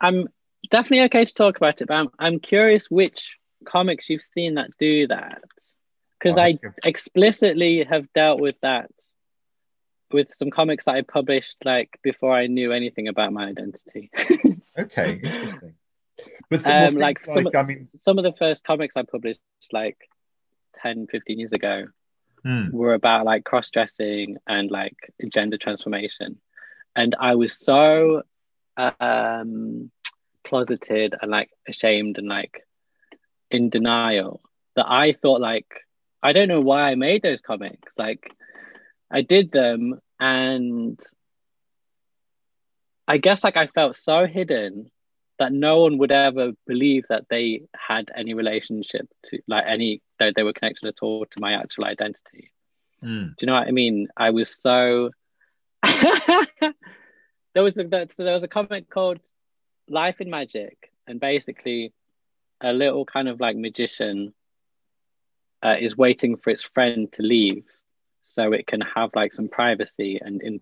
I'm 0.00 0.26
definitely 0.70 1.04
okay 1.04 1.24
to 1.24 1.34
talk 1.34 1.56
about 1.56 1.80
it, 1.80 1.86
but 1.86 1.94
I'm, 1.94 2.08
I'm 2.18 2.40
curious 2.40 2.90
which 2.90 3.36
comics 3.64 4.10
you've 4.10 4.22
seen 4.22 4.54
that 4.54 4.70
do 4.78 5.06
that, 5.06 5.42
because 6.18 6.38
oh, 6.38 6.42
I 6.42 6.52
good. 6.52 6.72
explicitly 6.84 7.84
have 7.88 8.12
dealt 8.12 8.40
with 8.40 8.56
that 8.62 8.90
with 10.12 10.34
some 10.34 10.50
comics 10.50 10.84
that 10.84 10.94
I 10.94 11.02
published 11.02 11.56
like 11.64 11.98
before 12.02 12.34
I 12.34 12.46
knew 12.46 12.72
anything 12.72 13.08
about 13.08 13.32
my 13.32 13.46
identity. 13.46 14.10
okay, 14.78 15.20
interesting. 15.22 15.74
But 16.50 16.66
um, 16.66 16.94
like, 16.94 17.24
some, 17.24 17.44
like, 17.44 17.54
I 17.54 17.62
mean, 17.62 17.88
some 18.02 18.18
of 18.18 18.24
the 18.24 18.32
first 18.32 18.64
comics 18.64 18.96
I 18.96 19.02
published 19.02 19.40
like 19.72 19.98
10, 20.82 21.06
15 21.08 21.38
years 21.38 21.52
ago 21.52 21.86
mm. 22.44 22.72
were 22.72 22.94
about 22.94 23.24
like 23.24 23.44
cross 23.44 23.70
dressing 23.70 24.38
and 24.46 24.70
like 24.70 24.96
gender 25.28 25.58
transformation. 25.58 26.38
And 26.96 27.14
I 27.18 27.34
was 27.34 27.58
so 27.58 28.22
um, 28.76 29.90
closeted 30.44 31.14
and 31.20 31.30
like 31.30 31.50
ashamed 31.68 32.18
and 32.18 32.28
like 32.28 32.66
in 33.50 33.70
denial 33.70 34.40
that 34.74 34.86
I 34.88 35.12
thought 35.12 35.40
like, 35.40 35.66
I 36.22 36.32
don't 36.32 36.48
know 36.48 36.60
why 36.60 36.90
I 36.90 36.94
made 36.94 37.22
those 37.22 37.40
comics. 37.40 37.92
Like, 37.96 38.32
I 39.10 39.22
did 39.22 39.50
them 39.50 40.00
and 40.20 41.00
I 43.06 43.18
guess 43.18 43.42
like 43.42 43.56
I 43.56 43.66
felt 43.68 43.96
so 43.96 44.26
hidden 44.26 44.90
that 45.38 45.52
no 45.52 45.80
one 45.80 45.98
would 45.98 46.12
ever 46.12 46.52
believe 46.66 47.04
that 47.08 47.26
they 47.30 47.62
had 47.74 48.10
any 48.14 48.34
relationship 48.34 49.08
to 49.26 49.38
like 49.46 49.64
any 49.66 50.02
that 50.18 50.34
they 50.34 50.42
were 50.42 50.52
connected 50.52 50.88
at 50.88 50.96
all 51.00 51.24
to 51.24 51.40
my 51.40 51.54
actual 51.54 51.84
identity. 51.84 52.52
Mm. 53.02 53.28
Do 53.28 53.34
you 53.40 53.46
know 53.46 53.54
what 53.54 53.68
I 53.68 53.70
mean? 53.70 54.08
I 54.16 54.30
was 54.30 54.60
so 54.60 55.10
there 55.82 57.62
was 57.62 57.78
a 57.78 58.08
so 58.10 58.24
there 58.24 58.34
was 58.34 58.44
a 58.44 58.48
comic 58.48 58.90
called 58.90 59.20
Life 59.88 60.20
in 60.20 60.28
Magic, 60.28 60.90
and 61.06 61.20
basically 61.20 61.92
a 62.60 62.72
little 62.72 63.04
kind 63.04 63.28
of 63.28 63.40
like 63.40 63.56
magician 63.56 64.34
uh, 65.62 65.76
is 65.78 65.96
waiting 65.96 66.36
for 66.36 66.50
its 66.50 66.62
friend 66.62 67.10
to 67.12 67.22
leave 67.22 67.64
so 68.22 68.52
it 68.52 68.66
can 68.66 68.80
have 68.80 69.10
like 69.14 69.32
some 69.32 69.48
privacy 69.48 70.20
and 70.22 70.42
in 70.42 70.60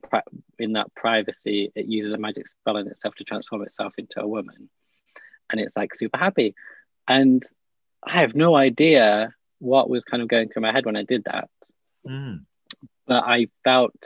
in 0.58 0.74
that 0.74 0.94
privacy 0.94 1.72
it 1.74 1.86
uses 1.86 2.12
a 2.12 2.18
magic 2.18 2.46
spell 2.46 2.76
in 2.76 2.86
itself 2.86 3.14
to 3.16 3.24
transform 3.24 3.62
itself 3.62 3.92
into 3.98 4.20
a 4.20 4.26
woman. 4.26 4.68
And 5.50 5.60
it's 5.60 5.76
like 5.76 5.94
super 5.94 6.18
happy. 6.18 6.54
And 7.08 7.42
i 8.04 8.20
have 8.20 8.34
no 8.34 8.56
idea 8.56 9.34
what 9.58 9.90
was 9.90 10.04
kind 10.04 10.22
of 10.22 10.28
going 10.28 10.48
through 10.48 10.62
my 10.62 10.72
head 10.72 10.86
when 10.86 10.96
i 10.96 11.02
did 11.02 11.24
that. 11.24 11.48
Mm. 12.06 12.44
but 13.06 13.24
i 13.24 13.48
felt 13.64 13.96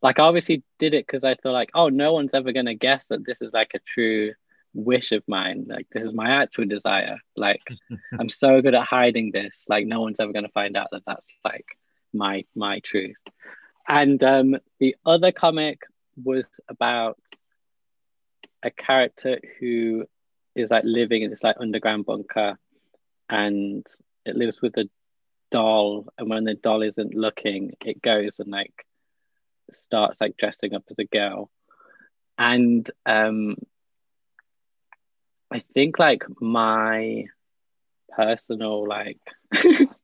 like 0.00 0.18
I 0.18 0.22
obviously 0.22 0.62
did 0.78 0.94
it 0.94 1.06
because 1.06 1.24
i 1.24 1.34
thought 1.34 1.52
like 1.52 1.70
oh 1.74 1.88
no 1.90 2.14
one's 2.14 2.32
ever 2.32 2.52
going 2.52 2.66
to 2.66 2.74
guess 2.74 3.06
that 3.08 3.26
this 3.26 3.42
is 3.42 3.52
like 3.52 3.72
a 3.74 3.80
true 3.80 4.32
wish 4.74 5.12
of 5.12 5.22
mine. 5.26 5.66
Like 5.68 5.86
this 5.92 6.04
is 6.04 6.14
my 6.14 6.42
actual 6.42 6.66
desire. 6.66 7.18
Like 7.36 7.62
i'm 8.18 8.28
so 8.28 8.62
good 8.62 8.74
at 8.74 8.86
hiding 8.86 9.30
this. 9.32 9.66
Like 9.68 9.86
no 9.86 10.00
one's 10.00 10.20
ever 10.20 10.32
going 10.32 10.46
to 10.46 10.52
find 10.52 10.76
out 10.76 10.88
that 10.92 11.02
that's 11.06 11.28
like 11.44 11.66
my 12.12 12.44
my 12.54 12.80
truth. 12.80 13.16
And 13.88 14.22
um, 14.22 14.56
the 14.80 14.96
other 15.06 15.32
comic 15.32 15.80
was 16.22 16.46
about 16.68 17.18
a 18.62 18.70
character 18.70 19.38
who 19.58 20.04
is 20.54 20.70
like 20.70 20.84
living 20.84 21.22
in 21.22 21.30
this 21.30 21.44
like 21.44 21.56
underground 21.60 22.06
bunker, 22.06 22.58
and 23.28 23.86
it 24.26 24.36
lives 24.36 24.60
with 24.60 24.76
a 24.76 24.88
doll. 25.50 26.06
And 26.18 26.28
when 26.28 26.44
the 26.44 26.54
doll 26.54 26.82
isn't 26.82 27.14
looking, 27.14 27.72
it 27.84 28.02
goes 28.02 28.38
and 28.38 28.50
like 28.50 28.84
starts 29.72 30.20
like 30.20 30.36
dressing 30.36 30.74
up 30.74 30.84
as 30.90 30.98
a 30.98 31.04
girl. 31.04 31.50
And 32.36 32.88
um, 33.06 33.56
I 35.50 35.62
think 35.74 35.98
like 35.98 36.24
my 36.40 37.24
personal 38.10 38.86
like 38.86 39.20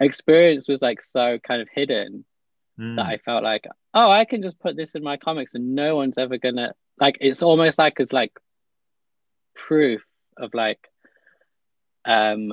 experience 0.00 0.68
was 0.68 0.82
like 0.82 1.02
so 1.02 1.38
kind 1.38 1.62
of 1.62 1.68
hidden 1.72 2.24
mm. 2.78 2.96
that 2.96 3.06
I 3.06 3.18
felt 3.18 3.42
like, 3.42 3.66
oh, 3.94 4.10
I 4.10 4.24
can 4.24 4.42
just 4.42 4.58
put 4.58 4.76
this 4.76 4.94
in 4.94 5.02
my 5.02 5.16
comics 5.16 5.54
and 5.54 5.74
no 5.74 5.96
one's 5.96 6.18
ever 6.18 6.38
gonna 6.38 6.74
like 6.98 7.18
it's 7.20 7.42
almost 7.42 7.78
like 7.78 7.94
it's 7.98 8.12
like 8.12 8.32
proof 9.54 10.02
of 10.36 10.54
like 10.54 10.88
um 12.04 12.52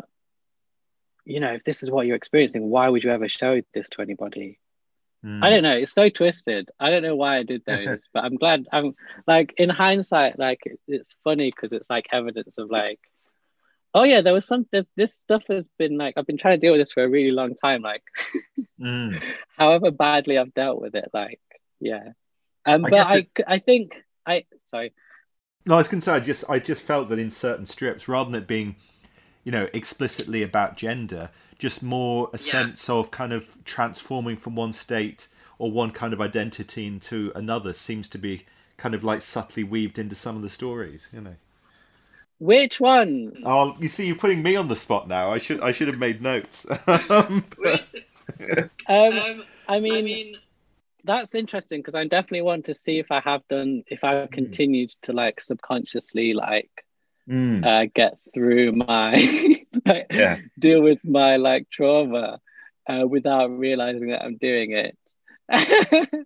you 1.25 1.39
know 1.39 1.53
if 1.53 1.63
this 1.63 1.83
is 1.83 1.91
what 1.91 2.05
you're 2.05 2.15
experiencing 2.15 2.69
why 2.69 2.89
would 2.89 3.03
you 3.03 3.11
ever 3.11 3.29
show 3.29 3.61
this 3.73 3.89
to 3.89 4.01
anybody 4.01 4.59
mm. 5.25 5.43
i 5.43 5.49
don't 5.49 5.63
know 5.63 5.75
it's 5.75 5.93
so 5.93 6.09
twisted 6.09 6.69
i 6.79 6.89
don't 6.89 7.03
know 7.03 7.15
why 7.15 7.37
i 7.37 7.43
did 7.43 7.63
those 7.67 8.01
but 8.13 8.23
i'm 8.23 8.35
glad 8.35 8.65
i'm 8.71 8.95
like 9.27 9.53
in 9.57 9.69
hindsight 9.69 10.37
like 10.37 10.61
it's 10.87 11.15
funny 11.23 11.51
because 11.51 11.73
it's 11.73 11.89
like 11.89 12.07
evidence 12.11 12.55
of 12.57 12.69
like 12.69 12.99
oh 13.93 14.03
yeah 14.03 14.21
there 14.21 14.33
was 14.33 14.45
some 14.45 14.65
this, 14.71 14.85
this 14.95 15.15
stuff 15.15 15.43
has 15.47 15.67
been 15.77 15.97
like 15.97 16.13
i've 16.17 16.27
been 16.27 16.37
trying 16.37 16.59
to 16.59 16.65
deal 16.65 16.71
with 16.71 16.81
this 16.81 16.91
for 16.91 17.03
a 17.03 17.09
really 17.09 17.31
long 17.31 17.55
time 17.55 17.81
like 17.81 18.03
mm. 18.79 19.21
however 19.57 19.91
badly 19.91 20.37
i've 20.37 20.53
dealt 20.53 20.81
with 20.81 20.95
it 20.95 21.09
like 21.13 21.39
yeah 21.79 22.09
um 22.65 22.85
I 22.85 22.89
but 22.89 23.07
i 23.07 23.27
i 23.47 23.59
think 23.59 23.91
i 24.25 24.45
sorry 24.69 24.93
no 25.65 25.75
i 25.75 25.77
was 25.77 25.87
going 25.87 26.01
to 26.01 26.05
say 26.05 26.11
i 26.11 26.19
just 26.19 26.43
i 26.49 26.59
just 26.59 26.81
felt 26.81 27.09
that 27.09 27.19
in 27.19 27.29
certain 27.29 27.65
strips 27.65 28.07
rather 28.07 28.31
than 28.31 28.41
it 28.41 28.47
being 28.47 28.75
you 29.43 29.51
know 29.51 29.67
explicitly 29.73 30.43
about 30.43 30.77
gender 30.77 31.29
just 31.57 31.81
more 31.83 32.29
a 32.33 32.37
yeah. 32.37 32.51
sense 32.51 32.89
of 32.89 33.11
kind 33.11 33.33
of 33.33 33.63
transforming 33.65 34.37
from 34.37 34.55
one 34.55 34.73
state 34.73 35.27
or 35.57 35.71
one 35.71 35.91
kind 35.91 36.13
of 36.13 36.21
identity 36.21 36.87
into 36.87 37.31
another 37.35 37.73
seems 37.73 38.07
to 38.07 38.17
be 38.17 38.45
kind 38.77 38.95
of 38.95 39.03
like 39.03 39.21
subtly 39.21 39.63
weaved 39.63 39.99
into 39.99 40.15
some 40.15 40.35
of 40.35 40.41
the 40.41 40.49
stories 40.49 41.09
you 41.11 41.19
know 41.19 41.35
which 42.39 42.79
one? 42.79 43.43
Oh, 43.45 43.75
you 43.79 43.87
see, 43.89 44.07
you're 44.07 44.15
putting 44.15 44.41
me 44.41 44.55
on 44.55 44.69
the 44.69 44.75
spot 44.75 45.07
now. 45.07 45.29
I 45.29 45.37
should 45.37 45.61
I 45.61 45.71
should 45.71 45.89
have 45.89 45.99
made 45.99 46.21
notes. 46.21 46.65
um, 46.87 47.45
um, 48.87 49.43
I 49.67 49.79
mean, 49.79 49.93
I 49.93 50.01
mean, 50.01 50.35
that's 51.03 51.35
interesting 51.35 51.81
because 51.81 51.95
I 51.95 52.05
definitely 52.05 52.43
want 52.43 52.65
to 52.65 52.73
see 52.73 52.97
if 52.97 53.11
I 53.11 53.19
have 53.19 53.45
done 53.49 53.83
if 53.87 54.03
I've 54.03 54.29
mm. 54.29 54.31
continued 54.31 54.95
to 55.03 55.13
like 55.13 55.41
subconsciously 55.41 56.33
like 56.33 56.85
mm. 57.27 57.65
uh, 57.65 57.89
get 57.93 58.17
through 58.33 58.71
my 58.71 59.15
like, 59.85 60.07
yeah. 60.09 60.37
deal 60.57 60.81
with 60.81 60.99
my 61.03 61.35
like 61.35 61.69
trauma 61.69 62.39
uh, 62.87 63.05
without 63.05 63.51
realizing 63.51 64.09
that 64.09 64.23
I'm 64.23 64.37
doing 64.37 64.71
it. 64.71 64.97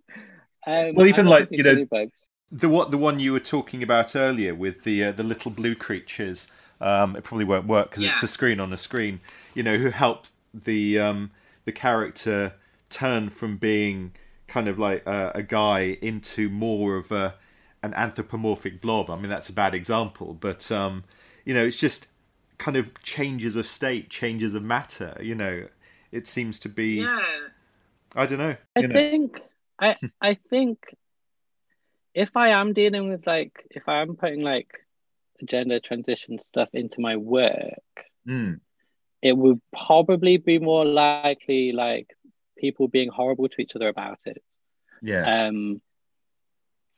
um, 0.67 0.93
well, 0.93 1.07
even 1.07 1.25
like 1.25 1.47
you 1.49 1.63
know, 1.63 1.85
bugs 1.85 2.22
the 2.53 2.69
what 2.69 2.91
the 2.91 2.97
one 2.99 3.19
you 3.19 3.33
were 3.33 3.39
talking 3.39 3.81
about 3.81 4.15
earlier 4.15 4.53
with 4.53 4.83
the 4.83 5.05
uh, 5.05 5.11
the 5.11 5.23
little 5.23 5.51
blue 5.51 5.75
creatures. 5.75 6.47
Um, 6.79 7.15
it 7.15 7.23
probably 7.23 7.45
won't 7.45 7.65
work 7.65 7.89
because 7.89 8.03
yeah. 8.03 8.11
it's 8.11 8.23
a 8.23 8.27
screen 8.27 8.59
on 8.59 8.71
a 8.71 8.77
screen. 8.77 9.19
You 9.55 9.63
know, 9.63 9.77
who 9.77 9.89
help 9.89 10.27
the 10.53 10.99
um, 10.99 11.31
the 11.65 11.71
character 11.71 12.53
turn 12.89 13.29
from 13.29 13.57
being 13.57 14.13
kind 14.47 14.67
of 14.67 14.77
like 14.77 15.05
a, 15.07 15.31
a, 15.33 15.41
guy 15.41 15.97
into 16.01 16.47
more 16.47 16.95
of 16.95 17.11
a 17.11 17.33
an 17.81 17.93
anthropomorphic 17.95 18.81
blob. 18.81 19.09
I 19.09 19.15
mean, 19.15 19.29
that's 19.29 19.49
a 19.49 19.53
bad 19.53 19.73
example, 19.73 20.37
but 20.39 20.71
um, 20.71 21.03
you 21.45 21.55
know, 21.55 21.65
it's 21.65 21.77
just 21.77 22.07
kind 22.59 22.77
of 22.77 22.93
changes 23.01 23.55
of 23.55 23.65
state, 23.65 24.09
changes 24.11 24.53
of 24.53 24.61
matter. 24.61 25.17
You 25.19 25.33
know, 25.33 25.67
it 26.11 26.27
seems 26.27 26.59
to 26.59 26.69
be. 26.69 27.01
Yeah. 27.01 27.19
I 28.15 28.27
don't 28.27 28.37
know. 28.37 28.55
I 28.75 28.85
think 28.85 29.39
I 29.79 29.95
I 30.21 30.37
think 30.51 30.95
if 32.13 32.35
I 32.35 32.49
am 32.49 32.73
dealing 32.73 33.09
with 33.09 33.25
like 33.25 33.53
if 33.71 33.87
I'm 33.87 34.15
putting 34.15 34.41
like 34.41 34.69
gender 35.43 35.79
transition 35.79 36.39
stuff 36.41 36.69
into 36.73 37.01
my 37.01 37.17
work, 37.17 38.05
mm. 38.27 38.59
it 39.21 39.35
would 39.35 39.61
probably 39.75 40.37
be 40.37 40.59
more 40.59 40.85
likely 40.85 41.71
like 41.71 42.15
people 42.57 42.87
being 42.87 43.09
horrible 43.09 43.49
to 43.49 43.61
each 43.61 43.75
other 43.75 43.87
about 43.87 44.19
it. 44.25 44.41
Yeah. 45.01 45.47
Um 45.47 45.81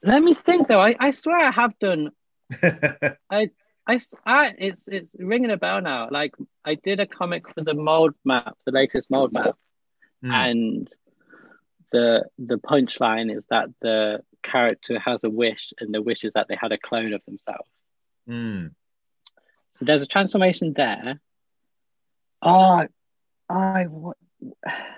let 0.04 0.22
me 0.22 0.34
think 0.36 0.68
though. 0.68 0.82
I, 0.82 0.96
I 1.00 1.12
swear 1.12 1.40
I 1.40 1.52
have 1.52 1.78
done 1.80 2.12
I 2.62 3.50
I, 3.88 4.00
I, 4.26 4.54
it's 4.58 4.88
it's 4.88 5.12
ringing 5.18 5.52
a 5.52 5.58
bell 5.58 5.80
now. 5.80 6.10
Like 6.10 6.34
I 6.64 6.76
did 6.76 7.00
a 7.00 7.06
comic 7.06 7.54
for 7.54 7.64
the 7.64 7.76
Mould 7.76 8.16
Map, 8.26 8.58
the 8.66 8.72
latest 8.72 9.10
Mould 9.12 9.32
Map, 9.32 9.56
Mm. 10.24 10.32
and 10.32 10.96
the 11.92 12.26
the 12.40 12.58
punchline 12.58 13.36
is 13.36 13.46
that 13.48 13.68
the 13.82 14.24
character 14.46 15.00
has 15.00 15.24
a 15.24 15.30
wish, 15.30 15.74
and 15.80 15.94
the 15.94 16.02
wish 16.02 16.24
is 16.26 16.34
that 16.34 16.48
they 16.50 16.58
had 16.62 16.72
a 16.72 16.78
clone 16.78 17.14
of 17.14 17.22
themselves. 17.26 17.70
Mm. 18.28 18.76
So 19.72 19.86
there's 19.86 20.02
a 20.04 20.08
transformation 20.08 20.74
there. 20.76 21.20
Oh, 22.42 22.88
I 23.50 23.84
what? 23.88 24.18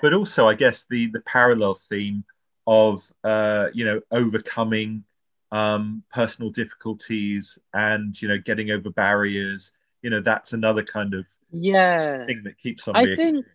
but 0.01 0.13
also 0.13 0.47
I 0.47 0.55
guess 0.55 0.85
the 0.89 1.07
the 1.07 1.21
parallel 1.21 1.75
theme 1.75 2.23
of 2.67 3.11
uh, 3.23 3.67
you 3.73 3.85
know 3.85 4.01
overcoming 4.11 5.03
um, 5.51 6.03
personal 6.13 6.51
difficulties 6.51 7.57
and 7.73 8.19
you 8.21 8.27
know 8.27 8.37
getting 8.37 8.71
over 8.71 8.89
barriers. 8.91 9.71
You 10.01 10.09
know 10.11 10.21
that's 10.21 10.53
another 10.53 10.83
kind 10.83 11.13
of 11.13 11.25
Yeah, 11.51 12.27
thing 12.27 12.43
that 12.43 12.57
keeps 12.59 12.87
on. 12.87 12.95
I 12.95 13.07
reoccurring. 13.07 13.17
think 13.17 13.45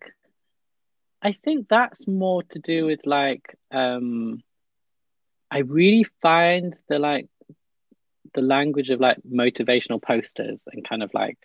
I 1.21 1.31
think 1.33 1.67
that's 1.69 2.07
more 2.07 2.43
to 2.43 2.59
do 2.59 2.85
with 2.85 3.05
like 3.05 3.57
um 3.71 4.41
I 5.53 5.59
really 5.59 6.03
find 6.23 6.75
the 6.89 6.97
like 6.97 7.27
the 8.33 8.41
language 8.41 8.89
of 8.89 8.99
like 8.99 9.17
motivational 9.21 10.01
posters 10.01 10.63
and 10.71 10.87
kind 10.87 11.03
of 11.03 11.13
like 11.13 11.37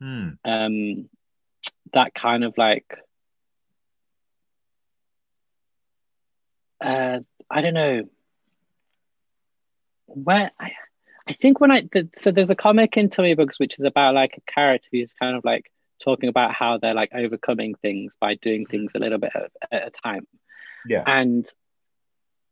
Hmm. 0.00 0.28
um 0.44 1.08
that 1.92 2.14
kind 2.14 2.44
of 2.44 2.56
like 2.56 2.86
uh 6.80 7.18
I 7.50 7.60
don't 7.62 7.74
know 7.74 8.02
where 10.06 10.52
I 10.60 10.70
I 11.26 11.32
think 11.34 11.60
when 11.60 11.70
I 11.72 11.82
the, 11.92 12.08
so 12.16 12.30
there's 12.30 12.50
a 12.50 12.54
comic 12.54 12.96
in 12.96 13.10
Tummy 13.10 13.34
Bugs 13.34 13.58
which 13.58 13.74
is 13.78 13.84
about 13.84 14.14
like 14.14 14.34
a 14.36 14.52
character 14.52 14.88
who's 14.92 15.12
kind 15.20 15.36
of 15.36 15.44
like 15.44 15.70
talking 16.02 16.28
about 16.28 16.54
how 16.54 16.78
they're 16.78 16.94
like 16.94 17.10
overcoming 17.12 17.74
things 17.74 18.14
by 18.20 18.36
doing 18.36 18.66
things 18.66 18.92
a 18.94 18.98
little 19.00 19.18
bit 19.18 19.32
at, 19.34 19.50
at 19.72 19.88
a 19.88 19.90
time 19.90 20.26
Yeah. 20.86 21.02
and 21.06 21.44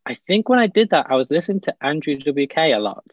I 0.07 0.15
think 0.15 0.49
when 0.49 0.61
I 0.61 0.69
did 0.69 0.91
that 0.91 1.07
I 1.11 1.17
was 1.17 1.31
listening 1.31 1.61
to 1.63 1.75
Andrew 1.81 2.17
WK 2.17 2.57
a 2.59 2.79
lot. 2.79 3.05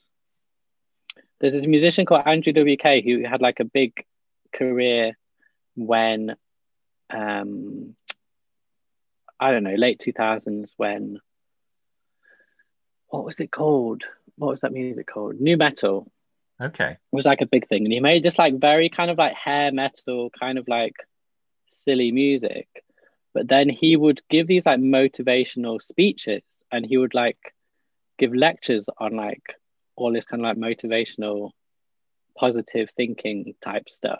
There's 1.39 1.53
this 1.53 1.65
musician 1.65 2.05
called 2.05 2.27
Andrew 2.27 2.53
WK 2.53 3.03
who 3.03 3.23
had 3.23 3.41
like 3.41 3.59
a 3.59 3.65
big 3.65 4.05
career 4.53 5.17
when 5.75 6.35
um 7.09 7.95
I 9.39 9.51
don't 9.51 9.63
know 9.63 9.73
late 9.73 9.99
2000s 10.05 10.69
when 10.77 11.19
what 13.07 13.25
was 13.25 13.39
it 13.39 13.51
called? 13.51 14.03
What 14.37 14.51
was 14.51 14.61
that 14.61 14.71
music 14.71 15.07
called? 15.07 15.39
Nu 15.39 15.57
metal. 15.57 16.11
Okay. 16.61 16.91
It 16.91 16.97
was 17.11 17.25
like 17.25 17.41
a 17.41 17.47
big 17.47 17.67
thing. 17.67 17.83
And 17.83 17.93
he 17.93 17.99
made 17.99 18.23
this 18.23 18.37
like 18.37 18.59
very 18.59 18.89
kind 18.89 19.09
of 19.09 19.17
like 19.17 19.33
hair 19.33 19.71
metal 19.71 20.29
kind 20.39 20.59
of 20.59 20.67
like 20.67 20.95
silly 21.69 22.11
music. 22.11 22.67
But 23.33 23.47
then 23.47 23.67
he 23.67 23.95
would 23.97 24.21
give 24.29 24.45
these 24.45 24.67
like 24.67 24.79
motivational 24.79 25.81
speeches 25.81 26.43
and 26.73 26.85
he 26.85 26.97
would 26.97 27.13
like 27.13 27.53
give 28.19 28.35
lectures 28.35 28.89
on 28.99 29.15
like 29.15 29.55
all 29.95 30.11
this 30.11 30.25
kind 30.25 30.45
of 30.45 30.57
like 30.57 30.79
motivational 30.79 31.51
positive 32.37 32.89
thinking 32.97 33.53
type 33.61 33.89
stuff 33.89 34.19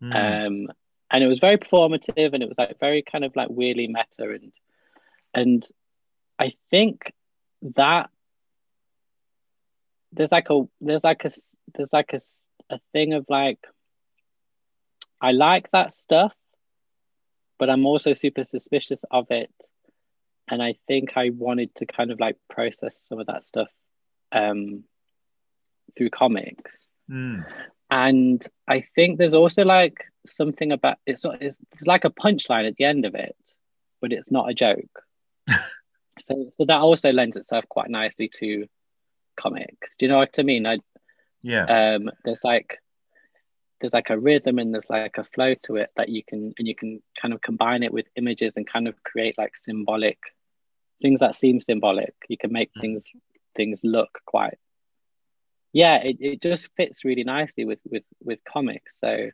Hmm. 0.00 0.12
um 0.12 0.68
and 1.10 1.24
it 1.24 1.26
was 1.26 1.40
very 1.40 1.56
performative 1.58 2.32
and 2.32 2.42
it 2.42 2.48
was 2.48 2.58
like 2.58 2.78
very 2.78 3.02
kind 3.02 3.24
of 3.24 3.34
like 3.34 3.48
weirdly 3.50 3.88
meta 3.88 4.30
and 4.30 4.52
and 5.34 5.68
i 6.38 6.52
think 6.70 7.12
that 7.76 8.10
there's 10.12 10.30
like 10.32 10.50
a 10.50 10.62
there's 10.80 11.04
like 11.04 11.24
a 11.24 11.30
there's 11.74 11.92
like 11.92 12.12
a, 12.12 12.20
a 12.74 12.78
thing 12.92 13.12
of 13.14 13.26
like 13.28 13.58
i 15.20 15.32
like 15.32 15.70
that 15.72 15.92
stuff 15.92 16.32
but 17.58 17.68
i'm 17.68 17.86
also 17.86 18.14
super 18.14 18.44
suspicious 18.44 19.02
of 19.10 19.26
it 19.30 19.50
and 20.50 20.62
i 20.62 20.74
think 20.86 21.16
i 21.16 21.30
wanted 21.30 21.74
to 21.74 21.86
kind 21.86 22.10
of 22.10 22.20
like 22.20 22.36
process 22.48 23.04
some 23.08 23.18
of 23.18 23.26
that 23.26 23.44
stuff 23.44 23.68
um 24.32 24.84
through 25.96 26.10
comics 26.10 26.72
Hmm. 27.10 27.40
and 27.90 28.46
I 28.68 28.82
think 28.94 29.16
there's 29.16 29.32
also 29.32 29.64
like 29.64 30.04
something 30.26 30.72
about 30.72 30.98
it's 31.06 31.24
not 31.24 31.40
it's, 31.40 31.56
it's 31.72 31.86
like 31.86 32.04
a 32.04 32.10
punchline 32.10 32.68
at 32.68 32.76
the 32.76 32.84
end 32.84 33.06
of 33.06 33.14
it, 33.14 33.34
but 34.02 34.12
it's 34.12 34.30
not 34.30 34.50
a 34.50 34.54
joke. 34.54 35.02
so 36.20 36.50
so 36.58 36.64
that 36.66 36.80
also 36.80 37.12
lends 37.12 37.38
itself 37.38 37.64
quite 37.66 37.88
nicely 37.88 38.28
to 38.40 38.66
comics. 39.40 39.96
Do 39.98 40.04
you 40.04 40.12
know 40.12 40.18
what 40.18 40.38
I 40.38 40.42
mean? 40.42 40.66
I 40.66 40.78
Yeah. 41.42 41.94
um 41.94 42.10
there's 42.26 42.44
like 42.44 42.78
there's 43.80 43.94
like 43.94 44.10
a 44.10 44.18
rhythm 44.18 44.58
and 44.58 44.74
there's 44.74 44.90
like 44.90 45.16
a 45.16 45.24
flow 45.24 45.54
to 45.62 45.76
it 45.76 45.90
that 45.96 46.10
you 46.10 46.22
can 46.22 46.52
and 46.58 46.68
you 46.68 46.74
can 46.74 47.02
kind 47.20 47.32
of 47.32 47.40
combine 47.40 47.82
it 47.82 47.92
with 47.92 48.04
images 48.16 48.52
and 48.56 48.68
kind 48.70 48.86
of 48.86 49.02
create 49.02 49.38
like 49.38 49.56
symbolic 49.56 50.18
things 51.00 51.20
that 51.20 51.34
seem 51.34 51.60
symbolic. 51.60 52.14
You 52.28 52.36
can 52.36 52.52
make 52.52 52.70
things 52.80 53.04
things 53.56 53.82
look 53.84 54.20
quite 54.24 54.58
yeah, 55.72 55.96
it, 55.96 56.16
it 56.20 56.40
just 56.42 56.74
fits 56.76 57.04
really 57.04 57.24
nicely 57.24 57.64
with 57.64 57.78
with 57.90 58.02
with 58.24 58.38
comics. 58.44 58.98
So 58.98 59.30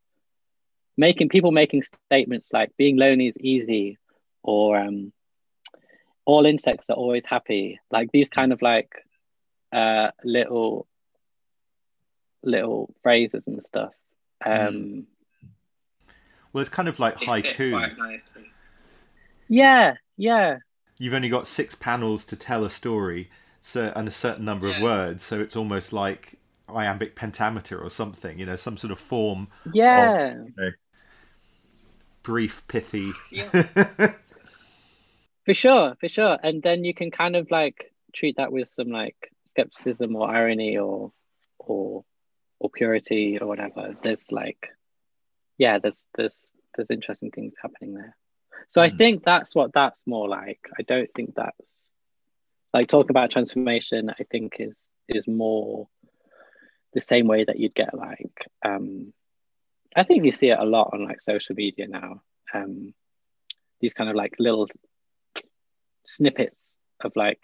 making 0.97 1.29
people 1.29 1.53
making 1.53 1.85
statements 2.09 2.53
like 2.53 2.77
being 2.77 2.97
lonely 2.97 3.29
is 3.29 3.37
easy 3.39 3.99
or 4.43 4.77
um 4.77 5.13
all 6.25 6.47
insects 6.47 6.89
are 6.91 6.97
always 6.97 7.23
happy 7.25 7.81
like 7.91 8.11
these 8.13 8.29
kind 8.29 8.53
of 8.53 8.63
like 8.63 8.91
uh 9.73 10.11
little 10.23 10.87
little 12.43 12.95
phrases 13.03 13.47
and 13.47 13.63
stuff 13.63 13.93
um 14.45 15.07
Well, 16.53 16.61
it's 16.61 16.71
kind 16.71 16.89
of 16.89 16.99
like 17.01 17.17
haiku. 17.19 17.73
yeah 19.49 19.95
yeah 20.17 20.59
You've 20.99 21.15
only 21.15 21.29
got 21.29 21.47
six 21.47 21.75
panels 21.75 22.25
to 22.27 22.37
tell 22.37 22.65
a 22.65 22.71
story, 22.71 23.31
so 23.61 23.93
and 23.97 24.07
a 24.07 24.13
certain 24.13 24.45
number 24.45 24.69
of 24.69 24.81
words, 24.81 25.25
so 25.25 25.41
it's 25.41 25.57
almost 25.57 25.93
like 25.93 26.39
iambic 26.69 27.15
pentameter 27.17 27.79
or 27.79 27.91
something. 27.91 28.39
You 28.39 28.47
know, 28.47 28.57
some 28.57 28.77
sort 28.77 28.93
of 28.93 28.99
form, 28.99 29.49
yeah. 29.73 30.37
brief, 32.23 32.63
pithy. 32.69 33.13
for 35.45 35.55
sure 35.55 35.97
for 36.01 36.09
sure. 36.09 36.39
And 36.43 36.63
then 36.63 36.85
you 36.85 36.95
can 36.95 37.11
kind 37.11 37.37
of 37.37 37.51
like 37.51 37.93
treat 38.13 38.37
that 38.37 38.53
with 38.53 38.69
some 38.69 38.89
like 38.89 39.33
skepticism 39.47 40.15
or 40.15 40.29
irony 40.31 40.79
or 40.79 41.13
or 41.59 42.05
or 42.61 42.71
purity 42.71 43.39
or 43.41 43.49
whatever. 43.49 43.97
There's 44.03 44.31
like 44.31 44.69
yeah 45.59 45.79
there's 45.79 46.05
there's 46.17 46.53
there's 46.77 46.91
interesting 46.91 47.31
things 47.31 47.55
happening 47.61 47.95
there 47.95 48.17
so 48.69 48.81
i 48.83 48.91
Hmm. 48.91 48.97
think 48.97 49.25
that's 49.25 49.55
what 49.55 49.73
that's 49.73 50.07
more 50.07 50.29
like 50.29 50.61
i 50.79 50.83
don't 50.83 51.11
think 51.15 51.35
that's 51.35 51.91
like 52.73 52.89
talking 52.89 53.11
about 53.11 53.31
transformation 53.31 54.11
i 54.11 54.23
think 54.31 54.57
is 54.59 54.87
is 55.09 55.27
more 55.29 55.89
the 56.93 57.01
same 57.01 57.27
way 57.27 57.45
that 57.45 57.59
you'd 57.59 57.75
get 57.75 57.95
like 57.95 58.47
um 58.65 59.13
i 59.97 60.03
think 60.05 60.25
you 60.25 60.31
see 60.33 60.49
it 60.51 60.59
a 60.59 60.65
lot 60.65 60.91
on 60.93 61.05
like 61.05 61.21
social 61.21 61.55
media 61.55 61.87
now 61.89 62.21
um 62.55 62.93
these 63.81 63.95
kind 63.95 64.09
of 64.11 64.17
like 64.17 64.35
little 64.39 64.69
snippets 66.07 66.75
of 67.03 67.13
like 67.17 67.41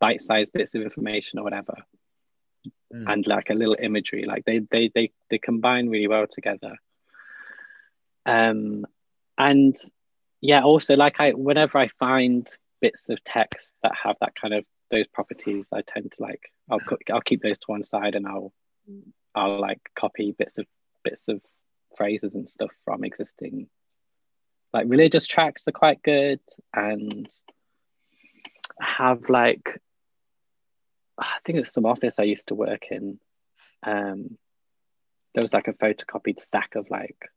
bite-sized 0.00 0.52
bits 0.52 0.74
of 0.74 0.82
information 0.82 1.38
or 1.38 1.44
whatever 1.44 1.74
Mm. 2.92 3.10
and 3.12 3.26
like 3.26 3.50
a 3.50 3.54
little 3.54 3.76
imagery 3.80 4.24
like 4.26 4.44
they 4.44 4.58
they 4.70 4.90
they 4.94 5.12
they 5.30 5.38
combine 5.38 5.88
really 5.88 6.08
well 6.08 6.26
together 6.26 6.76
um 8.26 8.84
and 9.38 9.76
yeah 10.40 10.62
also 10.62 10.96
like 10.96 11.20
i 11.20 11.30
whenever 11.32 11.78
i 11.78 11.88
find 11.98 12.48
bits 12.80 13.08
of 13.08 13.22
text 13.24 13.72
that 13.82 13.92
have 14.02 14.16
that 14.20 14.34
kind 14.34 14.54
of 14.54 14.64
those 14.90 15.06
properties 15.08 15.68
i 15.72 15.82
tend 15.82 16.10
to 16.10 16.22
like 16.22 16.50
i'll 16.70 16.80
i'll 17.12 17.20
keep 17.20 17.42
those 17.42 17.58
to 17.58 17.66
one 17.66 17.84
side 17.84 18.14
and 18.14 18.26
i'll 18.26 18.52
i'll 19.34 19.60
like 19.60 19.80
copy 19.94 20.34
bits 20.36 20.58
of 20.58 20.66
bits 21.04 21.28
of 21.28 21.40
phrases 21.96 22.34
and 22.34 22.48
stuff 22.48 22.70
from 22.84 23.04
existing 23.04 23.68
like 24.72 24.86
religious 24.88 25.26
tracks 25.26 25.66
are 25.66 25.72
quite 25.72 26.02
good 26.02 26.40
and 26.74 27.28
have 28.80 29.28
like 29.28 29.80
I 31.20 31.38
think 31.44 31.58
it's 31.58 31.72
some 31.72 31.86
office 31.86 32.18
I 32.18 32.24
used 32.24 32.48
to 32.48 32.54
work 32.54 32.86
in. 32.90 33.18
Um, 33.82 34.38
there 35.34 35.42
was 35.42 35.52
like 35.52 35.68
a 35.68 35.74
photocopied 35.74 36.40
stack 36.40 36.74
of 36.74 36.90
like 36.90 37.30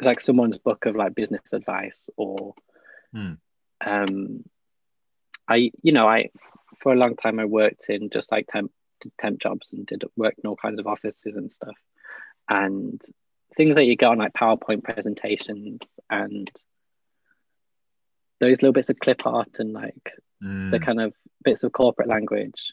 like 0.00 0.20
someone's 0.20 0.58
book 0.58 0.86
of 0.86 0.96
like 0.96 1.14
business 1.14 1.52
advice 1.52 2.08
or 2.16 2.54
Hmm. 3.12 3.34
um 3.84 4.44
I 5.48 5.70
you 5.82 5.92
know 5.92 6.06
I 6.06 6.30
for 6.78 6.92
a 6.92 6.96
long 6.96 7.16
time 7.16 7.38
I 7.38 7.44
worked 7.46 7.88
in 7.88 8.10
just 8.10 8.30
like 8.30 8.46
temp 8.48 8.70
temp 9.18 9.40
jobs 9.40 9.72
and 9.72 9.86
did 9.86 10.04
work 10.16 10.34
in 10.42 10.48
all 10.48 10.56
kinds 10.56 10.78
of 10.78 10.86
offices 10.86 11.36
and 11.36 11.50
stuff 11.50 11.76
and 12.48 13.00
things 13.56 13.76
that 13.76 13.84
you 13.84 13.96
get 13.96 14.10
on 14.10 14.18
like 14.18 14.32
PowerPoint 14.34 14.84
presentations 14.84 15.80
and 16.10 16.50
those 18.40 18.62
little 18.62 18.72
bits 18.72 18.90
of 18.90 18.98
clip 18.98 19.26
art 19.26 19.58
and 19.58 19.72
like 19.72 20.12
Hmm. 20.40 20.70
the 20.70 20.78
kind 20.78 21.00
of 21.00 21.14
bits 21.42 21.64
of 21.64 21.72
corporate 21.72 22.08
language 22.08 22.72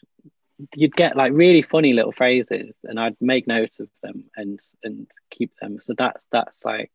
you'd 0.74 0.96
get 0.96 1.16
like 1.16 1.32
really 1.32 1.60
funny 1.62 1.92
little 1.92 2.12
phrases, 2.12 2.78
and 2.84 2.98
I'd 2.98 3.16
make 3.20 3.46
notes 3.46 3.78
of 3.80 3.88
them 4.02 4.24
and 4.36 4.58
and 4.82 5.06
keep 5.30 5.50
them. 5.60 5.78
So 5.80 5.94
that's 5.96 6.24
that's 6.32 6.64
like, 6.64 6.92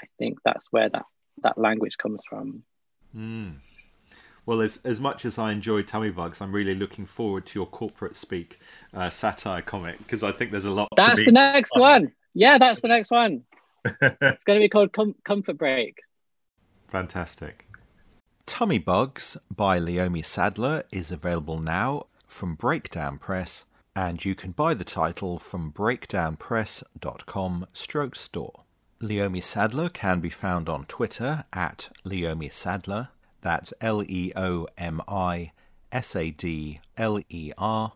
I 0.00 0.06
think 0.18 0.38
that's 0.44 0.68
where 0.70 0.88
that 0.88 1.04
that 1.42 1.58
language 1.58 1.96
comes 1.98 2.20
from. 2.28 2.62
Mm. 3.16 3.56
Well, 4.46 4.60
as 4.62 4.78
as 4.84 4.98
much 4.98 5.24
as 5.24 5.38
I 5.38 5.52
enjoy 5.52 5.82
Tummy 5.82 6.10
Bugs, 6.10 6.40
I'm 6.40 6.52
really 6.52 6.74
looking 6.74 7.04
forward 7.04 7.44
to 7.46 7.58
your 7.58 7.66
corporate 7.66 8.16
speak 8.16 8.58
uh, 8.94 9.10
satire 9.10 9.62
comic 9.62 9.98
because 9.98 10.22
I 10.22 10.32
think 10.32 10.50
there's 10.52 10.64
a 10.64 10.70
lot. 10.70 10.88
That's 10.96 11.24
the 11.24 11.32
next 11.32 11.72
one. 11.76 12.12
Yeah, 12.34 12.58
that's 12.58 12.80
the 12.80 12.88
next 12.88 13.10
one. 13.10 13.42
it's 13.84 14.44
going 14.44 14.58
to 14.58 14.64
be 14.64 14.68
called 14.68 14.92
Com- 14.92 15.16
Comfort 15.24 15.58
Break. 15.58 15.98
Fantastic. 16.88 17.66
Tummy 18.46 18.78
Bugs 18.78 19.36
by 19.54 19.78
Leomi 19.78 20.24
Sadler 20.24 20.84
is 20.90 21.12
available 21.12 21.58
now 21.58 22.04
from 22.26 22.54
Breakdown 22.54 23.18
Press, 23.18 23.66
and 23.94 24.24
you 24.24 24.34
can 24.34 24.52
buy 24.52 24.72
the 24.72 24.84
title 24.84 25.38
from 25.38 25.70
breakdownpress.com 25.72 27.66
stroke 27.74 28.16
store. 28.16 28.64
Leomi 29.00 29.42
Sadler 29.42 29.88
can 29.88 30.18
be 30.18 30.28
found 30.28 30.68
on 30.68 30.84
Twitter 30.86 31.44
at 31.52 31.88
Leomi 32.04 32.52
Sadler. 32.52 33.10
That's 33.42 33.72
L 33.80 34.02
E 34.02 34.32
O 34.34 34.66
M 34.76 35.00
I 35.06 35.52
S 35.92 36.16
A 36.16 36.32
D 36.32 36.80
L 36.96 37.20
E 37.28 37.52
R. 37.56 37.92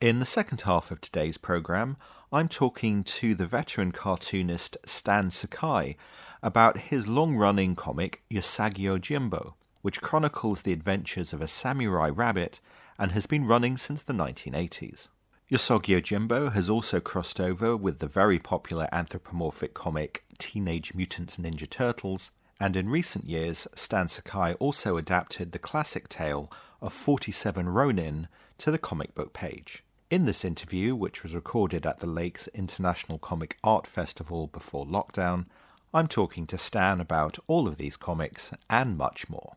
In 0.00 0.18
the 0.18 0.26
second 0.26 0.62
half 0.62 0.90
of 0.90 1.00
today's 1.00 1.38
programme, 1.38 1.96
I'm 2.32 2.48
talking 2.48 3.04
to 3.04 3.36
the 3.36 3.46
veteran 3.46 3.92
cartoonist 3.92 4.76
Stan 4.84 5.30
Sakai 5.30 5.96
about 6.44 6.76
his 6.76 7.08
long 7.08 7.34
running 7.36 7.74
comic 7.74 8.22
Usagi 8.30 8.84
Yojimbo, 8.84 9.54
which 9.80 10.02
chronicles 10.02 10.60
the 10.60 10.74
adventures 10.74 11.32
of 11.32 11.40
a 11.40 11.48
samurai 11.48 12.10
rabbit 12.10 12.60
and 12.98 13.12
has 13.12 13.24
been 13.24 13.46
running 13.46 13.78
since 13.78 14.02
the 14.02 14.12
1980s. 14.12 15.08
Usagi 15.50 15.98
Yojimbo 15.98 16.52
has 16.52 16.68
also 16.68 17.00
crossed 17.00 17.40
over 17.40 17.74
with 17.74 17.98
the 17.98 18.06
very 18.06 18.38
popular 18.38 18.86
anthropomorphic 18.92 19.72
comic 19.72 20.22
Teenage 20.36 20.94
Mutant 20.94 21.34
Ninja 21.40 21.68
Turtles, 21.68 22.30
and 22.60 22.76
in 22.76 22.90
recent 22.90 23.24
years, 23.24 23.66
Stan 23.74 24.08
Sakai 24.08 24.52
also 24.54 24.98
adapted 24.98 25.52
the 25.52 25.58
classic 25.58 26.10
tale 26.10 26.52
of 26.82 26.92
47 26.92 27.70
Ronin 27.70 28.28
to 28.58 28.70
the 28.70 28.78
comic 28.78 29.14
book 29.14 29.32
page. 29.32 29.82
In 30.10 30.26
this 30.26 30.44
interview, 30.44 30.94
which 30.94 31.22
was 31.22 31.34
recorded 31.34 31.86
at 31.86 32.00
the 32.00 32.06
Lakes 32.06 32.48
International 32.48 33.18
Comic 33.18 33.56
Art 33.64 33.86
Festival 33.86 34.46
before 34.48 34.84
lockdown, 34.84 35.46
I'm 35.94 36.08
talking 36.08 36.48
to 36.48 36.58
Stan 36.58 37.00
about 37.00 37.38
all 37.46 37.68
of 37.68 37.78
these 37.78 37.96
comics 37.96 38.50
and 38.68 38.98
much 38.98 39.28
more. 39.28 39.52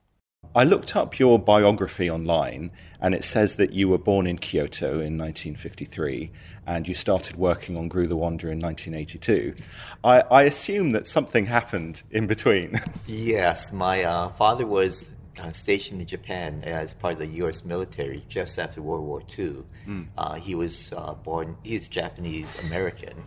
I 0.56 0.66
looked 0.66 0.96
up 0.96 1.18
your 1.18 1.40
biography 1.40 2.12
online, 2.12 2.70
and 3.02 3.16
it 3.16 3.24
says 3.24 3.56
that 3.56 3.74
you 3.74 3.90
were 3.90 3.98
born 3.98 4.28
in 4.28 4.38
Kyoto 4.38 5.00
in 5.00 5.18
1953 5.18 6.32
and 6.68 6.88
you 6.88 6.94
started 6.94 7.38
working 7.38 7.76
on 7.76 7.90
Groo 7.90 8.08
the 8.08 8.16
Wanderer 8.16 8.52
in 8.52 8.60
1982. 8.60 9.56
I, 10.04 10.22
I 10.22 10.44
assume 10.44 10.92
that 10.92 11.08
something 11.08 11.48
happened 11.48 12.04
in 12.12 12.28
between. 12.28 12.80
yes, 13.08 13.74
my 13.74 14.04
uh, 14.04 14.30
father 14.34 14.68
was 14.68 15.10
uh, 15.42 15.52
stationed 15.54 16.02
in 16.02 16.08
Japan 16.08 16.62
as 16.64 16.94
part 16.94 17.14
of 17.14 17.20
the 17.20 17.28
U.S. 17.38 17.66
military 17.66 18.24
just 18.30 18.60
after 18.60 18.80
World 18.82 19.06
War 19.06 19.24
II. 19.38 19.64
Mm. 19.88 20.08
Uh, 20.16 20.36
he 20.36 20.54
was 20.54 20.94
uh, 20.96 21.16
born, 21.16 21.58
he's 21.64 21.88
Japanese 21.88 22.56
American, 22.66 23.24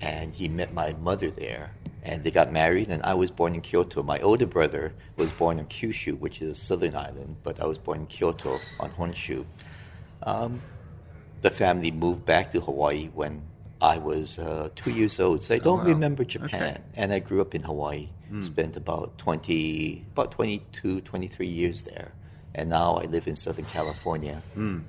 and 0.00 0.34
he 0.34 0.48
met 0.48 0.72
my 0.72 0.92
mother 0.94 1.30
there. 1.30 1.72
And 2.02 2.24
they 2.24 2.30
got 2.30 2.52
married, 2.52 2.88
and 2.88 3.02
I 3.02 3.14
was 3.14 3.30
born 3.30 3.54
in 3.54 3.60
Kyoto. 3.60 4.02
My 4.02 4.18
older 4.20 4.46
brother 4.46 4.94
was 5.16 5.30
born 5.32 5.58
in 5.58 5.66
Kyushu, 5.66 6.18
which 6.18 6.40
is 6.40 6.50
a 6.50 6.54
southern 6.54 6.94
island, 6.94 7.36
but 7.42 7.60
I 7.60 7.66
was 7.66 7.76
born 7.76 8.00
in 8.00 8.06
Kyoto 8.06 8.58
on 8.80 8.90
Honshu. 8.92 9.44
Um, 10.22 10.62
the 11.42 11.50
family 11.50 11.90
moved 11.90 12.24
back 12.24 12.52
to 12.52 12.60
Hawaii 12.60 13.08
when 13.08 13.42
I 13.80 13.98
was 13.98 14.38
uh, 14.38 14.70
two 14.74 14.90
years 14.90 15.20
old, 15.20 15.42
so 15.42 15.54
I 15.54 15.58
don't 15.58 15.80
oh, 15.80 15.82
wow. 15.82 15.88
remember 15.88 16.24
Japan. 16.24 16.62
Okay. 16.62 16.80
And 16.96 17.12
I 17.12 17.18
grew 17.18 17.40
up 17.40 17.54
in 17.54 17.62
Hawaii, 17.62 18.08
mm. 18.30 18.42
spent 18.42 18.76
about 18.76 19.18
20, 19.18 20.04
about 20.12 20.32
22, 20.32 21.02
23 21.02 21.46
years 21.46 21.82
there. 21.82 22.12
And 22.54 22.70
now 22.70 22.96
I 22.96 23.04
live 23.04 23.28
in 23.28 23.36
Southern 23.36 23.66
California. 23.66 24.42
Mm. 24.56 24.82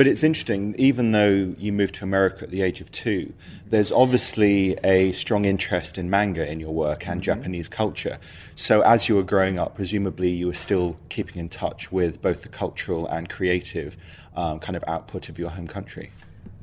But 0.00 0.08
it's 0.08 0.24
interesting, 0.24 0.74
even 0.78 1.12
though 1.12 1.54
you 1.58 1.74
moved 1.74 1.96
to 1.96 2.04
America 2.04 2.44
at 2.44 2.50
the 2.50 2.62
age 2.62 2.80
of 2.80 2.90
two, 2.90 3.34
there's 3.66 3.92
obviously 3.92 4.78
a 4.82 5.12
strong 5.12 5.44
interest 5.44 5.98
in 5.98 6.08
manga 6.08 6.50
in 6.50 6.58
your 6.58 6.72
work 6.72 7.06
and 7.06 7.20
mm-hmm. 7.20 7.38
Japanese 7.38 7.68
culture. 7.68 8.16
So 8.54 8.80
as 8.80 9.10
you 9.10 9.16
were 9.16 9.22
growing 9.22 9.58
up, 9.58 9.74
presumably 9.74 10.30
you 10.30 10.46
were 10.46 10.54
still 10.54 10.96
keeping 11.10 11.36
in 11.36 11.50
touch 11.50 11.92
with 11.92 12.22
both 12.22 12.44
the 12.44 12.48
cultural 12.48 13.08
and 13.08 13.28
creative 13.28 13.98
um, 14.36 14.58
kind 14.58 14.74
of 14.74 14.82
output 14.86 15.28
of 15.28 15.38
your 15.38 15.50
home 15.50 15.68
country. 15.68 16.10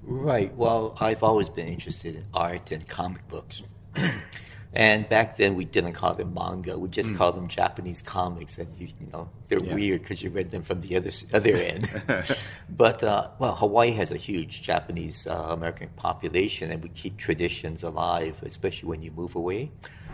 Right. 0.02 0.52
Well, 0.56 0.98
I've 1.00 1.22
always 1.22 1.48
been 1.48 1.68
interested 1.68 2.16
in 2.16 2.26
art 2.34 2.72
and 2.72 2.88
comic 2.88 3.28
books. 3.28 3.62
and 4.74 5.08
back 5.08 5.38
then 5.38 5.56
we 5.56 5.66
didn't 5.66 5.94
call 5.94 6.14
them 6.14 6.34
manga. 6.34 6.78
We 6.78 6.90
just 6.90 7.12
mm. 7.12 7.18
called 7.18 7.38
them 7.38 7.48
Japanese 7.48 8.02
comics. 8.02 8.58
And, 8.58 8.68
you, 8.78 8.88
you 9.00 9.08
know, 9.14 9.30
they're 9.48 9.64
yeah. 9.64 9.74
weird 9.74 10.02
because 10.02 10.22
you 10.22 10.30
read 10.30 10.52
them 10.52 10.64
from 10.64 10.82
the 10.82 10.98
other, 10.98 11.12
other 11.34 11.56
end. 11.56 11.90
but, 12.70 13.02
uh, 13.02 13.30
well, 13.40 13.56
Hawaii 13.56 13.92
has 13.92 14.12
a 14.12 14.18
huge 14.18 14.62
Japanese 14.62 15.26
uh, 15.26 15.48
American 15.50 15.90
population, 15.96 16.72
and 16.72 16.84
we 16.84 16.90
keep 16.90 17.18
traditions 17.18 17.84
alive, 17.84 18.36
especially 18.44 18.90
when 18.90 19.02
you 19.02 19.12
move 19.12 19.36
away. 19.36 19.72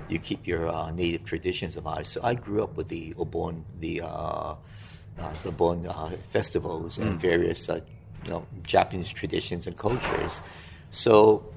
You 0.07 0.19
keep 0.19 0.45
your 0.45 0.69
uh, 0.69 0.91
native 0.91 1.25
traditions 1.25 1.75
alive. 1.75 2.05
So 2.05 2.21
I 2.23 2.35
grew 2.35 2.63
up 2.63 2.77
with 2.77 2.89
the 2.89 3.13
Obon, 3.15 3.63
the, 3.79 4.01
uh, 4.01 4.07
uh, 4.07 4.55
the 5.43 5.51
Bon 5.51 5.85
uh, 5.87 6.11
festivals 6.29 6.99
mm. 6.99 7.03
and 7.03 7.19
various 7.19 7.67
you 7.67 7.81
know, 8.29 8.45
Japanese 8.61 9.09
traditions 9.09 9.65
and 9.65 9.77
cultures. 9.77 10.41
So 10.91 11.51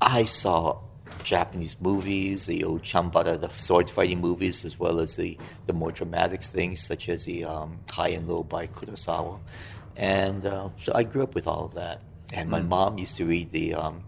I 0.00 0.24
saw 0.24 0.80
Japanese 1.24 1.76
movies, 1.80 2.46
the 2.46 2.64
old 2.64 2.82
Chambara, 2.82 3.40
the 3.40 3.48
sword 3.50 3.90
fighting 3.90 4.20
movies, 4.20 4.64
as 4.64 4.78
well 4.78 5.00
as 5.00 5.16
the, 5.16 5.38
the 5.66 5.72
more 5.72 5.92
dramatic 5.92 6.42
things 6.42 6.82
such 6.82 7.08
as 7.08 7.24
the 7.24 7.44
um, 7.44 7.78
High 7.88 8.08
and 8.08 8.28
Low 8.28 8.42
by 8.42 8.66
Kurosawa. 8.66 9.40
And 9.96 10.46
uh, 10.46 10.70
so 10.76 10.92
I 10.94 11.02
grew 11.02 11.22
up 11.22 11.34
with 11.34 11.46
all 11.46 11.66
of 11.66 11.74
that. 11.74 12.02
And 12.32 12.48
my 12.48 12.60
mm. 12.60 12.68
mom 12.68 12.98
used 12.98 13.16
to 13.16 13.26
read 13.26 13.50
the 13.52 13.74
um, 13.74 14.04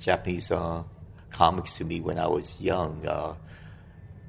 Japanese 0.00 0.50
uh, 0.50 0.82
comics 1.30 1.76
to 1.78 1.84
me 1.84 2.00
when 2.00 2.18
I 2.18 2.26
was 2.26 2.60
young. 2.60 3.06
Uh, 3.06 3.34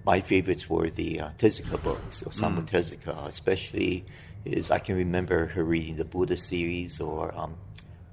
my 0.05 0.22
favorites 0.22 0.70
were 0.70 0.89
the 0.89 1.22
uh, 1.22 1.30
Tezuka 1.38 1.82
books, 1.82 2.24
Osamu 2.24 2.59
mm. 2.59 2.70
Tezuka, 2.70 3.28
especially 3.28 4.05
is 4.45 4.70
I 4.70 4.78
can 4.78 4.95
remember 4.95 5.47
her 5.47 5.63
reading 5.63 5.97
the 5.97 6.05
Buddha 6.05 6.38
series 6.38 7.01
or 7.01 7.36
um, 7.36 7.55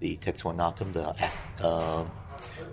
the 0.00 0.16
Tetsuwan 0.16 0.66
Atom, 0.66 0.92
the 0.92 1.14
uh, 1.62 2.04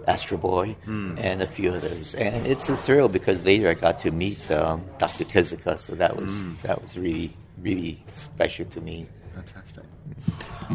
Astro 0.07 0.37
Boy, 0.37 0.75
mm. 0.85 1.19
and 1.19 1.41
a 1.41 1.47
few 1.47 1.71
others. 1.71 2.15
And 2.15 2.45
it's 2.47 2.69
a 2.69 2.77
thrill 2.77 3.09
because 3.09 3.43
later 3.43 3.69
I 3.69 3.73
got 3.73 3.99
to 4.01 4.11
meet 4.11 4.49
um, 4.51 4.83
Dr. 4.97 5.23
Tezuka, 5.23 5.79
so 5.79 5.95
that 5.95 6.15
was 6.15 6.31
mm. 6.31 6.61
that 6.61 6.81
was 6.81 6.97
really 6.97 7.33
really 7.61 8.03
special 8.13 8.65
to 8.65 8.81
me. 8.81 9.07
Fantastic. 9.35 9.83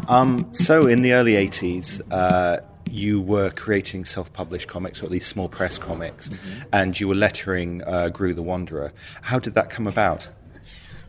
Um, 0.07 0.53
so 0.53 0.87
in 0.87 1.01
the 1.01 1.13
early 1.13 1.33
'80s. 1.33 2.01
Uh, 2.11 2.61
you 2.91 3.19
were 3.19 3.49
creating 3.49 4.05
self-published 4.05 4.67
comics, 4.67 5.01
or 5.01 5.05
at 5.05 5.11
least 5.11 5.27
small 5.27 5.49
press 5.49 5.77
comics, 5.77 6.29
mm-hmm. 6.29 6.61
and 6.71 6.97
you 6.99 7.07
were 7.07 7.15
lettering 7.15 7.83
uh, 7.83 8.09
Groo 8.13 8.33
the 8.33 8.43
Wanderer. 8.43 8.93
How 9.21 9.39
did 9.39 9.55
that 9.55 9.69
come 9.69 9.87
about? 9.87 10.29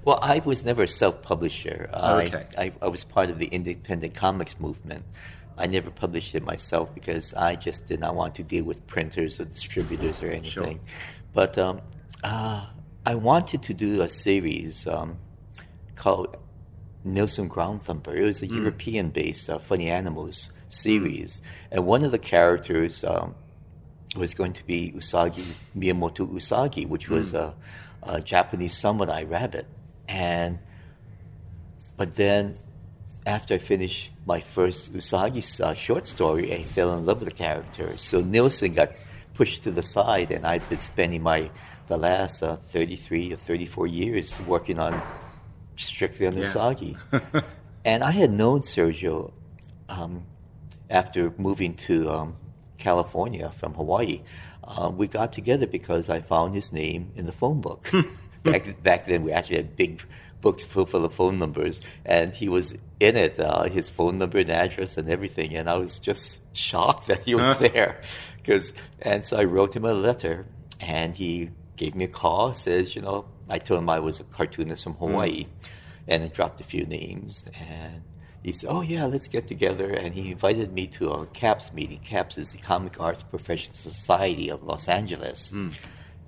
Well, 0.04 0.18
I 0.22 0.38
was 0.38 0.64
never 0.64 0.84
a 0.84 0.88
self-publisher. 0.88 1.90
Oh, 1.92 2.18
okay. 2.18 2.46
I, 2.56 2.62
I, 2.62 2.72
I, 2.80 2.88
was 2.88 3.02
part 3.02 3.28
of 3.28 3.38
the 3.38 3.46
independent 3.46 4.14
comics 4.14 4.58
movement. 4.60 5.04
I 5.58 5.66
never 5.66 5.90
published 5.90 6.34
it 6.34 6.44
myself 6.44 6.94
because 6.94 7.32
I 7.34 7.56
just 7.56 7.86
did 7.86 8.00
not 8.00 8.14
want 8.14 8.34
to 8.36 8.42
deal 8.42 8.64
with 8.64 8.86
printers 8.86 9.40
or 9.40 9.46
distributors 9.46 10.22
or 10.22 10.28
anything. 10.28 10.78
Sure. 10.78 10.78
But 11.32 11.56
um, 11.58 11.80
uh, 12.22 12.66
I 13.04 13.14
wanted 13.14 13.62
to 13.62 13.74
do 13.74 14.02
a 14.02 14.08
series 14.08 14.86
um, 14.86 15.18
called 15.94 16.36
Nilson 17.04 17.48
Groundthumper. 17.48 18.14
It 18.16 18.22
was 18.22 18.42
a 18.42 18.48
mm. 18.48 18.56
European-based 18.56 19.48
uh, 19.48 19.58
funny 19.58 19.90
animals 19.90 20.50
series, 20.68 21.40
mm. 21.40 21.44
and 21.72 21.86
one 21.86 22.04
of 22.04 22.12
the 22.12 22.18
characters 22.18 23.04
um, 23.04 23.34
was 24.16 24.34
going 24.34 24.52
to 24.54 24.66
be 24.66 24.92
Usagi 24.96 25.44
Miyamoto 25.76 26.28
Usagi, 26.28 26.86
which 26.86 27.08
was 27.08 27.32
mm. 27.32 27.54
a, 28.02 28.14
a 28.14 28.20
Japanese 28.20 28.76
samurai 28.76 29.22
rabbit. 29.22 29.66
And 30.08 30.58
but 31.96 32.16
then 32.16 32.58
after 33.26 33.54
I 33.54 33.58
finished 33.58 34.12
my 34.24 34.40
first 34.40 34.94
Usagi 34.94 35.60
uh, 35.60 35.74
short 35.74 36.06
story, 36.06 36.54
I 36.54 36.62
fell 36.62 36.96
in 36.96 37.04
love 37.04 37.18
with 37.18 37.28
the 37.28 37.34
character. 37.34 37.98
So 37.98 38.20
Nilson 38.20 38.72
got 38.72 38.92
pushed 39.34 39.64
to 39.64 39.70
the 39.72 39.82
side, 39.82 40.30
and 40.30 40.46
I've 40.46 40.66
been 40.70 40.78
spending 40.78 41.22
my 41.22 41.50
the 41.88 41.96
last 41.96 42.42
uh, 42.42 42.56
33 42.56 43.34
or 43.34 43.36
34 43.36 43.86
years 43.88 44.40
working 44.40 44.78
on 44.78 45.02
strictly 45.76 46.26
on 46.26 46.36
yeah. 46.36 46.44
Usagi. 46.44 47.44
and 47.84 48.02
I 48.02 48.12
had 48.12 48.32
known 48.32 48.60
Sergio 48.60 49.32
um, 49.88 50.24
after 50.88 51.32
moving 51.36 51.74
to 51.74 52.10
um, 52.10 52.36
California 52.78 53.50
from 53.50 53.74
Hawaii, 53.74 54.22
uh, 54.64 54.90
we 54.94 55.08
got 55.08 55.32
together 55.32 55.66
because 55.66 56.08
I 56.10 56.20
found 56.20 56.54
his 56.54 56.72
name 56.72 57.12
in 57.16 57.26
the 57.26 57.32
phone 57.32 57.60
book. 57.60 57.88
back 58.42 58.82
back 58.82 59.06
then, 59.06 59.22
we 59.22 59.32
actually 59.32 59.56
had 59.56 59.76
big 59.76 60.02
books 60.40 60.62
full 60.64 61.04
of 61.04 61.14
phone 61.14 61.38
numbers, 61.38 61.80
and 62.04 62.34
he 62.34 62.48
was 62.48 62.74
in 63.00 63.16
it, 63.16 63.38
uh, 63.38 63.64
his 63.64 63.90
phone 63.90 64.18
number 64.18 64.38
and 64.38 64.50
address 64.50 64.96
and 64.96 65.08
everything, 65.08 65.56
and 65.56 65.68
I 65.68 65.76
was 65.76 65.98
just 65.98 66.40
shocked 66.56 67.08
that 67.08 67.22
he 67.22 67.34
was 67.34 67.58
there. 67.58 68.00
Cause, 68.44 68.72
and 69.00 69.26
so 69.26 69.36
I 69.36 69.44
wrote 69.44 69.74
him 69.74 69.84
a 69.84 69.94
letter, 69.94 70.46
and 70.80 71.16
he 71.16 71.50
gave 71.76 71.94
me 71.94 72.04
a 72.04 72.08
call. 72.08 72.54
Says, 72.54 72.94
you 72.94 73.02
know, 73.02 73.26
I 73.48 73.58
told 73.58 73.80
him 73.80 73.88
I 73.88 74.00
was 74.00 74.20
a 74.20 74.24
cartoonist 74.24 74.84
from 74.84 74.94
Hawaii, 74.94 75.44
mm. 75.44 75.48
and 76.08 76.22
I 76.22 76.28
dropped 76.28 76.60
a 76.60 76.64
few 76.64 76.84
names, 76.84 77.44
and 77.58 78.02
he 78.42 78.52
said, 78.52 78.70
"Oh 78.70 78.82
yeah, 78.82 79.06
let's 79.06 79.28
get 79.28 79.48
together." 79.48 79.90
And 79.90 80.14
he 80.14 80.30
invited 80.30 80.72
me 80.72 80.86
to 80.88 81.10
a 81.10 81.26
CAPS 81.26 81.72
meeting. 81.72 81.98
CAPS 81.98 82.38
is 82.38 82.52
the 82.52 82.58
Comic 82.58 83.00
Arts 83.00 83.22
Professional 83.24 83.74
Society 83.74 84.50
of 84.50 84.62
Los 84.62 84.88
Angeles, 84.88 85.52
mm. 85.52 85.74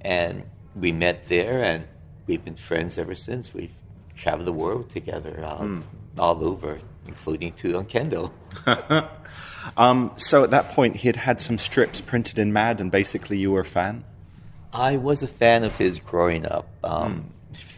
and 0.01 0.43
we 0.75 0.93
met 0.93 1.29
there, 1.29 1.63
and 1.63 1.85
we've 2.27 2.45
been 2.45 2.57
friends 2.57 2.99
ever 2.99 3.15
since. 3.15 3.55
We've 3.55 3.75
traveled 4.19 4.47
the 4.47 4.53
world 4.53 4.91
together, 4.91 5.43
uh, 5.45 5.59
mm. 5.59 5.83
all 6.19 6.45
over, 6.45 6.81
including 7.07 7.53
to 7.53 7.77
on 7.79 7.87
Kindle. 7.87 8.33
um, 9.77 10.12
so 10.16 10.45
at 10.45 10.51
that 10.51 10.71
point, 10.71 10.97
he 10.97 11.09
had 11.09 11.16
had 11.16 11.41
some 11.41 11.59
strips 11.59 12.01
printed 12.01 12.39
in 12.39 12.53
Mad, 12.53 12.81
and 12.81 12.91
basically, 12.91 13.39
you 13.39 13.53
were 13.53 13.61
a 13.61 13.64
fan. 13.64 14.05
I 14.73 14.97
was 14.97 15.23
a 15.23 15.29
fan 15.29 15.64
of 15.64 15.77
his 15.77 16.01
growing 16.01 16.47
up. 16.47 16.69
Um, 16.85 17.14
mm 17.14 17.25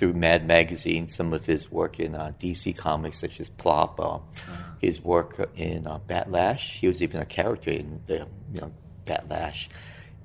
through 0.00 0.14
Mad 0.14 0.46
Magazine, 0.46 1.08
some 1.08 1.32
of 1.32 1.44
his 1.44 1.70
work 1.70 2.00
in 2.00 2.14
uh, 2.14 2.32
DC 2.40 2.76
Comics, 2.76 3.18
such 3.18 3.40
as 3.40 3.48
Plop, 3.48 4.00
uh, 4.00 4.18
his 4.80 5.02
work 5.02 5.50
in 5.56 5.86
uh, 5.86 5.98
Bat 5.98 6.30
Lash. 6.30 6.78
He 6.78 6.88
was 6.88 7.02
even 7.02 7.20
a 7.20 7.26
character 7.26 7.70
in 7.70 8.00
the 8.06 8.26
you 8.54 8.60
know 8.60 8.72
Bat 9.04 9.28
Lash, 9.28 9.68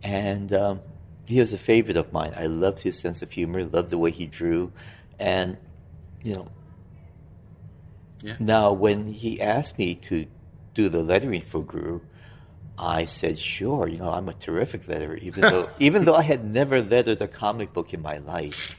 and 0.03 0.53
um, 0.53 0.81
he 1.25 1.41
was 1.41 1.53
a 1.53 1.57
favorite 1.57 1.97
of 1.97 2.13
mine. 2.13 2.33
I 2.37 2.45
loved 2.45 2.79
his 2.79 2.97
sense 2.97 3.21
of 3.21 3.31
humor, 3.31 3.63
loved 3.63 3.89
the 3.89 3.97
way 3.97 4.11
he 4.11 4.27
drew, 4.27 4.71
and 5.19 5.57
you 6.25 6.35
know. 6.35 6.47
Yeah. 8.21 8.35
Now, 8.39 8.73
when 8.73 9.07
he 9.07 9.39
asked 9.39 9.77
me 9.77 9.95
to 10.09 10.25
do 10.73 10.89
the 10.89 11.03
lettering 11.03 11.41
for 11.41 11.63
Groo, 11.63 12.01
I 12.77 13.05
said, 13.05 13.37
"Sure." 13.37 13.87
You 13.87 13.99
know, 13.99 14.09
I'm 14.09 14.27
a 14.27 14.33
terrific 14.33 14.87
letterer, 14.87 15.17
even 15.19 15.41
though 15.41 15.69
even 15.79 16.05
though 16.05 16.15
I 16.15 16.23
had 16.23 16.43
never 16.43 16.81
lettered 16.81 17.21
a 17.21 17.27
comic 17.27 17.71
book 17.73 17.93
in 17.93 18.01
my 18.01 18.17
life. 18.17 18.77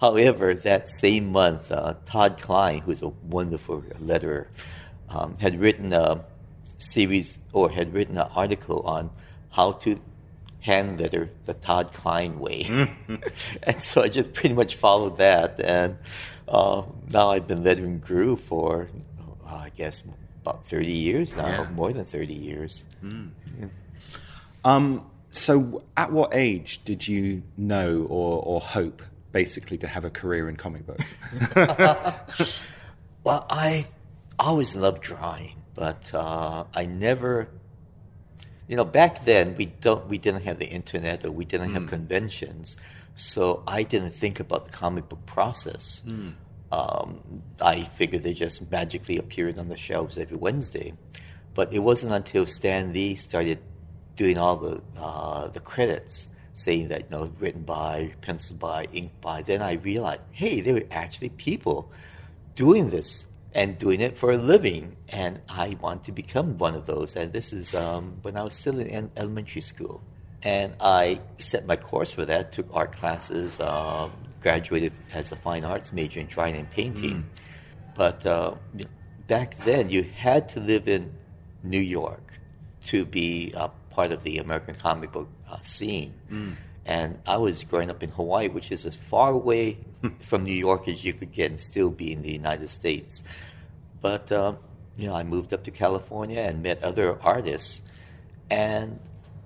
However, 0.00 0.54
that 0.54 0.88
same 0.88 1.30
month, 1.30 1.70
uh, 1.70 1.94
Todd 2.06 2.38
Klein, 2.40 2.80
who's 2.80 3.02
a 3.02 3.08
wonderful 3.08 3.82
letterer, 4.02 4.46
um, 5.10 5.36
had 5.38 5.60
written 5.60 5.92
a 5.92 6.24
series 6.78 7.38
or 7.52 7.70
had 7.70 7.92
written 7.92 8.16
an 8.16 8.28
article 8.34 8.80
on 8.80 9.10
how 9.50 9.72
to 9.72 10.00
hand 10.60 11.00
letter 11.00 11.30
the 11.44 11.54
Todd 11.54 11.92
Klein 11.92 12.38
way. 12.38 12.66
and 13.62 13.82
so 13.82 14.02
I 14.02 14.08
just 14.08 14.32
pretty 14.32 14.54
much 14.54 14.76
followed 14.76 15.18
that. 15.18 15.60
And 15.60 15.98
uh, 16.50 16.82
now 17.12 17.30
I've 17.30 17.46
been 17.46 17.62
lettering 17.62 18.00
Groo 18.00 18.38
for, 18.38 18.88
uh, 19.46 19.54
I 19.54 19.70
guess, 19.76 20.02
about 20.42 20.66
30 20.66 20.90
years 20.90 21.34
now, 21.36 21.46
yeah. 21.46 21.70
more 21.70 21.92
than 21.92 22.04
30 22.04 22.34
years. 22.34 22.84
Mm. 23.02 23.30
Yeah. 23.60 23.66
Um, 24.64 25.06
so, 25.30 25.84
at 25.96 26.12
what 26.12 26.34
age 26.34 26.80
did 26.84 27.06
you 27.06 27.42
know 27.56 28.06
or, 28.08 28.42
or 28.42 28.60
hope 28.60 29.00
basically 29.30 29.78
to 29.78 29.86
have 29.86 30.04
a 30.04 30.10
career 30.10 30.48
in 30.48 30.56
comic 30.56 30.86
books? 30.86 31.14
well, 33.24 33.46
I 33.48 33.86
always 34.38 34.74
loved 34.74 35.02
drawing, 35.02 35.62
but 35.74 36.12
uh, 36.12 36.64
I 36.74 36.86
never. 36.86 37.48
You 38.66 38.76
know, 38.76 38.84
back 38.84 39.24
then 39.24 39.56
we 39.56 39.66
don't 39.66 40.06
we 40.08 40.18
didn't 40.18 40.42
have 40.42 40.58
the 40.58 40.66
internet 40.66 41.24
or 41.24 41.32
we 41.32 41.44
didn't 41.44 41.70
mm. 41.70 41.74
have 41.74 41.86
conventions, 41.86 42.76
so 43.20 43.62
I 43.66 43.82
didn't 43.82 44.14
think 44.14 44.40
about 44.40 44.66
the 44.66 44.72
comic 44.72 45.08
book 45.08 45.24
process. 45.26 46.02
Mm. 46.06 46.34
Um, 46.72 47.42
I 47.60 47.84
figured 47.84 48.22
they 48.22 48.34
just 48.34 48.70
magically 48.70 49.18
appeared 49.18 49.58
on 49.58 49.68
the 49.68 49.76
shelves 49.76 50.16
every 50.18 50.36
Wednesday, 50.36 50.94
but 51.54 51.72
it 51.72 51.80
wasn't 51.80 52.12
until 52.12 52.46
Stan 52.46 52.92
Lee 52.92 53.16
started 53.16 53.58
doing 54.16 54.38
all 54.38 54.56
the 54.56 54.82
uh, 54.98 55.48
the 55.48 55.60
credits 55.60 56.28
saying 56.54 56.88
that, 56.88 57.02
you 57.02 57.10
know, 57.10 57.32
written 57.38 57.62
by, 57.62 58.12
penciled 58.20 58.58
by, 58.58 58.86
inked 58.92 59.20
by, 59.20 59.42
then 59.42 59.62
I 59.62 59.74
realized, 59.74 60.20
hey, 60.32 60.60
there 60.60 60.74
were 60.74 60.86
actually 60.90 61.30
people 61.30 61.90
doing 62.54 62.90
this 62.90 63.26
and 63.54 63.78
doing 63.78 64.00
it 64.00 64.18
for 64.18 64.30
a 64.30 64.36
living. 64.36 64.96
And 65.08 65.40
I 65.48 65.76
want 65.80 66.04
to 66.04 66.12
become 66.12 66.58
one 66.58 66.74
of 66.74 66.86
those. 66.86 67.16
And 67.16 67.32
this 67.32 67.52
is 67.52 67.74
um, 67.74 68.18
when 68.22 68.36
I 68.36 68.42
was 68.42 68.54
still 68.54 68.78
in 68.78 69.10
elementary 69.16 69.62
school. 69.62 70.02
And 70.42 70.74
I 70.80 71.20
set 71.38 71.66
my 71.66 71.76
course 71.76 72.12
for 72.12 72.24
that, 72.24 72.52
took 72.52 72.66
art 72.72 72.92
classes, 72.92 73.60
um, 73.60 74.12
graduated 74.40 74.92
as 75.12 75.32
a 75.32 75.36
fine 75.36 75.64
arts 75.64 75.92
major 75.92 76.20
in 76.20 76.26
drawing 76.26 76.56
and 76.56 76.70
painting. 76.70 77.16
Mm. 77.16 77.24
But 77.94 78.24
uh, 78.24 78.54
back 79.28 79.62
then, 79.64 79.90
you 79.90 80.02
had 80.02 80.48
to 80.50 80.60
live 80.60 80.88
in 80.88 81.12
New 81.62 81.80
York 81.80 82.22
to 82.86 83.04
be 83.04 83.52
a 83.54 83.68
part 83.90 84.12
of 84.12 84.22
the 84.22 84.38
American 84.38 84.74
comic 84.74 85.12
book 85.12 85.28
uh, 85.50 85.60
scene. 85.60 86.14
Mm. 86.30 86.54
And 86.86 87.18
I 87.26 87.36
was 87.36 87.62
growing 87.64 87.90
up 87.90 88.02
in 88.02 88.08
Hawaii, 88.10 88.48
which 88.48 88.72
is 88.72 88.86
as 88.86 88.96
far 88.96 89.30
away 89.30 89.76
from 90.22 90.44
New 90.44 90.54
York 90.54 90.88
as 90.88 91.04
you 91.04 91.12
could 91.12 91.32
get 91.32 91.50
and 91.50 91.60
still 91.60 91.90
be 91.90 92.12
in 92.12 92.22
the 92.22 92.32
United 92.32 92.70
States. 92.70 93.22
But 94.00 94.32
uh, 94.32 94.54
you 94.96 95.08
know, 95.08 95.14
I 95.14 95.22
moved 95.22 95.52
up 95.52 95.64
to 95.64 95.70
California 95.70 96.40
and 96.40 96.62
met 96.62 96.82
other 96.82 97.20
artists, 97.22 97.82
and 98.50 98.98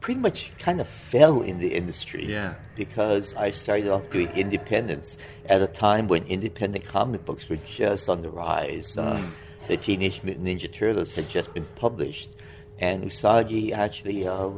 pretty 0.05 0.20
much 0.20 0.52
kind 0.59 0.82
of 0.82 0.86
fell 0.86 1.40
in 1.40 1.59
the 1.61 1.72
industry. 1.72 2.26
Yeah. 2.26 2.57
Because 2.76 3.34
I 3.36 3.50
started 3.52 3.88
off 3.88 4.11
doing 4.11 4.28
independents 4.36 5.16
at 5.46 5.62
a 5.62 5.66
time 5.66 6.09
when 6.09 6.24
independent 6.26 6.86
comic 6.86 7.24
books 7.24 7.48
were 7.48 7.57
just 7.64 8.11
on 8.11 8.20
the 8.20 8.28
rise. 8.28 8.96
Mm. 8.96 9.02
Uh, 9.02 9.26
the 9.66 9.78
Teenage 9.78 10.22
Mutant 10.22 10.44
Ninja 10.46 10.70
Turtles 10.70 11.14
had 11.14 11.26
just 11.30 11.55
been 11.55 11.66
published, 11.76 12.36
and 12.78 13.02
Usagi 13.02 13.72
actually 13.72 14.28
uh, 14.28 14.50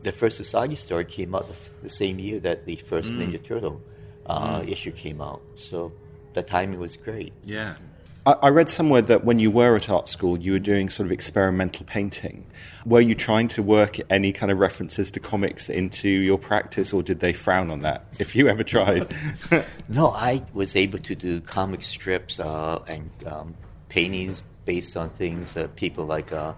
the 0.00 0.12
first 0.12 0.40
Usagi 0.40 0.78
story 0.78 1.04
came 1.04 1.34
out 1.34 1.46
the, 1.46 1.56
the 1.82 1.90
same 1.90 2.18
year 2.18 2.40
that 2.40 2.64
the 2.64 2.76
first 2.76 3.12
mm. 3.12 3.18
Ninja 3.18 3.44
Turtle 3.44 3.82
uh, 4.24 4.60
mm. 4.60 4.72
issue 4.72 4.92
came 4.92 5.20
out. 5.20 5.42
So 5.56 5.92
the 6.32 6.42
timing 6.42 6.80
was 6.80 6.96
great. 6.96 7.34
Yeah. 7.44 7.76
I, 8.26 8.32
I 8.32 8.48
read 8.48 8.68
somewhere 8.68 9.02
that 9.02 9.24
when 9.24 9.38
you 9.38 9.50
were 9.50 9.76
at 9.76 9.88
art 9.88 10.08
school, 10.08 10.38
you 10.38 10.52
were 10.52 10.58
doing 10.58 10.90
sort 10.90 11.06
of 11.06 11.12
experimental 11.12 11.86
painting. 11.86 12.46
Were 12.84 13.00
you 13.00 13.14
trying 13.14 13.48
to 13.48 13.62
work 13.62 13.98
any 14.10 14.32
kind 14.32 14.52
of 14.52 14.58
references 14.58 15.10
to 15.12 15.20
comics 15.20 15.68
into 15.68 16.08
your 16.08 16.38
practice, 16.38 16.92
or 16.92 17.02
did 17.02 17.20
they 17.20 17.32
frown 17.32 17.70
on 17.70 17.82
that? 17.82 18.04
If 18.18 18.36
you 18.36 18.48
ever 18.48 18.62
tried, 18.62 19.14
no, 19.88 20.08
I 20.08 20.42
was 20.52 20.76
able 20.76 20.98
to 21.00 21.14
do 21.14 21.40
comic 21.40 21.82
strips 21.82 22.38
uh, 22.38 22.80
and 22.86 23.10
um, 23.26 23.54
paintings 23.88 24.42
based 24.66 24.96
on 24.96 25.10
things 25.10 25.56
uh, 25.56 25.68
people 25.74 26.04
like 26.04 26.32
uh, 26.32 26.52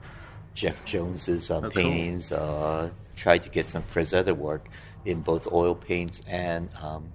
Jeff 0.55 0.85
Jones's 0.85 1.51
uh, 1.51 1.61
oh, 1.65 1.71
paintings, 1.71 2.31
cool. 2.31 2.39
Uh, 2.39 2.91
tried 3.17 3.45
to 3.45 3.51
get 3.51 3.69
some 3.69 3.83
Frazetta 3.85 4.37
work 4.37 4.69
in 5.05 5.21
both 5.21 5.51
oil 5.53 5.75
paints 5.75 6.21
and 6.27 6.69
um, 6.83 7.09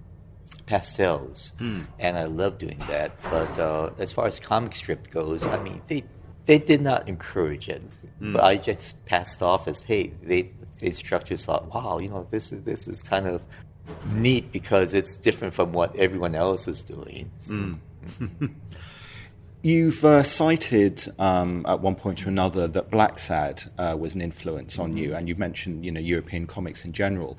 pastels, 0.67 1.53
mm. 1.59 1.87
and 1.97 2.17
I 2.17 2.25
love 2.25 2.59
doing 2.59 2.77
that. 2.87 3.11
But 3.23 3.57
uh, 3.57 3.89
as 3.97 4.11
far 4.11 4.27
as 4.27 4.39
comic 4.39 4.75
strip 4.75 5.09
goes, 5.09 5.47
I 5.47 5.61
mean, 5.63 5.81
they 5.87 6.03
they 6.45 6.59
did 6.59 6.81
not 6.81 7.09
encourage 7.09 7.67
it, 7.67 7.83
mm. 8.21 8.33
but 8.33 8.43
I 8.43 8.57
just 8.57 9.03
passed 9.05 9.41
off 9.41 9.67
as, 9.67 9.81
hey, 9.81 10.13
they 10.21 10.51
they 10.79 10.91
structures 10.91 11.45
thought, 11.45 11.73
wow, 11.73 11.97
you 11.97 12.09
know, 12.09 12.27
this 12.29 12.51
is 12.51 12.63
this 12.63 12.87
is 12.87 13.01
kind 13.01 13.27
of 13.27 13.41
neat 14.13 14.51
because 14.51 14.93
it's 14.93 15.15
different 15.15 15.53
from 15.53 15.71
what 15.73 15.95
everyone 15.95 16.35
else 16.35 16.67
was 16.67 16.83
doing. 16.83 17.31
Mm. 17.47 17.79
You've 19.67 20.05
uh, 20.05 20.23
cited 20.23 21.13
um, 21.19 21.65
at 21.67 21.81
one 21.81 21.95
point 21.95 22.25
or 22.25 22.29
another 22.29 22.69
that 22.69 22.89
Blacksad 22.89 23.67
uh, 23.77 23.97
was 23.97 24.15
an 24.15 24.21
influence 24.21 24.79
on 24.79 24.95
you, 24.95 25.13
and 25.13 25.27
you've 25.27 25.39
mentioned 25.39 25.83
you 25.83 25.91
know 25.91 25.99
European 25.99 26.47
comics 26.47 26.85
in 26.85 26.93
general. 26.93 27.37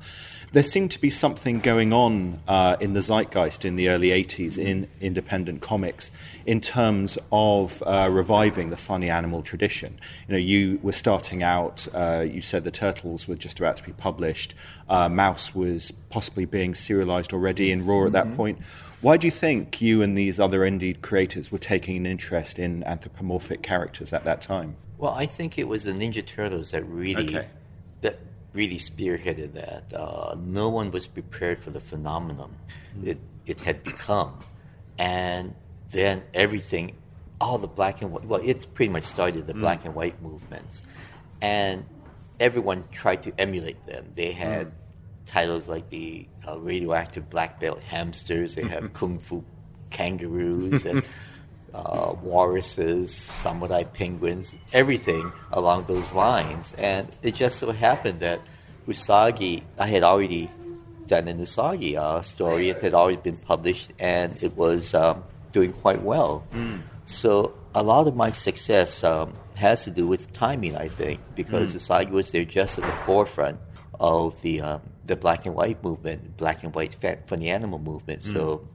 There 0.52 0.62
seemed 0.62 0.90
to 0.90 1.00
be 1.00 1.08
something 1.08 1.60
going 1.60 1.94
on 1.94 2.38
uh, 2.46 2.76
in 2.80 2.92
the 2.92 3.00
zeitgeist 3.00 3.64
in 3.64 3.76
the 3.76 3.88
early 3.88 4.08
'80s 4.08 4.58
in 4.58 4.88
independent 5.00 5.62
comics 5.62 6.10
in 6.44 6.60
terms 6.60 7.16
of 7.32 7.82
uh, 7.86 8.10
reviving 8.12 8.68
the 8.68 8.76
funny 8.76 9.08
animal 9.08 9.40
tradition. 9.40 9.98
You 10.28 10.32
know, 10.32 10.38
you 10.38 10.80
were 10.82 10.92
starting 10.92 11.42
out. 11.42 11.88
Uh, 11.94 12.26
you 12.30 12.42
said 12.42 12.62
the 12.62 12.70
Turtles 12.70 13.26
were 13.26 13.36
just 13.36 13.58
about 13.58 13.78
to 13.78 13.82
be 13.82 13.92
published. 13.94 14.54
Uh, 14.90 15.08
Maus 15.08 15.54
was 15.54 15.92
possibly 16.10 16.44
being 16.44 16.74
serialized 16.74 17.32
already 17.32 17.70
in 17.70 17.86
Raw 17.86 18.04
at 18.04 18.12
that 18.12 18.26
mm-hmm. 18.26 18.36
point. 18.36 18.58
Why 19.00 19.16
do 19.16 19.26
you 19.26 19.30
think 19.30 19.80
you 19.80 20.02
and 20.02 20.18
these 20.18 20.40
other 20.40 20.60
indie 20.60 21.00
creators 21.00 21.52
were 21.52 21.58
taking 21.58 21.96
an 21.96 22.06
interest 22.06 22.58
in 22.58 22.82
anthropomorphic 22.84 23.62
characters 23.62 24.12
at 24.12 24.24
that 24.24 24.40
time? 24.40 24.76
Well, 24.98 25.12
I 25.12 25.26
think 25.26 25.58
it 25.58 25.68
was 25.68 25.84
the 25.84 25.92
Ninja 25.92 26.26
Turtles 26.26 26.72
that 26.72 26.82
really 26.84 27.36
okay. 27.36 27.48
that 28.00 28.18
really 28.52 28.78
spearheaded 28.78 29.52
that. 29.52 29.92
Uh, 29.94 30.34
no 30.36 30.68
one 30.68 30.90
was 30.90 31.06
prepared 31.06 31.62
for 31.62 31.70
the 31.70 31.80
phenomenon 31.80 32.56
mm-hmm. 32.96 33.08
it 33.08 33.18
it 33.46 33.60
had 33.60 33.84
become, 33.84 34.40
and 34.98 35.54
then 35.90 36.24
everything 36.34 36.96
all 37.40 37.58
the 37.58 37.68
black 37.68 38.02
and 38.02 38.10
white. 38.10 38.24
Well, 38.24 38.40
it's 38.42 38.66
pretty 38.66 38.90
much 38.90 39.04
started 39.04 39.46
the 39.46 39.54
black 39.54 39.84
and 39.84 39.94
white 39.94 40.20
movements, 40.20 40.82
and 41.40 41.84
everyone 42.40 42.84
tried 42.90 43.22
to 43.22 43.32
emulate 43.38 43.86
them. 43.86 44.12
They 44.16 44.32
had 44.32 44.72
titles 45.28 45.68
like 45.68 45.88
the 45.90 46.26
uh, 46.46 46.58
radioactive 46.58 47.30
black 47.30 47.60
belt 47.60 47.80
hamsters. 47.82 48.54
They 48.54 48.64
have 48.64 48.92
kung 48.98 49.18
fu 49.20 49.44
kangaroos 49.90 50.84
and 50.84 51.04
uh, 51.74 52.14
walruses, 52.22 53.14
samurai 53.14 53.84
penguins, 53.84 54.54
everything 54.72 55.30
along 55.52 55.84
those 55.86 56.12
lines. 56.12 56.74
And 56.78 57.08
it 57.22 57.34
just 57.34 57.58
so 57.58 57.70
happened 57.70 58.20
that 58.20 58.40
Usagi, 58.86 59.62
I 59.78 59.86
had 59.86 60.02
already 60.02 60.50
done 61.06 61.28
an 61.28 61.38
Usagi 61.38 61.96
uh, 61.96 62.22
story. 62.22 62.70
It 62.70 62.80
had 62.80 62.94
already 62.94 63.18
been 63.18 63.36
published, 63.36 63.92
and 63.98 64.42
it 64.42 64.56
was 64.56 64.94
um, 64.94 65.24
doing 65.52 65.72
quite 65.72 66.02
well. 66.02 66.44
So 67.04 67.54
a 67.74 67.82
lot 67.82 68.06
of 68.08 68.16
my 68.16 68.32
success 68.32 69.04
um, 69.04 69.34
has 69.54 69.84
to 69.84 69.90
do 69.90 70.06
with 70.06 70.32
timing, 70.32 70.76
I 70.76 70.88
think, 70.88 71.20
because 71.34 71.74
Usagi 71.74 72.10
was 72.10 72.30
there 72.32 72.44
just 72.44 72.78
at 72.78 72.84
the 72.84 73.04
forefront 73.04 73.58
of 74.00 74.40
the 74.42 74.60
um, 74.60 74.82
the 75.08 75.16
black 75.16 75.46
and 75.46 75.54
white 75.54 75.82
movement, 75.82 76.36
black 76.36 76.62
and 76.62 76.74
white 76.74 76.94
fa- 76.94 77.18
funny 77.26 77.50
animal 77.50 77.78
movement. 77.78 78.22
So 78.22 78.68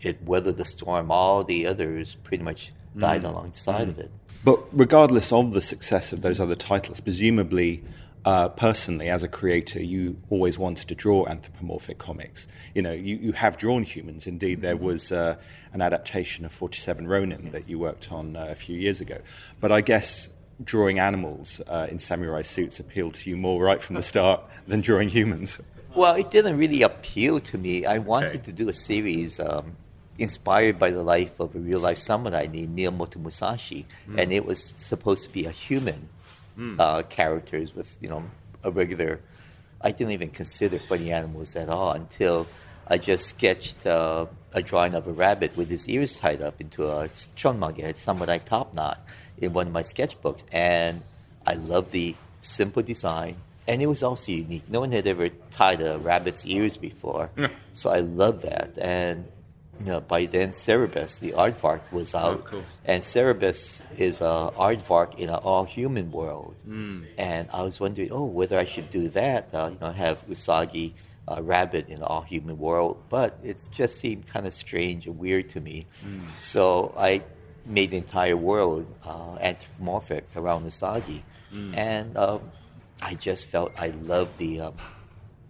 it 0.00 0.22
weathered 0.22 0.56
the 0.56 0.64
storm. 0.64 1.10
All 1.10 1.44
the 1.44 1.66
others 1.66 2.16
pretty 2.24 2.42
much 2.42 2.72
died 2.96 3.24
alongside 3.24 3.88
of 3.88 3.98
it. 3.98 4.10
But 4.42 4.58
regardless 4.72 5.32
of 5.32 5.52
the 5.52 5.60
success 5.60 6.12
of 6.12 6.22
those 6.22 6.40
other 6.40 6.54
titles, 6.54 7.00
presumably, 7.00 7.84
uh, 8.24 8.48
personally, 8.48 9.08
as 9.08 9.22
a 9.22 9.28
creator, 9.28 9.82
you 9.82 10.16
always 10.30 10.58
wanted 10.58 10.88
to 10.88 10.94
draw 10.94 11.26
anthropomorphic 11.26 11.98
comics. 11.98 12.46
You 12.74 12.82
know, 12.82 12.92
you, 12.92 13.16
you 13.16 13.32
have 13.32 13.58
drawn 13.58 13.82
humans. 13.82 14.26
Indeed, 14.26 14.62
there 14.62 14.76
was 14.76 15.12
uh, 15.12 15.36
an 15.72 15.82
adaptation 15.82 16.44
of 16.44 16.52
47 16.52 17.06
Ronin 17.06 17.50
that 17.52 17.68
you 17.68 17.78
worked 17.78 18.10
on 18.12 18.36
uh, 18.36 18.46
a 18.50 18.54
few 18.54 18.78
years 18.78 19.00
ago. 19.00 19.18
But 19.60 19.72
I 19.72 19.80
guess 19.80 20.30
drawing 20.62 20.98
animals 20.98 21.60
uh, 21.66 21.86
in 21.90 21.98
samurai 21.98 22.42
suits 22.42 22.80
appealed 22.80 23.14
to 23.14 23.30
you 23.30 23.36
more 23.36 23.62
right 23.62 23.82
from 23.82 23.96
the 23.96 24.02
start 24.02 24.42
than 24.66 24.80
drawing 24.80 25.08
humans. 25.08 25.58
Well, 26.00 26.14
it 26.14 26.30
didn't 26.30 26.56
really 26.56 26.80
appeal 26.80 27.40
to 27.40 27.58
me. 27.58 27.84
I 27.84 27.98
wanted 27.98 28.28
Okay. 28.28 28.44
to 28.44 28.52
do 28.52 28.70
a 28.70 28.72
series 28.72 29.38
um, 29.38 29.76
inspired 30.18 30.78
by 30.78 30.92
the 30.92 31.02
life 31.02 31.38
of 31.38 31.54
a 31.54 31.58
real 31.58 31.80
life 31.80 31.98
samurai 31.98 32.46
named 32.46 32.74
Miyamoto 32.74 33.16
Musashi, 33.16 33.84
and 34.16 34.32
it 34.32 34.46
was 34.46 34.72
supposed 34.78 35.24
to 35.24 35.30
be 35.30 35.44
a 35.44 35.50
human 35.50 36.08
uh, 36.78 37.02
characters 37.02 37.74
with 37.74 37.98
you 38.00 38.08
know 38.08 38.22
a 38.64 38.70
regular. 38.70 39.20
I 39.82 39.90
didn't 39.90 40.12
even 40.12 40.30
consider 40.30 40.78
funny 40.78 41.12
animals 41.12 41.54
at 41.54 41.68
all 41.68 41.92
until 41.92 42.46
I 42.88 42.96
just 42.96 43.28
sketched 43.28 43.84
uh, 43.86 44.24
a 44.54 44.62
drawing 44.62 44.94
of 44.94 45.06
a 45.06 45.12
rabbit 45.12 45.54
with 45.54 45.68
his 45.68 45.86
ears 45.86 46.18
tied 46.18 46.40
up 46.40 46.62
into 46.62 46.88
a 46.88 47.10
chonmage, 47.36 47.84
a 47.84 47.92
samurai 47.92 48.38
top 48.38 48.72
knot, 48.72 48.98
in 49.36 49.52
one 49.52 49.66
of 49.66 49.72
my 49.74 49.82
sketchbooks, 49.82 50.44
and 50.50 51.02
I 51.46 51.54
love 51.60 51.90
the 51.90 52.16
simple 52.40 52.82
design. 52.82 53.36
And 53.70 53.80
it 53.80 53.86
was 53.86 54.02
also 54.02 54.32
unique. 54.32 54.66
No 54.68 54.80
one 54.80 54.90
had 54.90 55.06
ever 55.06 55.28
tied 55.52 55.80
a 55.80 55.98
rabbit's 55.98 56.44
ears 56.44 56.76
before, 56.76 57.30
so 57.72 57.88
I 57.90 58.00
loved 58.00 58.42
that. 58.42 58.76
And 58.78 59.24
you 59.80 59.86
know, 59.86 60.00
by 60.00 60.26
then 60.26 60.52
Cerebus, 60.52 61.20
the 61.20 61.32
aardvark, 61.32 61.80
was 61.92 62.14
out, 62.14 62.34
of 62.40 62.44
course. 62.44 62.78
and 62.84 63.02
Cerebus 63.02 63.80
is 63.96 64.20
a 64.20 64.52
aardvark 64.58 65.16
in 65.22 65.28
an 65.30 65.40
all-human 65.50 66.10
world. 66.12 66.54
And 67.16 67.48
I 67.52 67.62
was 67.62 67.80
wondering, 67.80 68.10
oh, 68.12 68.24
whether 68.38 68.58
I 68.58 68.66
should 68.66 68.90
do 68.90 69.08
that. 69.20 69.54
Uh, 69.54 69.70
you 69.72 69.78
know, 69.80 69.92
have 69.92 70.18
Usagi 70.28 70.92
uh, 71.30 71.40
rabbit 71.42 71.88
in 71.88 71.98
an 71.98 72.02
all-human 72.02 72.58
world, 72.58 72.94
but 73.08 73.38
it 73.42 73.56
just 73.70 73.94
seemed 74.02 74.26
kind 74.26 74.46
of 74.46 74.52
strange 74.52 75.06
and 75.06 75.16
weird 75.16 75.48
to 75.54 75.60
me. 75.60 75.86
So 76.42 76.92
I 76.98 77.22
made 77.64 77.92
the 77.92 77.98
entire 77.98 78.36
world 78.36 78.84
uh, 79.04 79.36
anthropomorphic 79.40 80.24
around 80.36 80.66
Usagi, 80.66 81.22
and 81.74 82.16
um, 82.18 82.40
I 83.02 83.14
just 83.14 83.46
felt 83.46 83.72
I 83.78 83.88
loved 83.88 84.38
the 84.38 84.60
um, 84.60 84.74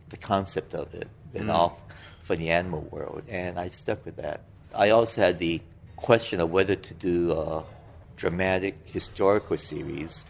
the 0.08 0.16
concept 0.16 0.74
of 0.74 0.94
it, 0.94 1.08
an 1.34 1.50
off 1.50 1.78
for 2.22 2.36
the 2.36 2.50
animal 2.50 2.82
world, 2.90 3.22
and 3.28 3.58
I 3.58 3.68
stuck 3.68 4.04
with 4.04 4.16
that. 4.16 4.42
I 4.74 4.90
also 4.90 5.20
had 5.20 5.38
the 5.38 5.60
question 5.96 6.40
of 6.40 6.50
whether 6.50 6.76
to 6.76 6.94
do 6.94 7.32
a 7.32 7.64
dramatic 8.16 8.76
historical 8.84 9.56
series 9.58 10.24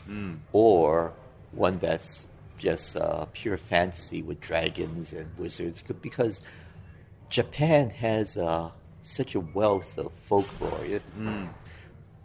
or 0.53 1.13
one 1.53 1.79
that's 1.79 2.27
just 2.59 2.97
uh, 2.97 3.25
pure 3.33 3.57
fantasy 3.57 4.23
with 4.23 4.41
dragons 4.41 5.13
and 5.13 5.29
wizards, 5.39 5.83
because 6.03 6.41
Japan 7.29 7.91
has 7.91 8.37
uh, 8.37 8.71
such 9.03 9.35
a 9.35 9.41
wealth 9.41 9.99
of 9.99 10.13
folklore. 10.27 10.85
It, 10.85 11.03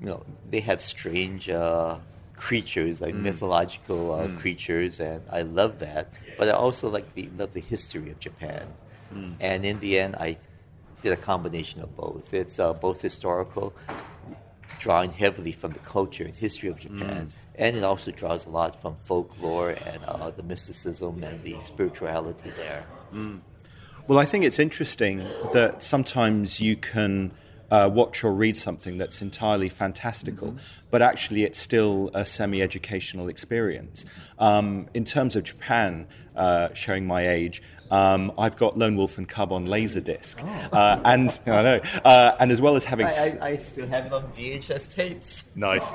You 0.02 0.08
know, 0.08 0.26
they 0.50 0.60
have 0.60 0.82
strange 0.82 1.50
uh, 1.50 1.98
creatures, 2.38 3.02
like 3.02 3.16
mythological 3.16 4.14
uh, 4.14 4.28
creatures, 4.40 5.00
and 5.00 5.22
I 5.32 5.42
love 5.42 5.80
that. 5.80 6.12
But 6.38 6.50
I 6.50 6.52
also 6.52 6.90
like 6.90 7.14
the 7.16 7.30
love 7.38 7.54
the 7.54 7.62
history 7.62 8.10
of 8.12 8.20
Japan. 8.20 8.68
And 9.40 9.66
in 9.66 9.80
the 9.80 10.00
end, 10.00 10.16
I 10.16 10.38
did 11.02 11.12
a 11.12 11.18
combination 11.18 11.82
of 11.82 11.96
both. 11.96 12.34
It's 12.34 12.60
uh, 12.60 12.74
both 12.74 13.02
historical, 13.02 13.74
drawing 14.80 15.12
heavily 15.12 15.52
from 15.52 15.72
the 15.72 15.80
culture 15.80 16.24
and 16.24 16.36
history 16.36 16.70
of 16.70 16.80
Japan, 16.80 17.32
and 17.56 17.76
it 17.76 17.84
also 17.84 18.12
draws 18.12 18.46
a 18.46 18.50
lot 18.50 18.82
from 18.82 18.96
folklore 19.06 19.72
and 19.72 20.04
uh, 20.06 20.30
the 20.32 20.44
mysticism 20.44 21.24
and 21.24 21.42
the 21.44 21.56
spirituality 21.62 22.52
there. 22.58 22.86
Well, 24.08 24.20
I 24.20 24.26
think 24.26 24.46
it's 24.46 24.60
interesting 24.60 25.24
that 25.54 25.82
sometimes 25.82 26.60
you 26.60 26.76
can 26.76 27.32
uh, 27.72 27.90
watch 27.92 28.24
or 28.24 28.34
read 28.34 28.56
something 28.56 28.98
that's 28.98 29.22
entirely 29.22 29.70
fantastical, 29.70 30.56
but 30.92 31.02
actually 31.02 31.44
it's 31.44 31.60
still 31.60 32.12
a 32.14 32.26
semi 32.26 32.62
educational 32.62 33.28
experience. 33.28 34.06
Um, 34.40 34.88
in 34.94 35.06
terms 35.06 35.36
of 35.36 35.44
Japan, 35.44 36.08
uh, 36.36 36.74
showing 36.74 37.06
my 37.06 37.28
age, 37.30 37.62
um, 37.96 38.32
I've 38.38 38.58
got 38.58 38.78
Lone 38.78 38.96
Wolf 38.98 39.18
and 39.18 39.28
Cub 39.28 39.52
on 39.52 39.66
Laserdisc. 39.68 40.36
Uh, 40.74 41.00
and, 41.06 41.38
I 41.48 41.62
know, 41.64 41.80
uh, 42.04 42.36
and 42.40 42.52
as 42.52 42.62
well 42.62 42.76
as 42.76 42.84
having. 42.84 43.06
s- 43.08 43.36
I, 43.42 43.48
I 43.48 43.58
still 43.58 43.88
have 43.88 44.06
it 44.08 44.14
on 44.14 44.24
VHS 44.34 44.94
tapes. 44.94 45.44
Nice. 45.56 45.94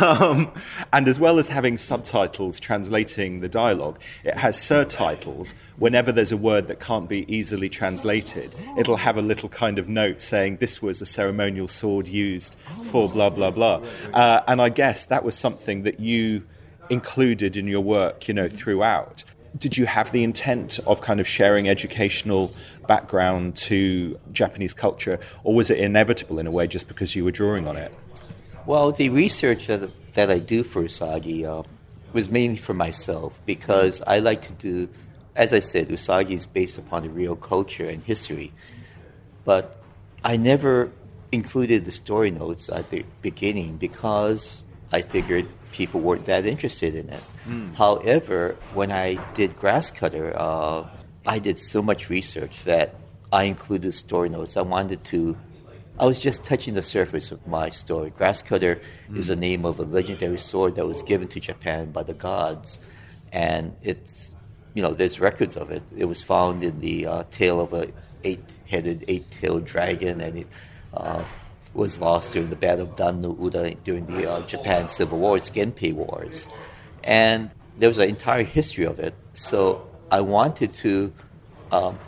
Um, 0.00 0.52
and 0.92 1.08
as 1.08 1.18
well 1.18 1.38
as 1.38 1.48
having 1.48 1.78
subtitles 1.78 2.60
translating 2.60 3.40
the 3.40 3.48
dialogue, 3.48 3.98
it 4.24 4.36
has 4.36 4.56
surtitles. 4.56 5.54
Whenever 5.78 6.12
there's 6.12 6.32
a 6.32 6.36
word 6.36 6.68
that 6.68 6.80
can't 6.80 7.08
be 7.08 7.24
easily 7.34 7.68
translated, 7.68 8.54
it'll 8.78 8.96
have 8.96 9.16
a 9.16 9.22
little 9.22 9.48
kind 9.48 9.78
of 9.78 9.88
note 9.88 10.20
saying 10.22 10.56
this 10.58 10.80
was 10.82 11.00
a 11.02 11.06
ceremonial 11.06 11.68
sword 11.68 12.06
used 12.08 12.56
for 12.90 13.08
blah, 13.08 13.30
blah, 13.30 13.50
blah. 13.50 13.82
Uh, 14.14 14.42
and 14.46 14.60
I 14.62 14.68
guess 14.68 15.06
that 15.06 15.24
was 15.24 15.34
something 15.34 15.82
that 15.82 16.00
you 16.00 16.42
included 16.90 17.56
in 17.56 17.66
your 17.66 17.80
work, 17.80 18.28
you 18.28 18.34
know, 18.34 18.48
throughout. 18.48 19.24
Did 19.58 19.76
you 19.76 19.86
have 19.86 20.12
the 20.12 20.22
intent 20.22 20.78
of 20.86 21.00
kind 21.00 21.20
of 21.20 21.26
sharing 21.26 21.68
educational 21.68 22.54
background 22.86 23.56
to 23.56 24.18
Japanese 24.32 24.74
culture, 24.74 25.18
or 25.44 25.54
was 25.54 25.70
it 25.70 25.78
inevitable 25.78 26.38
in 26.38 26.46
a 26.46 26.50
way 26.50 26.66
just 26.66 26.88
because 26.88 27.14
you 27.14 27.24
were 27.24 27.32
drawing 27.32 27.66
on 27.66 27.76
it? 27.76 27.92
Well, 28.66 28.92
the 28.92 29.08
research 29.08 29.66
that, 29.66 29.90
that 30.14 30.30
I 30.30 30.38
do 30.38 30.62
for 30.62 30.84
Usagi 30.84 31.44
uh, 31.44 31.64
was 32.12 32.28
mainly 32.28 32.56
for 32.56 32.74
myself 32.74 33.38
because 33.46 34.02
I 34.06 34.18
like 34.20 34.42
to 34.42 34.52
do, 34.52 34.88
as 35.34 35.52
I 35.52 35.60
said, 35.60 35.88
Usagi 35.88 36.32
is 36.32 36.46
based 36.46 36.78
upon 36.78 37.02
the 37.02 37.08
real 37.08 37.36
culture 37.36 37.88
and 37.88 38.02
history. 38.02 38.52
But 39.44 39.80
I 40.22 40.36
never 40.36 40.92
included 41.32 41.84
the 41.84 41.92
story 41.92 42.30
notes 42.30 42.68
at 42.68 42.90
the 42.90 43.04
beginning 43.22 43.76
because 43.76 44.62
I 44.92 45.02
figured 45.02 45.48
people 45.72 46.00
weren't 46.00 46.26
that 46.26 46.46
interested 46.46 46.94
in 46.94 47.08
it. 47.10 47.22
However, 47.74 48.56
when 48.74 48.92
I 48.92 49.32
did 49.34 49.56
Grasscutter, 49.56 50.32
uh, 50.36 50.88
I 51.26 51.38
did 51.38 51.58
so 51.58 51.82
much 51.82 52.08
research 52.08 52.64
that 52.64 52.94
I 53.32 53.44
included 53.44 53.92
story 53.92 54.28
notes. 54.28 54.56
I 54.56 54.62
wanted 54.62 55.04
to 55.04 55.36
I 56.00 56.06
was 56.06 56.18
just 56.18 56.42
touching 56.42 56.72
the 56.72 56.82
surface 56.82 57.30
of 57.30 57.46
my 57.46 57.68
story. 57.68 58.10
Grasscutter 58.10 58.80
is 59.14 59.26
the 59.26 59.36
name 59.36 59.66
of 59.66 59.78
a 59.78 59.82
legendary 59.82 60.38
sword 60.38 60.76
that 60.76 60.86
was 60.86 61.02
given 61.02 61.28
to 61.28 61.40
Japan 61.40 61.92
by 61.92 62.04
the 62.04 62.14
gods, 62.14 62.80
and 63.32 63.76
it's 63.82 64.30
you 64.72 64.82
know 64.82 64.94
there's 64.94 65.20
records 65.20 65.58
of 65.58 65.70
it. 65.70 65.82
It 65.94 66.06
was 66.06 66.22
found 66.22 66.64
in 66.64 66.80
the 66.80 67.06
uh, 67.06 67.24
tail 67.30 67.60
of 67.60 67.74
a 67.74 67.92
eight-headed, 68.24 69.04
eight-tailed 69.08 69.66
dragon, 69.66 70.22
and 70.22 70.38
it 70.38 70.46
uh, 70.94 71.22
was 71.74 72.00
lost 72.00 72.32
during 72.32 72.48
the 72.48 72.56
Battle 72.56 72.86
of 72.86 72.96
Dan 72.96 73.20
no 73.20 73.36
Ura 73.38 73.74
during 73.84 74.06
the 74.06 74.30
uh, 74.30 74.40
Japan 74.46 74.88
Civil 74.88 75.18
Wars, 75.18 75.50
Genpei 75.50 75.92
Wars, 75.92 76.48
and 77.04 77.50
there 77.78 77.88
was 77.88 77.98
an 77.98 78.08
entire 78.08 78.44
history 78.44 78.84
of 78.84 78.98
it. 78.98 79.14
So 79.34 79.88
I 80.10 80.20
wanted 80.20 80.74
to. 80.74 81.12
Um, 81.72 81.98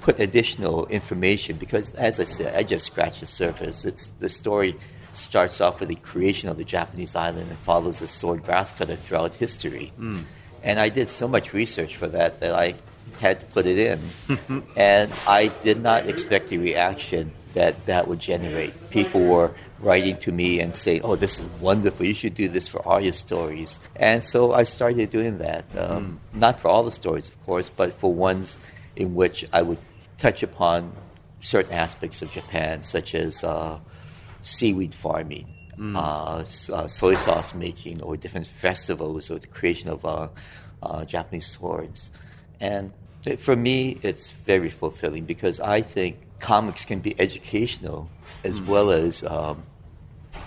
put 0.00 0.18
additional 0.18 0.86
information 0.86 1.56
because, 1.56 1.90
as 1.90 2.18
I 2.18 2.24
said, 2.24 2.54
I 2.54 2.62
just 2.62 2.86
scratched 2.86 3.20
the 3.20 3.26
surface. 3.26 3.84
It's 3.84 4.06
the 4.18 4.28
story 4.28 4.76
starts 5.14 5.60
off 5.60 5.80
with 5.80 5.88
the 5.88 5.96
creation 5.96 6.48
of 6.48 6.56
the 6.56 6.64
Japanese 6.64 7.14
island 7.14 7.50
and 7.50 7.58
follows 7.60 7.98
the 7.98 8.08
sword 8.08 8.44
grass 8.44 8.72
cutter 8.72 8.96
throughout 8.96 9.34
history. 9.34 9.92
And 10.62 10.78
I 10.78 10.88
did 10.88 11.08
so 11.08 11.28
much 11.28 11.52
research 11.52 11.96
for 11.96 12.06
that 12.08 12.40
that 12.40 12.54
I 12.54 12.74
had 13.20 13.40
to 13.40 13.46
put 13.46 13.66
it 13.66 13.78
in. 13.78 14.64
and 14.76 15.12
I 15.26 15.48
did 15.48 15.82
not 15.82 16.08
expect 16.08 16.48
the 16.48 16.58
reaction 16.58 17.32
that 17.54 17.86
that 17.86 18.08
would 18.08 18.20
generate. 18.20 18.90
People 18.90 19.24
were 19.24 19.52
writing 19.80 20.16
to 20.18 20.32
me 20.32 20.60
and 20.60 20.74
saying, 20.74 21.02
"Oh, 21.02 21.16
this 21.16 21.40
is 21.40 21.44
wonderful! 21.60 22.06
You 22.06 22.14
should 22.14 22.34
do 22.34 22.48
this 22.48 22.68
for 22.68 22.86
all 22.86 23.00
your 23.00 23.12
stories." 23.12 23.80
And 23.96 24.22
so 24.22 24.52
I 24.52 24.64
started 24.64 25.10
doing 25.10 25.38
that. 25.38 25.64
Um, 25.76 26.20
mm. 26.32 26.40
Not 26.40 26.60
for 26.60 26.68
all 26.68 26.84
the 26.84 26.92
stories, 26.92 27.28
of 27.28 27.46
course, 27.46 27.70
but 27.70 27.98
for 27.98 28.12
ones 28.12 28.58
in 28.96 29.14
which 29.14 29.44
I 29.52 29.62
would 29.62 29.78
touch 30.18 30.42
upon 30.42 30.92
certain 31.40 31.72
aspects 31.72 32.22
of 32.22 32.30
Japan, 32.30 32.82
such 32.82 33.14
as 33.14 33.42
uh, 33.42 33.78
seaweed 34.42 34.94
farming, 34.94 35.46
mm. 35.76 35.96
uh, 35.96 36.74
uh, 36.74 36.86
soy 36.86 37.14
sauce 37.14 37.54
making, 37.54 38.02
or 38.02 38.16
different 38.16 38.46
festivals, 38.46 39.30
or 39.30 39.38
the 39.38 39.46
creation 39.46 39.88
of 39.88 40.04
uh, 40.04 40.28
uh, 40.82 41.04
Japanese 41.04 41.46
swords. 41.46 42.10
And 42.60 42.92
for 43.38 43.56
me, 43.56 43.98
it's 44.02 44.32
very 44.32 44.70
fulfilling 44.70 45.24
because 45.24 45.60
I 45.60 45.82
think 45.82 46.18
comics 46.38 46.84
can 46.84 47.00
be 47.00 47.18
educational 47.20 48.08
as 48.44 48.58
mm. 48.58 48.66
well 48.66 48.90
as 48.90 49.22
um, 49.24 49.62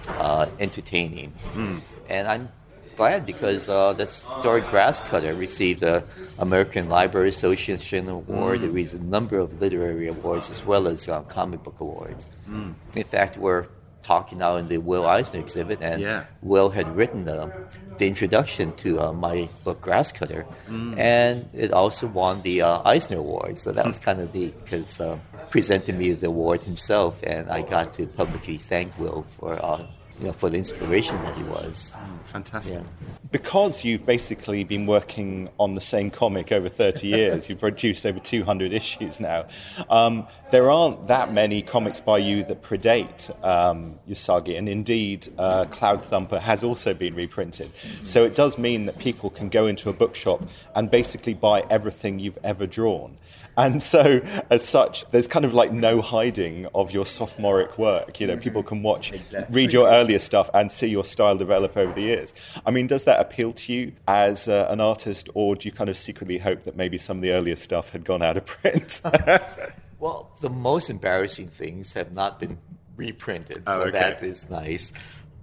uh, 0.08 0.48
entertaining. 0.60 1.34
Mm. 1.54 1.82
And 2.10 2.28
I'm 2.28 2.50
glad 2.96 3.26
because 3.26 3.68
uh, 3.70 3.94
the 3.94 4.08
story 4.08 4.62
Grasscutter 4.62 5.38
received 5.38 5.82
the 5.82 6.04
American 6.38 6.90
Library 6.90 7.30
Association 7.30 8.10
Award. 8.10 8.62
Mm. 8.62 8.66
It 8.66 8.72
received 8.72 8.94
a 8.94 9.00
number 9.00 9.38
of 9.40 9.60
literary 9.60 10.08
awards 10.08 10.50
as 10.50 10.64
well 10.66 10.88
as 10.88 11.08
uh, 11.10 11.22
comic 11.24 11.64
book 11.64 11.80
awards. 11.80 12.30
Mm. 12.50 12.76
In 12.96 13.04
fact, 13.04 13.38
we're 13.38 13.68
talking 14.04 14.38
now 14.38 14.58
in 14.58 14.68
the 14.68 14.78
Will 14.78 15.06
Eisner 15.06 15.40
exhibit, 15.40 15.80
and 15.82 16.02
yeah. 16.02 16.26
Will 16.42 16.70
had 16.70 16.96
written 16.96 17.26
the, 17.26 17.52
the 17.98 18.08
introduction 18.08 18.76
to 18.78 19.00
uh, 19.00 19.14
my 19.14 19.50
book 19.64 19.82
Grasscutter, 19.82 20.46
mm. 20.68 20.98
and 20.98 21.50
it 21.54 21.72
also 21.72 22.08
won 22.08 22.42
the 22.44 22.62
uh, 22.62 22.82
Eisner 22.86 23.18
Award. 23.18 23.58
So 23.58 23.72
that 23.72 23.86
was 23.86 24.00
kind 24.00 24.20
of 24.20 24.34
neat 24.34 24.58
because 24.64 25.00
uh, 25.00 25.18
presented 25.50 25.98
me 25.98 26.12
the 26.14 26.28
award 26.28 26.62
himself, 26.62 27.20
and 27.24 27.50
I 27.50 27.62
got 27.62 27.94
to 27.94 28.08
publicly 28.08 28.58
thank 28.58 28.98
Will 29.00 29.26
for 29.40 29.54
uh, 29.64 29.86
you 30.24 30.30
know, 30.30 30.34
for 30.34 30.50
the 30.50 30.58
inspiration 30.58 31.22
that 31.24 31.36
he 31.36 31.44
was. 31.44 31.92
Mm, 31.94 32.26
fantastic. 32.28 32.76
Yeah. 32.76 33.08
Because 33.32 33.84
you've 33.84 34.06
basically 34.06 34.64
been 34.64 34.86
working 34.86 35.50
on 35.60 35.76
the 35.76 35.82
same 35.82 36.10
comic 36.10 36.54
over 36.54 36.70
30 36.70 37.08
years, 37.08 37.50
you've 37.50 37.60
produced 37.60 38.06
over 38.06 38.20
200 38.20 38.72
issues 38.72 39.20
now. 39.20 39.48
Um, 39.90 40.26
there 40.52 40.72
aren't 40.72 41.08
that 41.08 41.34
many 41.34 41.62
comics 41.62 42.00
by 42.00 42.20
you 42.20 42.46
that 42.46 42.62
predate 42.62 43.30
um, 43.44 44.00
Usagi, 44.08 44.58
and 44.58 44.70
indeed, 44.70 45.28
uh, 45.38 45.66
Groundthumper 45.66 46.40
has 46.40 46.64
also 46.64 46.94
been 46.94 47.16
reprinted. 47.16 47.70
So 48.04 48.24
it 48.24 48.34
does 48.34 48.58
mean 48.58 48.86
that 48.86 49.00
people 49.00 49.30
can 49.30 49.50
go 49.50 49.68
into 49.68 49.90
a 49.90 49.94
bookshop 49.94 50.42
and 50.74 50.90
basically 50.90 51.34
buy 51.34 51.66
everything 51.70 52.20
you've 52.20 52.40
ever 52.46 52.66
drawn. 52.66 53.18
And 53.56 53.84
so, 53.84 54.22
as 54.50 54.66
such, 54.68 55.10
there's 55.12 55.28
kind 55.28 55.46
of 55.46 55.54
like 55.54 55.72
no 55.72 56.02
hiding 56.02 56.68
of 56.74 56.92
your 56.92 57.06
sophomoric 57.06 57.78
work. 57.78 58.20
You 58.20 58.28
know, 58.28 58.38
people 58.38 58.64
can 58.64 58.82
watch, 58.82 59.12
exactly. 59.12 59.54
read 59.54 59.74
your 59.74 59.88
earlier 59.90 60.20
stuff, 60.20 60.50
and 60.54 60.72
see 60.72 60.88
your 60.88 61.04
style 61.04 61.38
develop 61.38 61.78
over 61.78 61.94
the 61.94 62.02
years. 62.02 62.34
I 62.66 62.72
mean, 62.72 62.88
does 62.88 63.04
that 63.04 63.20
appeal 63.20 63.54
to 63.54 63.74
you 63.74 63.94
as 64.08 64.48
uh, 64.48 64.68
an 64.70 64.82
artist, 64.82 65.30
or 65.34 65.56
do 65.56 65.68
you 65.68 65.72
kind 65.72 65.90
of 65.90 65.98
secretly 65.98 66.38
hope 66.38 66.64
that 66.64 66.76
maybe 66.76 66.98
some 66.98 67.18
of 67.18 67.22
the 67.22 67.32
earlier 67.32 67.56
stuff 67.56 67.92
had 67.92 68.06
gone 68.06 68.24
out 68.24 68.38
of 68.38 68.46
print? 68.46 69.02
well, 70.00 70.32
the 70.42 70.50
most 70.50 70.90
embarrassing 70.90 71.48
things 71.48 71.94
have 71.94 72.16
not 72.16 72.40
been 72.40 72.58
reprinted, 72.96 73.58
so 73.58 73.64
oh, 73.68 73.82
okay. 73.82 73.92
that 73.92 74.24
is 74.24 74.50
nice. 74.50 74.94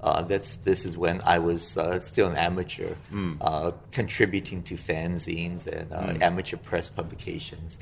Uh, 0.03 0.23
that's 0.23 0.57
this 0.57 0.87
is 0.87 0.97
when 0.97 1.21
I 1.27 1.39
was 1.39 1.77
uh, 1.77 2.01
still 2.01 2.29
an 2.29 2.37
amateur, 2.37 2.95
mm. 3.13 3.37
uh, 3.41 3.73
contributing 3.93 4.63
to 4.65 4.77
fanzines 4.77 5.67
and 5.67 5.91
mm. 5.91 6.23
amateur 6.23 6.57
press 6.57 6.89
publications. 6.89 7.79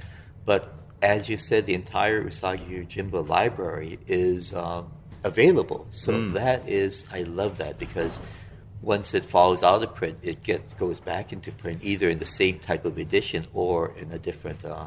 But 0.49 0.72
as 1.03 1.28
you 1.28 1.36
said, 1.36 1.66
the 1.66 1.74
entire 1.74 2.24
Usagi 2.24 2.70
Yojimbo 2.70 3.28
library 3.28 3.99
is 4.07 4.55
um, 4.55 4.90
available. 5.22 5.86
So 5.90 6.14
mm. 6.14 6.32
that 6.32 6.66
is, 6.66 7.05
I 7.12 7.24
love 7.24 7.59
that 7.59 7.78
because 7.78 8.18
once 8.80 9.12
it 9.12 9.26
falls 9.26 9.62
out 9.62 9.82
of 9.82 9.94
print, 9.94 10.16
it 10.22 10.42
gets 10.42 10.72
goes 10.72 11.01
back 11.01 11.34
into 11.34 11.53
print 11.53 11.80
either 11.82 12.09
in 12.09 12.18
the 12.18 12.24
same 12.40 12.61
type 12.61 12.86
of 12.86 12.96
edition 12.96 13.44
or 13.53 13.94
in 13.99 14.11
a 14.11 14.18
different 14.18 14.64
uh, 14.64 14.86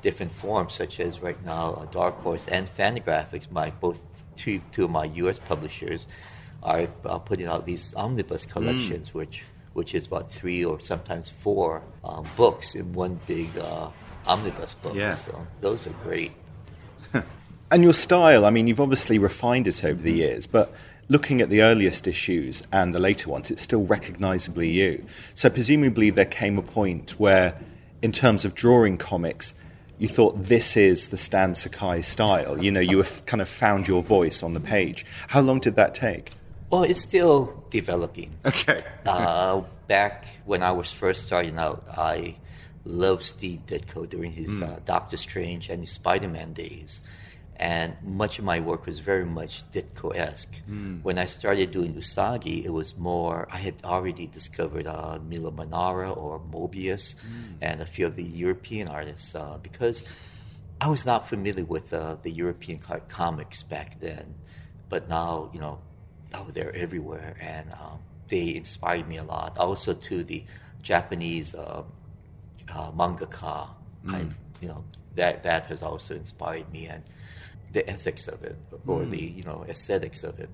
different 0.00 0.30
form, 0.30 0.70
such 0.70 1.00
as 1.00 1.18
right 1.18 1.44
now 1.44 1.72
uh, 1.72 1.86
Dark 1.86 2.20
Horse 2.20 2.46
and 2.46 2.72
Fantagraphics, 2.76 3.50
my 3.50 3.70
both 3.70 4.00
two 4.36 4.60
two 4.70 4.84
of 4.84 4.92
my 4.92 5.06
U.S. 5.22 5.40
publishers 5.40 6.06
are 6.62 6.86
uh, 7.04 7.18
putting 7.18 7.48
out 7.48 7.66
these 7.66 7.96
omnibus 7.96 8.44
hmm. 8.44 8.50
collections, 8.52 9.10
mm. 9.10 9.14
which 9.14 9.42
which 9.72 9.92
is 9.92 10.06
about 10.06 10.30
three 10.30 10.64
or 10.64 10.78
sometimes 10.78 11.30
four 11.30 11.82
um, 12.04 12.24
books 12.36 12.76
in 12.76 12.92
one 12.92 13.18
big 13.26 13.48
uh, 13.58 13.88
omnibus 14.30 14.74
books. 14.74 14.96
Yeah. 14.96 15.14
So 15.14 15.46
those 15.60 15.86
are 15.86 15.94
great. 16.04 16.32
and 17.70 17.82
your 17.82 17.92
style, 17.92 18.44
I 18.46 18.50
mean, 18.50 18.66
you've 18.66 18.80
obviously 18.80 19.18
refined 19.18 19.66
it 19.68 19.84
over 19.84 20.00
the 20.00 20.12
years, 20.12 20.46
but 20.46 20.72
looking 21.08 21.40
at 21.40 21.50
the 21.50 21.62
earliest 21.62 22.06
issues 22.06 22.62
and 22.72 22.94
the 22.94 23.00
later 23.00 23.28
ones, 23.28 23.50
it's 23.50 23.62
still 23.62 23.84
recognizably 23.84 24.70
you. 24.70 25.04
So 25.34 25.50
presumably 25.50 26.10
there 26.10 26.24
came 26.24 26.56
a 26.58 26.62
point 26.62 27.18
where, 27.18 27.54
in 28.00 28.12
terms 28.12 28.44
of 28.44 28.54
drawing 28.54 28.96
comics, 28.96 29.52
you 29.98 30.08
thought 30.08 30.42
this 30.42 30.76
is 30.76 31.08
the 31.08 31.18
Stan 31.18 31.54
Sakai 31.54 32.00
style. 32.00 32.62
You 32.62 32.70
know, 32.70 32.80
you 32.80 32.98
have 32.98 33.26
kind 33.26 33.42
of 33.42 33.48
found 33.48 33.86
your 33.86 34.02
voice 34.02 34.42
on 34.42 34.54
the 34.54 34.60
page. 34.60 35.04
How 35.26 35.40
long 35.40 35.60
did 35.60 35.74
that 35.76 35.94
take? 35.94 36.30
Well, 36.70 36.84
it's 36.84 37.02
still 37.02 37.64
developing. 37.70 38.30
Okay. 38.46 38.78
uh, 39.04 39.62
back 39.88 40.24
when 40.46 40.62
I 40.62 40.70
was 40.70 40.92
first 40.92 41.26
starting 41.26 41.58
out, 41.58 41.84
I 41.98 42.36
loved 42.84 43.22
Steve 43.22 43.60
Ditko 43.66 44.08
during 44.08 44.32
his 44.32 44.54
mm. 44.54 44.62
uh, 44.62 44.80
Doctor 44.84 45.16
Strange 45.16 45.68
and 45.70 45.80
his 45.80 45.90
Spider 45.90 46.28
Man 46.28 46.52
days. 46.52 47.02
And 47.56 47.94
much 48.02 48.38
of 48.38 48.46
my 48.46 48.60
work 48.60 48.86
was 48.86 49.00
very 49.00 49.26
much 49.26 49.70
Ditko 49.70 50.16
esque. 50.16 50.62
Mm. 50.68 51.02
When 51.02 51.18
I 51.18 51.26
started 51.26 51.72
doing 51.72 51.92
Usagi, 51.92 52.64
it 52.64 52.70
was 52.70 52.96
more, 52.96 53.46
I 53.50 53.58
had 53.58 53.74
already 53.84 54.26
discovered 54.26 54.86
uh, 54.86 55.18
Milo 55.22 55.50
Manara 55.50 56.10
or 56.10 56.40
Moebius 56.40 57.16
mm. 57.16 57.56
and 57.60 57.82
a 57.82 57.86
few 57.86 58.06
of 58.06 58.16
the 58.16 58.22
European 58.22 58.88
artists 58.88 59.34
uh, 59.34 59.58
because 59.62 60.04
I 60.80 60.88
was 60.88 61.04
not 61.04 61.28
familiar 61.28 61.66
with 61.66 61.92
uh, 61.92 62.16
the 62.22 62.30
European 62.30 62.80
comics 63.08 63.62
back 63.62 64.00
then. 64.00 64.34
But 64.88 65.10
now, 65.10 65.50
you 65.52 65.60
know, 65.60 65.80
oh, 66.34 66.48
they're 66.54 66.74
everywhere, 66.74 67.36
and 67.40 67.70
um, 67.72 67.98
they 68.28 68.54
inspired 68.54 69.06
me 69.06 69.18
a 69.18 69.22
lot. 69.24 69.58
Also, 69.58 69.92
to 69.92 70.24
the 70.24 70.44
Japanese 70.80 71.54
uh, 72.74 72.90
mangaka, 72.92 73.68
mm. 74.04 74.14
I, 74.14 74.26
you 74.60 74.68
know, 74.68 74.84
that 75.16 75.42
that 75.42 75.66
has 75.66 75.82
also 75.82 76.14
inspired 76.14 76.70
me, 76.72 76.86
and 76.86 77.02
the 77.72 77.88
ethics 77.88 78.28
of 78.28 78.42
it, 78.42 78.56
or 78.86 79.00
mm. 79.00 79.10
the 79.10 79.22
you 79.22 79.42
know 79.42 79.64
aesthetics 79.68 80.22
of 80.24 80.38
it. 80.40 80.50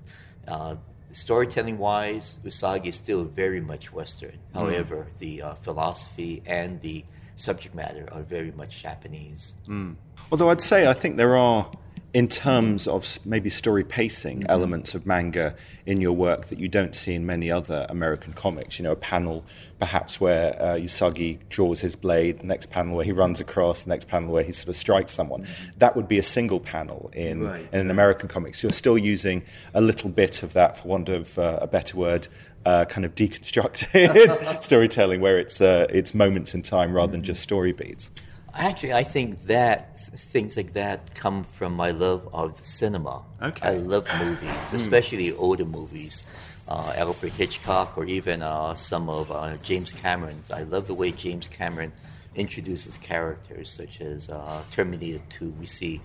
Uh, 0.47 0.75
storytelling 1.11 1.77
wise, 1.77 2.37
Usagi 2.43 2.87
is 2.87 2.95
still 2.95 3.23
very 3.23 3.61
much 3.61 3.91
Western. 3.91 4.37
Mm. 4.53 4.59
However, 4.59 5.07
the 5.19 5.41
uh, 5.41 5.53
philosophy 5.55 6.41
and 6.45 6.81
the 6.81 7.03
subject 7.35 7.75
matter 7.75 8.07
are 8.11 8.23
very 8.23 8.51
much 8.51 8.81
Japanese. 8.81 9.53
Mm. 9.67 9.95
Although 10.31 10.49
I'd 10.49 10.61
say 10.61 10.87
I 10.87 10.93
think 10.93 11.17
there 11.17 11.37
are 11.37 11.69
in 12.13 12.27
terms 12.27 12.87
of 12.87 13.19
maybe 13.25 13.49
story 13.49 13.83
pacing 13.83 14.39
mm-hmm. 14.39 14.49
elements 14.49 14.95
of 14.95 15.05
manga 15.05 15.53
in 15.85 15.99
your 15.99 16.13
work 16.13 16.47
that 16.47 16.57
you 16.57 16.67
don't 16.67 16.95
see 16.95 17.13
in 17.13 17.25
many 17.25 17.51
other 17.51 17.85
American 17.89 18.33
comics. 18.33 18.79
You 18.79 18.83
know, 18.83 18.93
a 18.93 18.97
panel 18.97 19.43
perhaps 19.79 20.19
where 20.19 20.55
uh, 20.61 20.75
Usagi 20.75 21.37
draws 21.49 21.79
his 21.79 21.95
blade, 21.95 22.39
the 22.39 22.47
next 22.47 22.69
panel 22.69 22.95
where 22.95 23.05
he 23.05 23.11
runs 23.11 23.39
across, 23.39 23.81
the 23.81 23.89
next 23.89 24.07
panel 24.07 24.31
where 24.31 24.43
he 24.43 24.51
sort 24.51 24.69
of 24.69 24.75
strikes 24.75 25.11
someone. 25.11 25.43
Mm-hmm. 25.43 25.79
That 25.79 25.95
would 25.95 26.07
be 26.07 26.17
a 26.17 26.23
single 26.23 26.59
panel 26.59 27.11
in, 27.13 27.43
right. 27.43 27.67
in 27.71 27.79
an 27.79 27.91
American 27.91 28.29
comic. 28.29 28.55
So 28.55 28.67
you're 28.67 28.73
still 28.73 28.97
using 28.97 29.43
a 29.73 29.81
little 29.81 30.09
bit 30.09 30.43
of 30.43 30.53
that, 30.53 30.77
for 30.77 30.87
want 30.87 31.09
of 31.09 31.37
uh, 31.37 31.59
a 31.61 31.67
better 31.67 31.97
word, 31.97 32.27
uh, 32.65 32.85
kind 32.85 33.05
of 33.05 33.15
deconstructed 33.15 34.63
storytelling 34.63 35.21
where 35.21 35.37
it's, 35.39 35.61
uh, 35.61 35.87
it's 35.89 36.13
moments 36.13 36.53
in 36.53 36.61
time 36.61 36.93
rather 36.93 37.11
than 37.11 37.23
just 37.23 37.43
story 37.43 37.73
beats. 37.73 38.09
Actually, 38.53 38.93
I 38.93 39.03
think 39.03 39.45
that 39.45 39.96
things 40.15 40.57
like 40.57 40.73
that 40.73 41.13
come 41.15 41.43
from 41.43 41.73
my 41.73 41.91
love 41.91 42.27
of 42.33 42.59
cinema. 42.65 43.23
Okay. 43.41 43.67
I 43.67 43.73
love 43.73 44.07
movies, 44.19 44.49
hmm. 44.49 44.75
especially 44.75 45.33
older 45.33 45.65
movies. 45.65 46.23
Uh, 46.67 46.93
Alfred 46.97 47.31
Hitchcock 47.31 47.97
or 47.97 48.03
even 48.03 48.41
uh, 48.41 48.73
some 48.73 49.09
of 49.09 49.31
uh, 49.31 49.55
James 49.63 49.93
Cameron's. 49.93 50.51
I 50.51 50.63
love 50.63 50.87
the 50.87 50.93
way 50.93 51.11
James 51.13 51.47
Cameron 51.47 51.93
introduces 52.35 52.97
characters, 52.97 53.69
such 53.69 54.01
as 54.01 54.29
uh, 54.29 54.63
Terminator 54.69 55.21
2. 55.29 55.49
We 55.51 55.65
see, 55.65 56.01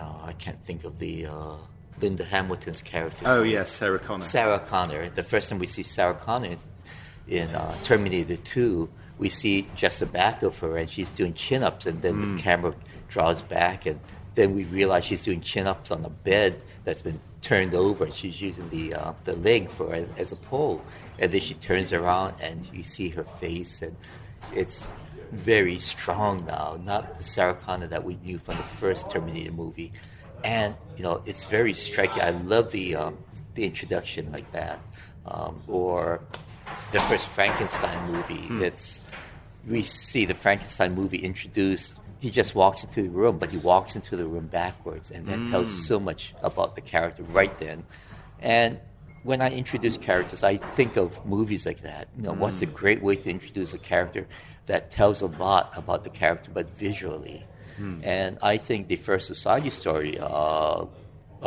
uh, 0.00 0.12
I 0.24 0.32
can't 0.32 0.60
think 0.64 0.82
of 0.82 0.98
the 0.98 1.26
uh, 1.26 1.54
Linda 2.00 2.24
Hamilton's 2.24 2.82
character. 2.82 3.26
Oh, 3.28 3.44
yes, 3.44 3.70
Sarah 3.70 4.00
Connor. 4.00 4.24
Sarah 4.24 4.58
Connor. 4.58 5.08
The 5.08 5.22
first 5.22 5.48
time 5.48 5.60
we 5.60 5.68
see 5.68 5.84
Sarah 5.84 6.14
Connor 6.14 6.56
in 7.28 7.56
Terminator 7.84 8.38
2, 8.38 8.88
we 9.18 9.28
see 9.28 9.68
just 9.76 10.00
the 10.00 10.06
back 10.06 10.42
of 10.42 10.58
her 10.58 10.76
and 10.76 10.90
she's 10.90 11.10
doing 11.10 11.32
chin 11.34 11.62
ups, 11.62 11.86
and 11.86 12.02
then 12.02 12.14
mm. 12.14 12.20
the 12.20 12.26
hmm. 12.26 12.36
camera 12.38 12.74
draws 13.12 13.42
back, 13.42 13.86
and 13.86 14.00
then 14.34 14.54
we 14.54 14.64
realize 14.64 15.04
she's 15.04 15.22
doing 15.22 15.40
chin 15.40 15.66
ups 15.66 15.90
on 15.90 16.04
a 16.04 16.10
bed 16.10 16.62
that's 16.84 17.02
been 17.02 17.20
turned 17.42 17.74
over, 17.74 18.04
and 18.04 18.14
she's 18.14 18.40
using 18.40 18.68
the 18.70 18.94
uh, 18.94 19.12
the 19.24 19.36
leg 19.36 19.70
for 19.70 19.94
as 20.16 20.32
a 20.32 20.36
pole. 20.36 20.82
And 21.18 21.30
then 21.30 21.40
she 21.40 21.54
turns 21.54 21.92
around, 21.92 22.34
and 22.40 22.66
you 22.72 22.82
see 22.82 23.08
her 23.10 23.24
face, 23.24 23.82
and 23.82 23.96
it's 24.54 24.90
very 25.32 25.78
strong 25.78 26.44
now, 26.46 26.78
not 26.84 27.18
the 27.18 27.24
Sarah 27.24 27.54
Connor 27.54 27.86
that 27.88 28.04
we 28.04 28.16
knew 28.16 28.38
from 28.38 28.56
the 28.56 28.62
first 28.62 29.10
Terminator 29.10 29.52
movie. 29.52 29.92
And 30.44 30.74
you 30.96 31.02
know, 31.02 31.22
it's 31.26 31.44
very 31.44 31.74
striking. 31.74 32.22
I 32.22 32.30
love 32.30 32.72
the 32.72 32.96
um, 32.96 33.18
the 33.54 33.64
introduction 33.64 34.32
like 34.32 34.50
that, 34.52 34.80
um, 35.26 35.62
or 35.68 36.20
the 36.92 37.00
first 37.00 37.28
Frankenstein 37.28 38.12
movie. 38.12 38.46
Hmm. 38.46 38.62
It's 38.62 39.02
we 39.66 39.82
see 39.82 40.24
the 40.24 40.34
Frankenstein 40.34 40.94
movie 40.94 41.18
introduced. 41.18 42.00
He 42.24 42.30
just 42.30 42.54
walks 42.54 42.84
into 42.84 43.02
the 43.02 43.10
room, 43.22 43.38
but 43.42 43.50
he 43.50 43.58
walks 43.72 43.96
into 43.96 44.16
the 44.16 44.26
room 44.34 44.46
backwards, 44.46 45.10
and 45.10 45.26
that 45.26 45.40
tells 45.50 45.68
Hmm. 45.70 45.82
so 45.90 45.96
much 46.08 46.22
about 46.50 46.70
the 46.76 46.80
character 46.80 47.24
right 47.24 47.54
then. 47.58 47.78
And 48.40 48.78
when 49.24 49.40
I 49.42 49.50
introduce 49.50 49.96
characters, 49.96 50.42
I 50.52 50.54
think 50.78 50.96
of 50.96 51.08
movies 51.26 51.66
like 51.66 51.82
that. 51.82 52.04
You 52.16 52.22
know, 52.26 52.32
what's 52.42 52.62
a 52.62 52.66
Hmm. 52.66 52.74
great 52.82 53.02
way 53.02 53.16
to 53.16 53.28
introduce 53.28 53.74
a 53.74 53.78
character 53.92 54.22
that 54.66 54.82
tells 54.98 55.20
a 55.20 55.26
lot 55.46 55.64
about 55.76 56.04
the 56.04 56.10
character, 56.10 56.50
but 56.58 56.66
visually. 56.78 57.44
Hmm. 57.76 57.98
And 58.04 58.38
I 58.40 58.56
think 58.66 58.80
the 58.86 59.00
first 59.08 59.26
Usagi 59.32 59.72
story 59.72 60.12
uh, 60.20 60.84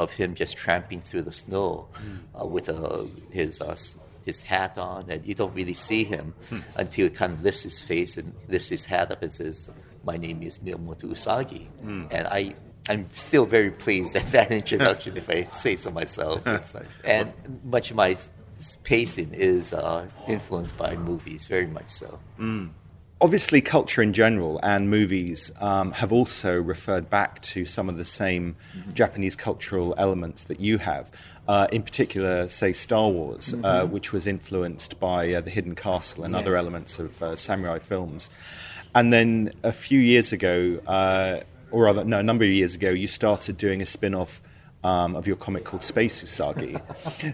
of 0.03 0.11
him 0.19 0.35
just 0.35 0.57
tramping 0.57 0.99
through 1.07 1.21
the 1.29 1.31
snow 1.43 1.87
Hmm. 1.95 2.17
uh, 2.37 2.45
with 2.55 2.67
uh, 2.67 3.05
his 3.31 3.61
uh, 3.61 3.77
his 4.25 4.41
hat 4.41 4.73
on, 4.77 5.01
and 5.13 5.23
you 5.29 5.35
don't 5.35 5.53
really 5.55 5.77
see 5.89 6.03
him 6.03 6.33
Hmm. 6.49 6.59
until 6.75 7.03
he 7.07 7.11
kind 7.21 7.31
of 7.33 7.39
lifts 7.47 7.63
his 7.69 7.79
face 7.91 8.17
and 8.19 8.33
lifts 8.53 8.67
his 8.75 8.83
hat 8.83 9.07
up 9.13 9.21
and 9.23 9.31
says, 9.31 9.69
"My 10.05 10.17
name 10.17 10.41
is 10.43 10.59
Miyamoto 10.59 11.05
Usagi," 11.11 11.67
Hmm. 11.81 12.05
and 12.11 12.27
I. 12.27 12.55
I'm 12.87 13.09
still 13.15 13.47
very 13.47 13.71
pleased 13.71 14.15
at 14.15 14.31
that 14.31 14.51
introduction, 14.61 15.17
if 15.17 15.27
I 15.27 15.45
say 15.45 15.75
so 15.75 15.89
myself. 15.89 16.45
And 17.03 17.33
much 17.63 17.89
of 17.89 17.95
my 17.97 18.15
pacing 18.83 19.33
is 19.33 19.73
uh, 19.73 20.07
influenced 20.27 20.77
by 20.77 20.95
movies, 20.95 21.47
very 21.47 21.65
much 21.65 21.89
so. 21.89 22.19
obviously 23.21 23.61
culture 23.61 24.01
in 24.03 24.13
general 24.13 24.59
and 24.61 24.89
movies 24.89 25.51
um, 25.59 25.91
have 25.93 26.11
also 26.13 26.53
referred 26.61 27.09
back 27.09 27.41
to 27.41 27.65
some 27.65 27.89
of 27.89 27.97
the 27.97 28.05
same 28.05 28.55
Japanese 28.93 29.35
cultural 29.35 29.95
elements 29.97 30.43
that 30.43 30.59
you 30.59 30.77
have. 30.77 31.09
Uh, 31.47 31.67
in 31.71 31.81
particular, 31.81 32.49
say 32.49 32.73
Star 32.73 33.09
Wars, 33.09 33.53
uh, 33.63 33.85
which 33.85 34.11
was 34.11 34.27
influenced 34.27 34.99
by 34.99 35.33
uh, 35.33 35.41
the 35.41 35.49
Hidden 35.49 35.75
Castle 35.75 36.23
and 36.23 36.35
other 36.35 36.55
elements 36.57 36.99
of 36.99 37.21
uh, 37.23 37.35
samurai 37.35 37.79
films. 37.79 38.29
And 38.95 39.11
then 39.11 39.51
a 39.61 39.73
few 39.73 39.99
years 39.99 40.31
ago, 40.31 40.79
uh, 40.87 41.41
or 41.69 41.83
rather, 41.83 42.05
no, 42.05 42.19
a 42.19 42.23
number 42.23 42.45
of 42.45 42.49
years 42.49 42.73
ago, 42.75 42.89
you 42.89 43.07
started 43.07 43.57
doing 43.57 43.81
a 43.81 43.85
spin 43.85 44.15
off 44.15 44.41
um, 44.85 45.15
of 45.15 45.25
your 45.25 45.35
comic 45.35 45.65
called 45.65 45.83
Space 45.83 46.21
Usagi. 46.21 46.79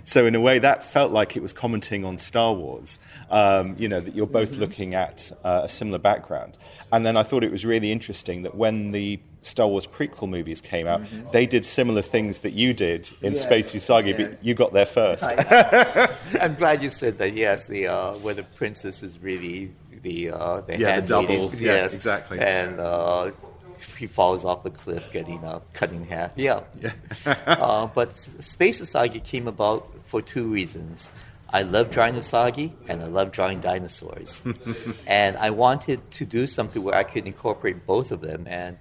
so 0.08 0.26
in 0.26 0.36
a 0.36 0.40
way, 0.40 0.58
that 0.58 0.84
felt 0.84 1.12
like 1.12 1.36
it 1.36 1.42
was 1.42 1.54
commenting 1.54 2.06
on 2.06 2.18
Star 2.18 2.54
Wars. 2.54 2.98
Um, 3.30 3.76
you 3.78 3.88
know 3.88 4.00
that 4.00 4.16
you're 4.16 4.26
both 4.26 4.54
looking 4.54 4.96
at 4.96 5.32
uh, 5.44 5.62
a 5.66 5.70
similar 5.70 6.00
background, 6.00 6.58
and 6.92 7.06
then 7.06 7.18
I 7.18 7.24
thought 7.24 7.44
it 7.44 7.52
was 7.52 7.66
really 7.66 7.92
interesting 7.92 8.44
that 8.44 8.56
when 8.56 8.92
the 8.92 9.20
Star 9.44 9.68
Wars 9.68 9.86
prequel 9.86 10.30
movies 10.30 10.62
came 10.62 10.88
out, 10.88 11.02
they 11.34 11.46
did 11.46 11.66
similar 11.66 12.02
things 12.02 12.40
that 12.40 12.54
you 12.54 12.74
did 12.74 13.10
in 13.22 13.34
Yes, 13.34 13.44
Space 13.44 13.74
Usagi, 13.74 14.18
yes. 14.18 14.30
but 14.30 14.46
you 14.46 14.54
got 14.54 14.72
there 14.72 14.86
first. 14.86 15.24
I'm 16.40 16.56
glad 16.56 16.82
you 16.82 16.90
said 16.90 17.18
that. 17.18 17.34
Yes, 17.34 17.68
the 17.68 17.88
uh, 17.88 18.14
where 18.20 18.34
the 18.34 18.44
princess 18.44 19.04
is 19.04 19.20
really 19.20 19.72
the 20.02 20.32
uh, 20.32 20.62
the 20.62 20.80
Yeah, 20.80 21.00
the 21.00 21.08
double. 21.08 21.54
Yeah, 21.56 21.74
Yes, 21.74 21.94
exactly. 21.94 22.40
And 22.40 22.80
uh, 22.80 23.32
he 23.98 24.08
falls 24.08 24.46
off 24.46 24.64
the 24.64 24.70
cliff, 24.70 25.04
getting 25.12 25.44
uh, 25.44 25.60
cut 25.74 25.92
in 25.92 26.04
half. 26.04 26.32
Yeah. 26.36 26.94
uh, 27.46 27.88
but 27.88 28.16
Space 28.16 28.82
Usagi 28.82 29.24
came 29.24 29.48
about 29.48 29.90
for 30.06 30.22
two 30.22 30.48
reasons. 30.48 31.12
I 31.54 31.64
love 31.64 31.92
drawing 31.92 32.16
Usagi, 32.16 32.72
and 32.88 33.04
I 33.04 33.08
love 33.08 33.32
drawing 33.32 33.60
dinosaurs. 33.60 34.42
and 35.08 35.36
I 35.36 35.50
wanted 35.50 36.10
to 36.12 36.26
do 36.26 36.48
something 36.48 36.82
where 36.82 36.96
I 36.96 37.04
could 37.04 37.28
incorporate 37.28 37.86
both 37.86 38.12
of 38.12 38.22
them 38.22 38.46
and 38.48 38.78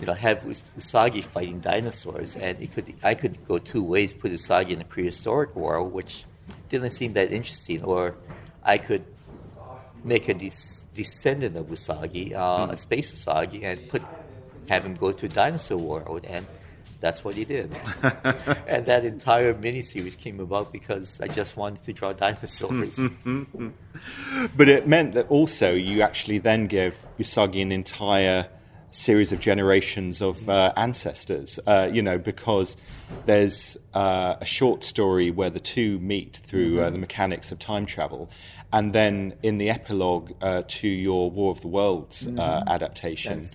you 0.00 0.06
know, 0.06 0.14
have 0.14 0.38
Usagi 0.40 1.24
fighting 1.24 1.60
dinosaurs, 1.60 2.34
and 2.34 2.60
it 2.60 2.72
could 2.72 2.92
I 3.04 3.14
could 3.14 3.44
go 3.46 3.58
two 3.58 3.82
ways: 3.82 4.12
put 4.12 4.32
Usagi 4.32 4.70
in 4.70 4.80
a 4.80 4.84
prehistoric 4.84 5.54
world, 5.54 5.92
which 5.92 6.24
didn't 6.68 6.90
seem 6.90 7.12
that 7.12 7.30
interesting, 7.30 7.84
or 7.84 8.16
I 8.64 8.78
could 8.78 9.04
make 10.04 10.28
a 10.28 10.34
des- 10.34 10.84
descendant 10.94 11.56
of 11.56 11.66
Usagi, 11.66 12.34
uh, 12.34 12.68
a 12.70 12.76
space 12.76 13.14
Usagi, 13.14 13.64
and 13.64 13.88
put 13.88 14.02
have 14.68 14.84
him 14.84 14.94
go 14.94 15.12
to 15.12 15.26
a 15.26 15.28
dinosaur 15.28 15.78
world, 15.78 16.24
and 16.24 16.46
that's 17.00 17.22
what 17.22 17.34
he 17.34 17.44
did. 17.44 17.76
and 18.66 18.86
that 18.86 19.04
entire 19.04 19.52
miniseries 19.54 20.16
came 20.16 20.40
about 20.40 20.72
because 20.72 21.20
I 21.20 21.28
just 21.28 21.56
wanted 21.56 21.82
to 21.84 21.92
draw 21.92 22.12
dinosaurs. 22.12 22.98
But 24.56 24.68
it 24.68 24.88
meant 24.88 25.14
that 25.14 25.28
also 25.28 25.72
you 25.72 26.02
actually 26.02 26.38
then 26.38 26.66
give 26.66 26.94
Usagi 27.18 27.62
an 27.62 27.70
entire 27.72 28.48
series 28.90 29.32
of 29.32 29.40
generations 29.40 30.22
of 30.22 30.48
uh, 30.48 30.72
ancestors, 30.76 31.58
uh, 31.66 31.88
you 31.92 32.00
know, 32.00 32.16
because 32.16 32.76
there's 33.26 33.76
uh, 33.92 34.36
a 34.40 34.44
short 34.44 34.84
story 34.84 35.30
where 35.30 35.50
the 35.50 35.60
two 35.60 35.98
meet 35.98 36.40
through 36.46 36.80
uh, 36.80 36.90
the 36.90 36.98
mechanics 36.98 37.50
of 37.50 37.58
time 37.58 37.86
travel. 37.86 38.30
And 38.74 38.92
then 38.92 39.34
in 39.44 39.58
the 39.58 39.70
epilogue 39.70 40.32
uh, 40.42 40.62
to 40.66 40.88
your 40.88 41.30
War 41.30 41.52
of 41.52 41.60
the 41.60 41.68
Worlds 41.68 42.26
uh, 42.26 42.64
adaptation, 42.66 43.48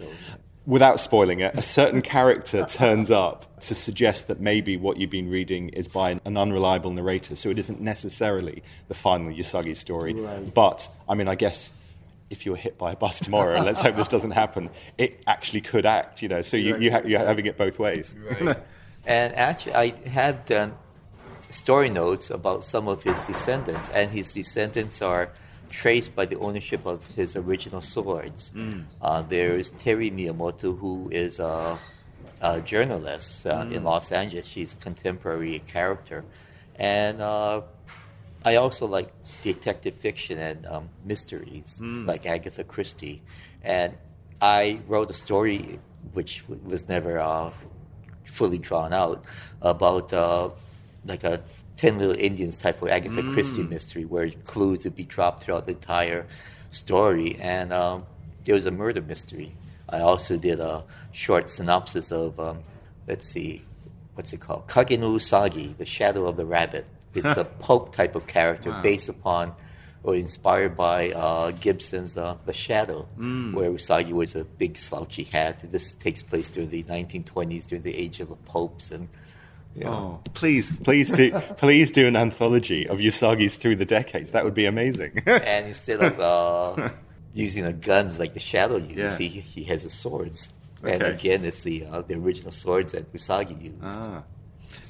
without 0.66 0.98
spoiling 1.02 1.42
it, 1.42 1.58
a 1.58 1.62
certain 1.62 2.02
character 2.02 2.64
turns 2.64 3.12
up 3.12 3.60
to 3.60 3.76
suggest 3.76 4.30
that 4.30 4.40
maybe 4.40 4.78
what 4.78 4.96
you've 4.96 5.10
been 5.10 5.30
reading 5.30 5.70
is 5.70 5.90
by 5.90 6.12
an 6.24 6.38
unreliable 6.38 6.92
narrator. 6.92 7.36
So 7.36 7.50
it 7.50 7.60
isn't 7.60 7.82
necessarily 7.82 8.64
the 8.88 8.94
final 8.94 9.30
Usagi 9.30 9.76
story. 9.76 10.14
But, 10.14 10.88
I 11.10 11.16
mean, 11.16 11.28
I 11.28 11.36
guess 11.36 11.70
if 12.30 12.46
you're 12.46 12.56
hit 12.56 12.78
by 12.78 12.94
a 12.94 12.96
bus 12.96 13.20
tomorrow, 13.20 13.60
let's 13.66 13.82
hope 13.82 13.98
this 13.98 14.08
doesn't 14.08 14.32
happen, 14.32 14.70
it 14.98 15.22
actually 15.28 15.60
could 15.60 15.86
act, 15.86 16.22
you 16.22 16.30
know. 16.30 16.42
So 16.42 16.56
you, 16.56 16.78
you 16.78 16.92
ha- 16.92 17.02
you're 17.04 17.20
having 17.20 17.46
it 17.46 17.58
both 17.58 17.78
ways. 17.78 18.16
And 19.06 19.34
actually, 19.34 19.74
I 19.74 20.10
have 20.10 20.46
done 20.46 20.76
story 21.50 21.90
notes 21.90 22.30
about 22.30 22.64
some 22.64 22.88
of 22.88 23.04
his 23.04 23.20
descendants, 23.28 23.90
and 23.90 24.12
his 24.12 24.34
descendants 24.34 25.02
are 25.02 25.30
traced 25.70 26.16
by 26.16 26.26
the 26.26 26.38
ownership 26.40 26.86
of 26.86 27.06
his 27.08 27.36
original 27.36 27.82
swords. 27.82 28.52
Uh, 29.02 29.22
there's 29.22 29.70
Terry 29.70 30.10
Miyamoto, 30.12 30.78
who 30.78 31.10
is 31.12 31.40
a, 31.40 31.78
a 32.42 32.62
journalist 32.62 33.46
uh, 33.46 33.66
in 33.72 33.84
Los 33.84 34.12
Angeles. 34.12 34.48
She's 34.48 34.74
a 34.74 34.78
contemporary 34.78 35.60
character. 35.68 36.24
And 36.76 37.22
uh, 37.22 37.62
I 38.44 38.56
also 38.56 38.88
like 38.88 39.12
detective 39.42 39.96
fiction 39.96 40.40
and 40.40 40.66
um, 40.66 40.90
mysteries, 41.06 41.80
like 42.08 42.26
Agatha 42.26 42.64
Christie. 42.64 43.22
And 43.64 43.96
I 44.42 44.80
wrote 44.88 45.10
a 45.12 45.14
story 45.14 45.80
which 46.14 46.44
was 46.48 46.88
never 46.88 47.20
uh, 47.20 47.52
fully 48.26 48.58
drawn 48.58 48.94
out 48.94 49.26
about 49.62 50.14
uh, 50.14 50.50
like 51.06 51.24
a 51.24 51.42
Ten 51.78 51.98
Little 51.98 52.16
Indians 52.16 52.58
type 52.58 52.82
of 52.82 52.90
Agatha 52.90 53.24
Christie 53.34 53.64
mystery 53.64 54.04
where 54.06 54.30
clues 54.30 54.84
would 54.84 54.96
be 54.96 55.06
dropped 55.06 55.44
throughout 55.44 55.66
the 55.66 55.74
entire 55.74 56.28
story. 56.72 57.38
And 57.40 57.72
um, 57.72 58.06
there 58.44 58.56
was 58.56 58.66
a 58.66 58.72
murder 58.72 59.02
mystery. 59.02 59.56
I 59.88 60.02
also 60.02 60.38
did 60.38 60.60
a 60.60 60.84
short 61.12 61.50
synopsis 61.50 62.12
of, 62.12 62.40
um, 62.40 62.60
let's 63.08 63.28
see, 63.28 63.64
what's 64.14 64.34
it 64.34 64.42
called? 64.42 64.68
Kage 64.68 65.00
no 65.00 65.12
Usagi, 65.12 65.76
The 65.78 65.86
Shadow 65.86 66.28
of 66.28 66.38
the 66.38 66.46
Rabbit. 66.46 66.86
It's 67.16 67.38
a 67.38 67.46
pulp 67.46 67.96
type 67.96 68.16
of 68.16 68.28
character 68.28 68.72
based 68.84 69.10
upon 69.10 69.56
or 70.04 70.16
inspired 70.16 70.78
by 70.78 71.12
uh, 71.12 71.52
Gibson's 71.52 72.18
uh, 72.18 72.38
The 72.46 72.54
Shadow, 72.54 73.08
where 73.54 73.72
Usagi 73.72 74.12
wears 74.12 74.36
a 74.36 74.46
big 74.46 74.78
slouchy 74.78 75.24
hat. 75.24 75.60
This 75.72 75.94
takes 75.94 76.22
place 76.22 76.50
during 76.50 76.70
the 76.70 76.84
1920s, 76.84 77.66
during 77.66 77.82
the 77.84 77.96
age 77.96 78.20
of 78.20 78.30
the 78.30 78.36
popes, 78.36 78.92
and 78.92 79.10
you 79.76 79.84
know, 79.86 80.22
Oh, 80.26 80.32
please, 80.34 80.72
please 80.84 81.12
do, 81.12 81.32
please 81.58 81.92
do 81.92 82.06
an 82.08 82.16
anthology 82.16 82.88
of 82.88 83.00
Usagi's 83.00 83.56
through 83.56 83.76
the 83.78 83.86
decades. 83.86 84.32
That 84.32 84.44
would 84.46 84.54
be 84.56 84.66
amazing. 84.66 85.22
and 85.26 85.68
instead 85.68 86.02
of 86.02 86.20
uh, 86.20 86.90
using 87.34 87.64
the 87.66 87.74
guns 87.74 88.20
like 88.20 88.34
the 88.34 88.40
Shadow 88.40 88.78
used, 88.78 88.98
Yeah. 88.98 89.18
he 89.18 89.28
he 89.28 89.64
has 89.66 89.84
the 89.84 89.90
swords. 89.90 90.50
And 90.84 91.04
again, 91.04 91.44
it's 91.46 91.64
the 91.64 91.86
uh, 91.86 92.02
the 92.02 92.16
original 92.16 92.52
swords 92.52 92.94
that 92.94 93.12
Usagi 93.14 93.62
used. 93.62 93.76
Ah. 93.84 94.24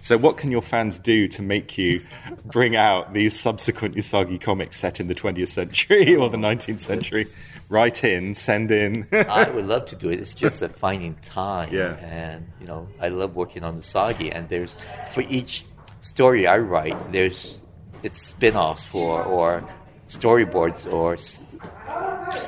So, 0.02 0.18
what 0.18 0.38
can 0.38 0.50
your 0.52 0.62
fans 0.62 0.98
do 0.98 1.28
to 1.30 1.42
make 1.42 1.78
you 1.78 2.02
bring 2.46 2.76
out 2.76 3.14
these 3.14 3.40
subsequent 3.40 3.96
Usagi 3.96 4.40
comics 4.42 4.78
set 4.78 5.00
in 5.00 5.08
the 5.08 5.16
20th 5.16 5.50
century 5.50 6.16
or 6.16 6.30
the 6.30 6.38
19th 6.38 6.80
century? 6.80 7.28
Write 7.70 8.04
in, 8.04 8.34
send 8.34 8.72
in. 8.72 9.06
I 9.12 9.48
would 9.50 9.68
love 9.68 9.86
to 9.88 9.96
do 9.96 10.10
it. 10.10 10.20
It's 10.20 10.34
just 10.34 10.62
that 10.62 10.80
finding 10.80 11.16
time. 11.18 11.72
Yeah. 11.72 11.98
And, 11.98 12.48
you 12.60 12.66
know, 12.66 12.88
I 13.00 13.10
love 13.10 13.36
working 13.36 13.64
on 13.64 13.78
Usagi. 13.78 14.34
And 14.34 14.50
there's, 14.50 14.76
for 15.12 15.22
each 15.22 15.66
story 16.02 16.48
I 16.48 16.58
write, 16.58 17.12
there's, 17.12 17.64
it's 18.02 18.22
spin 18.22 18.56
offs 18.56 18.84
for, 18.86 19.22
or 19.24 19.64
storyboards 20.08 20.92
or 20.92 21.14
s- 21.14 21.42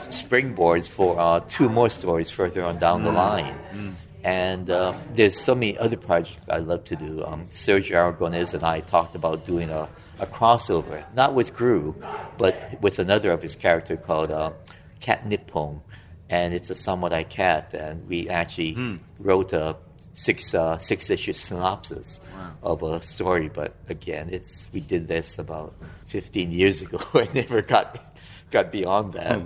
springboards 0.10 0.88
for 0.90 1.20
uh, 1.20 1.40
two 1.48 1.70
more 1.70 1.90
stories 1.90 2.32
further 2.32 2.64
on 2.64 2.80
down 2.80 3.04
the 3.04 3.12
line. 3.12 3.96
And 4.24 4.70
uh, 4.70 4.94
there's 5.16 5.40
so 5.40 5.56
many 5.56 5.78
other 5.78 5.98
projects 5.98 6.48
I 6.50 6.58
love 6.58 6.84
to 6.86 6.96
do. 6.96 7.24
Um, 7.26 7.48
Sergio 7.52 7.96
Aragonés 7.96 8.54
and 8.54 8.64
I 8.64 8.82
talked 8.82 9.16
about 9.16 9.46
doing 9.46 9.70
a, 9.70 9.90
a 10.20 10.28
crossover, 10.28 11.04
not 11.16 11.34
with 11.34 11.56
Groo, 11.56 11.96
but 12.38 12.80
with 12.82 13.00
another 13.00 13.32
of 13.32 13.42
his 13.42 13.56
character 13.56 13.98
called 13.98 14.32
uh, 14.32 14.52
Cat 15.00 15.26
Nippon. 15.26 15.82
And 16.30 16.54
it's 16.54 16.70
a 16.70 16.76
samurai 16.76 17.24
cat. 17.24 17.74
And 17.74 18.08
we 18.08 18.30
actually 18.30 19.00
wrote 19.20 19.54
a 19.54 19.76
six 20.14 20.54
uh, 20.54 20.78
six 20.78 21.10
issue 21.10 21.34
synopsis 21.34 22.22
of 22.64 22.84
a 22.84 23.02
story. 23.02 23.50
But 23.50 23.76
again, 23.90 24.30
it's 24.32 24.70
we 24.72 24.80
did 24.80 25.08
this 25.08 25.40
about 25.40 25.74
15 26.08 26.52
years 26.52 26.82
ago. 26.82 27.00
I 27.14 27.28
never 27.34 27.62
got 27.62 28.16
got 28.52 28.72
beyond 28.72 29.14
that. 29.14 29.42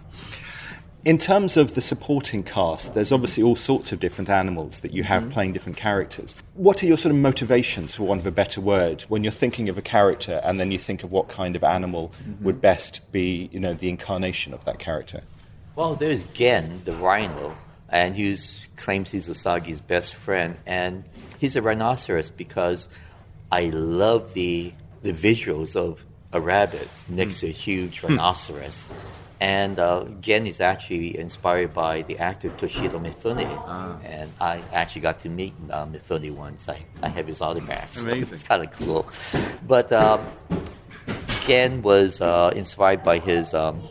In 1.05 1.19
terms 1.19 1.55
of 1.55 1.75
the 1.75 1.81
supporting 1.81 2.41
cast, 2.41 2.95
there's 2.95 3.11
obviously 3.11 3.43
all 3.43 3.55
sorts 3.55 3.91
of 3.91 3.99
different 3.99 4.27
animals 4.27 4.79
that 4.79 4.91
you 4.91 5.03
have 5.03 5.21
Mm-hmm. 5.21 5.31
playing 5.31 5.53
different 5.53 5.77
characters. 5.77 6.35
What 6.55 6.81
are 6.81 6.87
your 6.87 6.97
sort 6.97 7.13
of 7.13 7.21
motivations, 7.21 7.93
for 7.93 8.03
want 8.07 8.21
of 8.21 8.25
a 8.25 8.31
better 8.31 8.59
word, 8.59 9.03
when 9.03 9.23
you're 9.23 9.31
thinking 9.31 9.69
of 9.69 9.77
a 9.77 9.83
character 9.83 10.41
and 10.43 10.59
then 10.59 10.71
you 10.71 10.79
think 10.79 11.03
of 11.03 11.11
what 11.11 11.29
kind 11.29 11.55
of 11.55 11.63
animal 11.63 12.11
Mm-hmm. 12.27 12.43
would 12.45 12.59
best 12.59 13.01
be, 13.11 13.49
you 13.53 13.59
know, 13.59 13.75
the 13.75 13.89
incarnation 13.89 14.51
of 14.51 14.65
that 14.65 14.79
character? 14.79 15.21
Well, 15.75 15.93
there's 15.95 16.25
Gen, 16.25 16.81
the 16.85 16.95
rhino, 16.95 17.55
and 17.87 18.15
he 18.15 18.35
claims 18.75 19.11
he's 19.11 19.29
Usagi's 19.29 19.81
best 19.81 20.15
friend, 20.15 20.57
and 20.65 21.03
he's 21.37 21.55
a 21.55 21.61
rhinoceros 21.61 22.31
because 22.31 22.89
I 23.51 23.65
love 23.65 24.33
the 24.33 24.73
the 25.03 25.13
visuals 25.13 25.75
of 25.75 26.03
a 26.33 26.41
rabbit 26.41 26.89
next 27.07 27.41
to 27.41 27.47
a 27.47 27.51
huge 27.51 28.01
rhinoceros. 28.01 28.89
And 29.41 29.77
uh, 29.79 30.05
Gen 30.21 30.47
is 30.47 30.61
actually 30.61 31.17
inspired 31.17 31.73
by 31.73 32.03
the 32.03 32.19
actor 32.19 32.49
Toshiro 32.49 33.01
Mifune, 33.01 33.45
and 34.05 34.31
I 34.39 34.63
actually 34.71 35.01
got 35.01 35.19
to 35.19 35.29
meet 35.29 35.53
uh, 35.69 35.85
Mifune 35.85 36.31
once. 36.31 36.69
I, 36.69 36.85
I 37.03 37.09
have 37.09 37.27
his 37.27 37.41
autograph. 37.41 37.97
so 37.97 38.05
Amazing. 38.05 38.35
it's 38.35 38.43
kind 38.43 38.63
of 38.63 38.71
cool. 38.71 39.07
But 39.67 39.91
um, 39.91 40.25
Gen 41.41 41.81
was 41.81 42.21
uh, 42.21 42.53
inspired 42.55 43.03
by 43.03 43.19
his 43.19 43.53
um, 43.53 43.83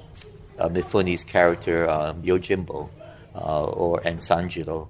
uh, 0.59 0.69
Mifune's 0.69 1.25
character 1.25 1.89
um, 1.89 2.23
Yojimbo 2.23 2.89
uh, 3.35 3.65
or 3.65 4.01
and 4.05 4.21
Sanjuro. 4.21 4.89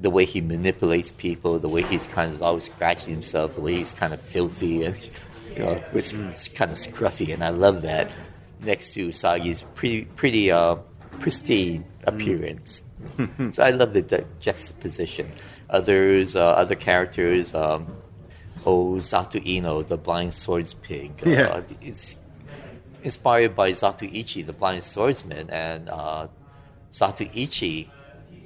The 0.00 0.10
way 0.10 0.24
he 0.24 0.40
manipulates 0.40 1.10
people, 1.10 1.58
the 1.58 1.68
way 1.68 1.82
he's 1.82 2.06
kind 2.06 2.32
of 2.32 2.42
always 2.42 2.64
scratching 2.64 3.10
himself, 3.10 3.54
the 3.54 3.60
way 3.60 3.76
he's 3.76 3.92
kind 3.92 4.14
of 4.14 4.20
filthy 4.20 4.84
and 4.84 4.96
you 5.56 5.58
know, 5.58 5.82
it's, 5.92 6.12
it's 6.12 6.48
kind 6.48 6.70
of 6.70 6.78
scruffy, 6.78 7.34
and 7.34 7.42
I 7.42 7.48
love 7.48 7.82
that. 7.82 8.10
Next 8.62 8.94
to 8.94 9.08
Usagi's 9.08 9.64
pretty, 9.74 10.04
pretty 10.04 10.50
uh, 10.50 10.76
pristine 11.18 11.84
appearance, 12.04 12.82
so 13.52 13.62
I 13.62 13.70
love 13.70 13.92
the, 13.92 14.02
the 14.02 14.24
juxtaposition. 14.40 15.32
Others, 15.70 16.36
uh, 16.36 16.46
other 16.46 16.74
characters, 16.74 17.54
um, 17.54 17.96
oh 18.66 18.94
Zato-Ino, 18.96 19.82
the 19.82 19.96
blind 19.96 20.34
swords 20.34 20.74
pig. 20.74 21.22
Yeah. 21.24 21.42
Uh, 21.42 21.62
it's 21.80 22.16
inspired 23.02 23.54
by 23.54 23.72
Zatoichi, 23.72 24.44
the 24.44 24.52
blind 24.52 24.82
swordsman, 24.82 25.50
and 25.50 25.88
uh, 25.88 26.28
Zatoichi 26.92 27.88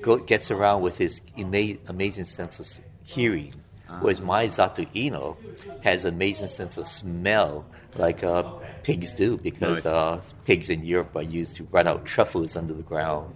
go, 0.01 0.17
gets 0.19 0.51
around 0.51 0.83
with 0.83 0.99
his 0.99 1.21
ama- 1.37 1.79
amazing 1.89 2.27
sense 2.27 2.61
of 2.61 2.85
hearing, 3.03 3.55
whereas 4.01 4.21
my 4.21 4.47
Zato-Ino 4.47 5.37
has 5.83 6.05
amazing 6.05 6.49
sense 6.49 6.77
of 6.77 6.87
smell, 6.87 7.65
like 7.97 8.23
uh, 8.23 8.45
pigs 8.85 9.11
do, 9.13 9.37
because 9.39 9.85
Nice. 9.85 9.87
uh, 9.87 10.21
pigs 10.45 10.71
in 10.71 10.85
Europe 10.85 11.17
are 11.17 11.23
used 11.23 11.57
to 11.57 11.65
run 11.73 11.89
out 11.89 12.05
truffles 12.05 12.57
under 12.57 12.73
the 12.75 12.83
ground. 12.83 13.35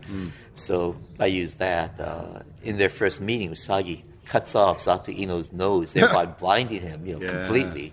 So 0.54 0.96
I 1.18 1.26
use 1.26 1.54
that. 1.56 1.98
Uh, 1.98 2.40
in 2.62 2.78
their 2.78 2.88
first 2.90 3.20
meeting, 3.20 3.50
Usagi 3.50 4.02
cuts 4.26 4.54
off 4.54 4.78
Zato-Ino's 4.80 5.52
nose, 5.52 5.92
thereby 5.94 6.26
blinding 6.42 6.80
him, 6.82 7.06
you 7.06 7.14
know, 7.14 7.20
Yeah, 7.20 7.28
completely. 7.28 7.92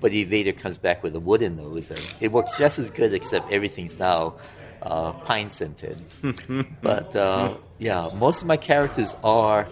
But 0.00 0.12
he 0.12 0.24
later 0.24 0.52
comes 0.52 0.78
back 0.78 1.02
with 1.02 1.14
a 1.16 1.20
wooden 1.20 1.56
nose, 1.56 1.90
and 1.90 2.00
it 2.20 2.30
works 2.32 2.56
just 2.56 2.78
as 2.78 2.88
good, 2.90 3.12
except 3.12 3.50
everything's 3.52 3.98
now 3.98 4.34
uh, 4.82 5.12
pine 5.12 5.50
scented. 5.50 5.98
but 6.82 7.14
uh, 7.16 7.56
yeah, 7.78 8.10
most 8.14 8.42
of 8.42 8.46
my 8.46 8.56
characters 8.56 9.14
are 9.24 9.66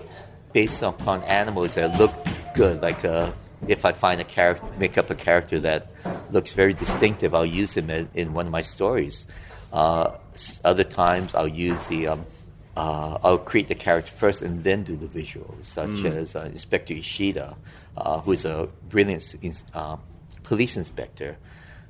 based 0.53 0.83
upon 0.83 1.23
animals 1.25 1.75
that 1.75 1.97
look 1.99 2.13
good. 2.55 2.83
Like 2.83 3.05
uh, 3.05 3.31
if 3.69 3.85
I 3.85 3.93
find 3.93 4.21
a 4.21 4.25
character, 4.25 4.67
make 4.79 4.99
up 4.99 5.11
a 5.11 5.15
character 5.15 5.59
that 5.61 5.89
looks 6.31 6.53
very 6.53 6.73
distinctive, 6.73 7.35
I'll 7.35 7.47
use 7.47 7.77
him 7.77 7.91
in, 7.91 8.09
in 8.15 8.33
one 8.33 8.47
of 8.47 8.53
my 8.53 8.63
stories. 8.63 9.27
Uh, 9.73 10.13
other 10.65 10.85
times, 10.85 11.35
I'll 11.35 11.49
use 11.49 11.87
the 11.87 12.09
um, 12.09 12.27
uh, 12.77 13.19
I'll 13.23 13.39
create 13.39 13.69
the 13.69 13.75
character 13.75 14.11
first 14.11 14.43
and 14.43 14.65
then 14.65 14.85
do 14.85 14.97
the 14.97 15.07
visuals, 15.07 15.65
such 15.65 16.05
as 16.05 16.37
uh, 16.37 16.43
Inspector 16.53 16.93
Ishida, 16.93 17.57
uh, 17.97 18.21
who's 18.21 18.45
a 18.45 18.69
brilliant 18.89 19.35
ins- 19.43 19.65
uh, 19.75 19.97
police 20.45 20.77
inspector, 20.77 21.37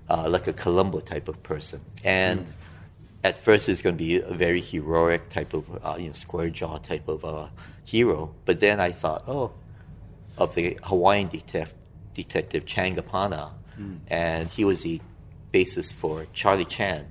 uh, 0.09 0.29
like 0.29 0.47
a 0.49 0.53
Columbo 0.53 1.01
type 1.01 1.29
of 1.29 1.43
person. 1.43 1.81
And 2.03 2.53
at 3.23 3.39
first, 3.39 3.69
it's 3.69 3.83
going 3.83 3.97
to 3.97 4.03
be 4.03 4.21
a 4.21 4.33
very 4.33 4.61
heroic 4.61 5.29
type 5.29 5.55
of, 5.55 5.85
uh, 5.85 5.97
you 5.99 6.09
know, 6.09 6.15
square 6.15 6.49
jaw 6.49 6.79
type 6.79 7.07
of 7.09 7.25
uh, 7.25 7.49
hero. 7.85 8.35
But 8.45 8.61
then 8.61 8.81
I 8.81 8.93
thought, 8.93 9.25
oh, 9.29 9.53
of 10.39 10.55
the 10.55 10.79
Hawaiian 10.83 11.29
detective, 11.29 11.75
detective 12.15 12.67
Chang 12.67 12.97
Apana, 12.97 13.53
and 14.09 14.49
he 14.49 14.65
was 14.65 14.83
the 14.83 15.01
basis 15.53 15.91
for 15.93 16.27
Charlie 16.33 16.65
Chan, 16.65 17.07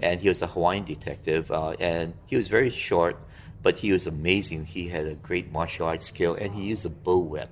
and 0.00 0.20
he 0.20 0.28
was 0.28 0.42
a 0.42 0.46
Hawaiian 0.46 0.84
detective, 0.84 1.50
uh, 1.50 1.70
and 1.80 2.14
he 2.26 2.36
was 2.36 2.48
very 2.48 2.70
short, 2.70 3.16
but 3.62 3.78
he 3.78 3.92
was 3.92 4.06
amazing. 4.06 4.64
He 4.66 4.88
had 4.88 5.06
a 5.06 5.14
great 5.14 5.50
martial 5.50 5.86
arts 5.86 6.06
skill, 6.06 6.34
and 6.34 6.54
he 6.54 6.64
used 6.64 6.84
a 6.84 6.90
bow 6.90 7.18
whip. 7.18 7.50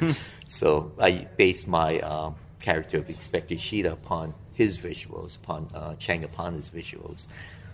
so 0.46 0.92
I 0.98 1.26
based 1.36 1.66
my 1.66 2.00
um, 2.00 2.36
character 2.60 2.98
of 2.98 3.08
Inspector 3.10 3.52
Ishida 3.52 3.92
upon 3.92 4.34
his 4.52 4.78
visuals, 4.78 5.36
upon 5.36 5.68
uh, 5.74 5.94
Chang 5.96 6.22
Apana's 6.22 6.70
visuals. 6.70 7.26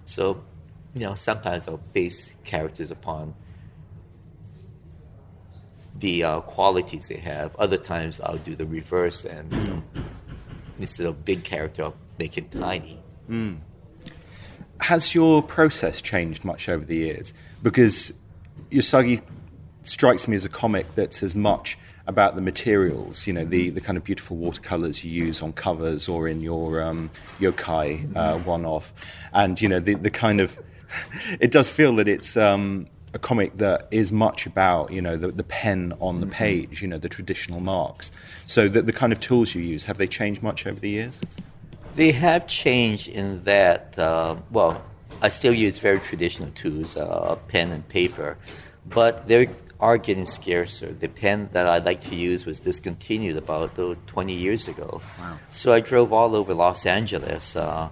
So, 0.04 0.42
you 0.94 1.02
know, 1.02 1.14
sometimes 1.14 1.68
I'll 1.68 1.78
base 1.92 2.34
characters 2.44 2.90
upon 2.90 3.34
the 5.98 6.24
uh, 6.24 6.40
qualities 6.40 7.09
they 7.09 7.16
have. 7.16 7.55
Other 7.56 7.77
times 7.77 8.20
I'll 8.20 8.39
do 8.39 8.55
the 8.55 8.66
reverse 8.66 9.24
and 9.24 9.52
you 9.52 9.59
know, 9.59 9.82
instead 10.78 11.06
of 11.06 11.24
big 11.24 11.44
character, 11.44 11.85
I'll 11.85 11.97
make 12.18 12.36
it 12.39 12.51
tiny. 12.51 13.02
Has 14.81 15.14
your 15.14 15.43
process 15.43 16.02
changed 16.02 16.44
much 16.44 16.68
over 16.68 16.85
the 16.85 16.97
years? 16.97 17.32
Because 17.62 18.12
Usagi 18.70 19.23
strikes 19.85 20.28
me 20.28 20.36
as 20.36 20.44
a 20.44 20.48
comic 20.48 20.94
that's 20.94 21.23
as 21.23 21.35
much 21.35 21.78
about 22.06 22.36
the 22.36 22.40
materials, 22.40 23.27
you 23.27 23.32
know, 23.32 23.44
the, 23.44 23.70
the 23.70 23.81
kind 23.81 23.97
of 23.97 24.05
beautiful 24.05 24.36
watercolors 24.36 25.02
you 25.02 25.10
use 25.10 25.43
on 25.43 25.52
covers 25.52 26.09
or 26.09 26.28
in 26.28 26.40
your 26.40 26.81
um, 26.82 27.10
yokai 27.40 28.14
uh, 28.16 28.39
one-off, 28.39 28.93
and 29.32 29.60
you 29.60 29.68
know 29.68 29.81
the 29.81 29.94
the 29.94 30.10
kind 30.10 30.40
of 30.40 30.56
it 31.40 31.51
does 31.51 31.68
feel 31.68 31.97
that 31.97 32.06
it's 32.06 32.36
um, 32.36 32.86
a 33.16 33.18
comic 33.18 33.56
that 33.56 33.88
is 33.90 34.12
much 34.12 34.47
about 34.47 34.93
you 34.93 35.02
know 35.02 35.16
the, 35.16 35.32
the 35.32 35.43
pen 35.43 35.94
on 36.01 36.20
the 36.20 36.26
page, 36.26 36.82
you 36.82 36.88
know, 36.88 36.98
the 36.98 37.09
traditional 37.09 37.60
marks. 37.60 38.12
So 38.47 38.68
the, 38.68 38.82
the 38.82 38.93
kind 38.93 39.12
of 39.12 39.18
tools 39.18 39.55
you 39.55 39.62
use 39.62 39.84
have 39.86 39.98
they 39.98 40.06
changed 40.06 40.43
much 40.43 40.66
over 40.66 40.78
the 40.78 40.90
years? 40.90 41.20
They 41.97 42.12
have 42.12 42.47
changed 42.47 43.09
in 43.09 43.43
that, 43.44 43.98
uh, 43.98 44.36
well, 44.51 44.84
I 45.22 45.30
still 45.30 45.55
use 45.55 45.78
very 45.78 45.98
traditional 45.98 46.51
tools, 46.51 46.94
uh, 46.94 47.36
pen 47.48 47.72
and 47.72 47.88
paper, 47.88 48.36
but 48.84 49.26
they 49.28 49.48
are 49.80 49.97
getting 49.97 50.26
scarcer. 50.26 50.93
The 50.93 51.09
pen 51.09 51.48
that 51.52 51.66
I 51.66 51.78
like 51.78 52.02
to 52.02 52.14
use 52.14 52.44
was 52.44 52.60
discontinued 52.60 53.36
about 53.38 53.78
uh, 53.78 53.94
20 54.09 54.34
years 54.34 54.68
ago. 54.68 55.01
Wow. 55.18 55.38
So 55.51 55.72
I 55.72 55.80
drove 55.80 56.12
all 56.12 56.36
over 56.36 56.52
Los 56.52 56.84
Angeles, 56.84 57.56
uh, 57.56 57.88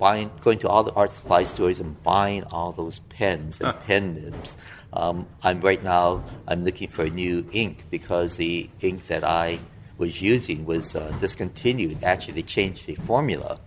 buying, 0.00 0.30
going 0.40 0.58
to 0.58 0.68
all 0.68 0.82
the 0.82 0.92
art 0.94 1.12
supply 1.12 1.44
stores 1.44 1.78
and 1.78 2.02
buying 2.02 2.42
all 2.44 2.72
those 2.72 3.00
pens 3.10 3.60
and 3.60 3.78
pen 3.80 4.14
nibs. 4.14 4.56
Um, 4.92 5.26
I'm 5.42 5.60
right 5.60 5.82
now. 5.84 6.24
I'm 6.48 6.64
looking 6.64 6.88
for 6.88 7.04
a 7.04 7.10
new 7.10 7.46
ink 7.52 7.84
because 7.90 8.36
the 8.36 8.68
ink 8.80 9.06
that 9.08 9.22
I 9.22 9.60
was 9.98 10.20
using 10.20 10.64
was 10.64 10.96
uh, 10.96 11.14
discontinued. 11.20 12.02
Actually, 12.02 12.34
they 12.34 12.42
changed 12.42 12.86
the 12.86 12.94
formula. 12.94 13.60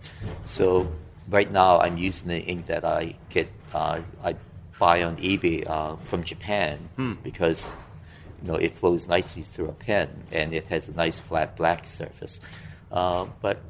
So 0.44 0.92
right 1.28 1.50
now, 1.50 1.78
I'm 1.78 1.96
using 1.96 2.28
the 2.28 2.40
ink 2.40 2.66
that 2.66 2.84
I 2.84 3.14
get. 3.30 3.48
Uh, 3.72 4.02
I 4.22 4.36
buy 4.78 5.04
on 5.04 5.16
eBay 5.18 5.66
uh, 5.70 5.96
from 6.04 6.24
Japan 6.24 6.90
because 7.22 7.76
you 8.42 8.48
know 8.48 8.56
it 8.56 8.76
flows 8.76 9.06
nicely 9.06 9.44
through 9.44 9.68
a 9.68 9.72
pen 9.72 10.10
and 10.32 10.52
it 10.52 10.66
has 10.66 10.88
a 10.88 10.92
nice 10.92 11.20
flat 11.20 11.56
black 11.56 11.86
surface. 11.86 12.40
Uh, 12.90 13.26
but 13.40 13.60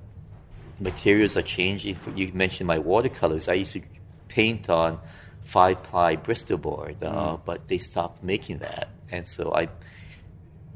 materials 0.80 1.36
are 1.36 1.42
changing. 1.42 1.98
You 2.14 2.30
mentioned 2.32 2.66
my 2.66 2.78
watercolors. 2.78 3.48
I 3.48 3.54
used 3.54 3.72
to 3.74 3.82
paint 4.28 4.68
on 4.68 4.98
five 5.42 5.82
ply 5.82 6.16
Bristol 6.16 6.58
board, 6.58 7.02
uh, 7.04 7.36
but 7.44 7.68
they 7.68 7.78
stopped 7.78 8.22
making 8.22 8.58
that, 8.58 8.88
and 9.10 9.28
so 9.28 9.52
I 9.54 9.68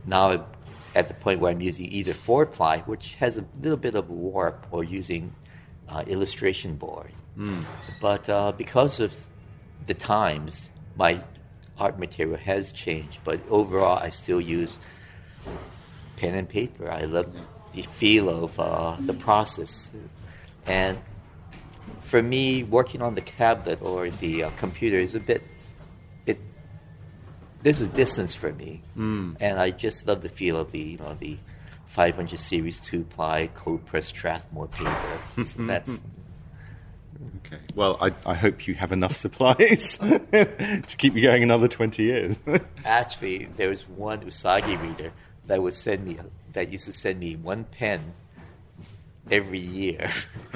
now 0.07 0.31
I'm 0.31 0.45
at 0.95 1.09
the 1.09 1.15
point 1.15 1.41
where 1.41 1.51
I'm 1.51 1.61
using 1.61 1.87
either 1.93 2.15
four 2.15 2.47
ply, 2.47 2.81
which 2.81 3.15
has 3.16 3.39
a 3.39 3.45
little 3.61 3.77
bit 3.79 3.95
of 3.95 4.11
warp, 4.11 4.66
or 4.70 4.85
using 4.85 5.35
uh, 5.89 6.05
illustration 6.07 6.77
board. 6.77 7.12
But 8.01 8.29
uh, 8.29 8.53
because 8.53 9.01
of 9.01 9.15
the 9.87 9.95
times, 9.95 10.70
my 10.97 11.23
art 11.79 11.99
material 11.99 12.37
has 12.37 12.73
changed. 12.73 13.20
But 13.25 13.41
overall, 13.49 13.99
I 13.99 14.11
still 14.11 14.41
use 14.41 14.79
pen 16.16 16.35
and 16.35 16.49
paper. 16.49 16.91
I 16.91 17.03
love 17.03 17.33
the 17.74 17.82
feel 17.82 18.28
of 18.45 18.59
uh, 18.59 18.97
the 19.01 19.15
process. 19.15 19.90
And 20.66 20.99
for 22.01 22.23
me, 22.23 22.62
working 22.62 23.03
on 23.03 23.15
the 23.15 23.20
tablet 23.20 23.81
or 23.82 24.11
the 24.11 24.45
uh, 24.45 24.51
computer 24.57 24.97
is 24.97 25.15
a 25.15 25.20
bit, 25.20 25.43
it 26.27 26.39
there's 27.62 27.81
a 27.81 27.89
distance 27.89 28.35
for 28.35 28.53
me, 28.53 28.82
Mm. 28.97 29.36
and 29.40 29.59
I 29.59 29.70
just 29.70 30.07
love 30.07 30.20
the 30.23 30.28
feel 30.28 30.57
of 30.57 30.73
the 30.73 30.78
you 30.81 30.99
know 30.99 31.16
the 31.19 31.36
500 31.86 32.39
series 32.39 32.81
two 32.81 33.05
ply 33.05 33.49
cold 33.55 33.85
pressed 33.86 34.11
Strathmore 34.11 34.69
paper. 34.69 35.19
So 35.45 35.62
that's 35.66 36.01
Okay. 37.47 37.59
Well, 37.74 37.99
I, 38.01 38.12
I 38.27 38.35
hope 38.35 38.69
you 38.69 38.74
have 38.74 38.93
enough 38.93 39.16
supplies 39.16 39.99
to 39.99 40.95
keep 40.99 41.15
you 41.16 41.23
going 41.23 41.43
another 41.43 41.66
20 41.66 42.03
years. 42.03 42.39
actually 42.85 43.49
there 43.57 43.69
was 43.70 43.89
one 43.89 44.20
Usagi 44.20 44.81
reader 44.81 45.12
that 45.49 45.62
would 45.62 45.75
send 45.75 46.05
me 46.05 46.19
that 46.53 46.70
used 46.70 46.85
to 46.85 46.93
send 46.93 47.19
me 47.20 47.37
one 47.37 47.65
pen 47.65 48.12
every 49.31 49.59
year, 49.59 50.11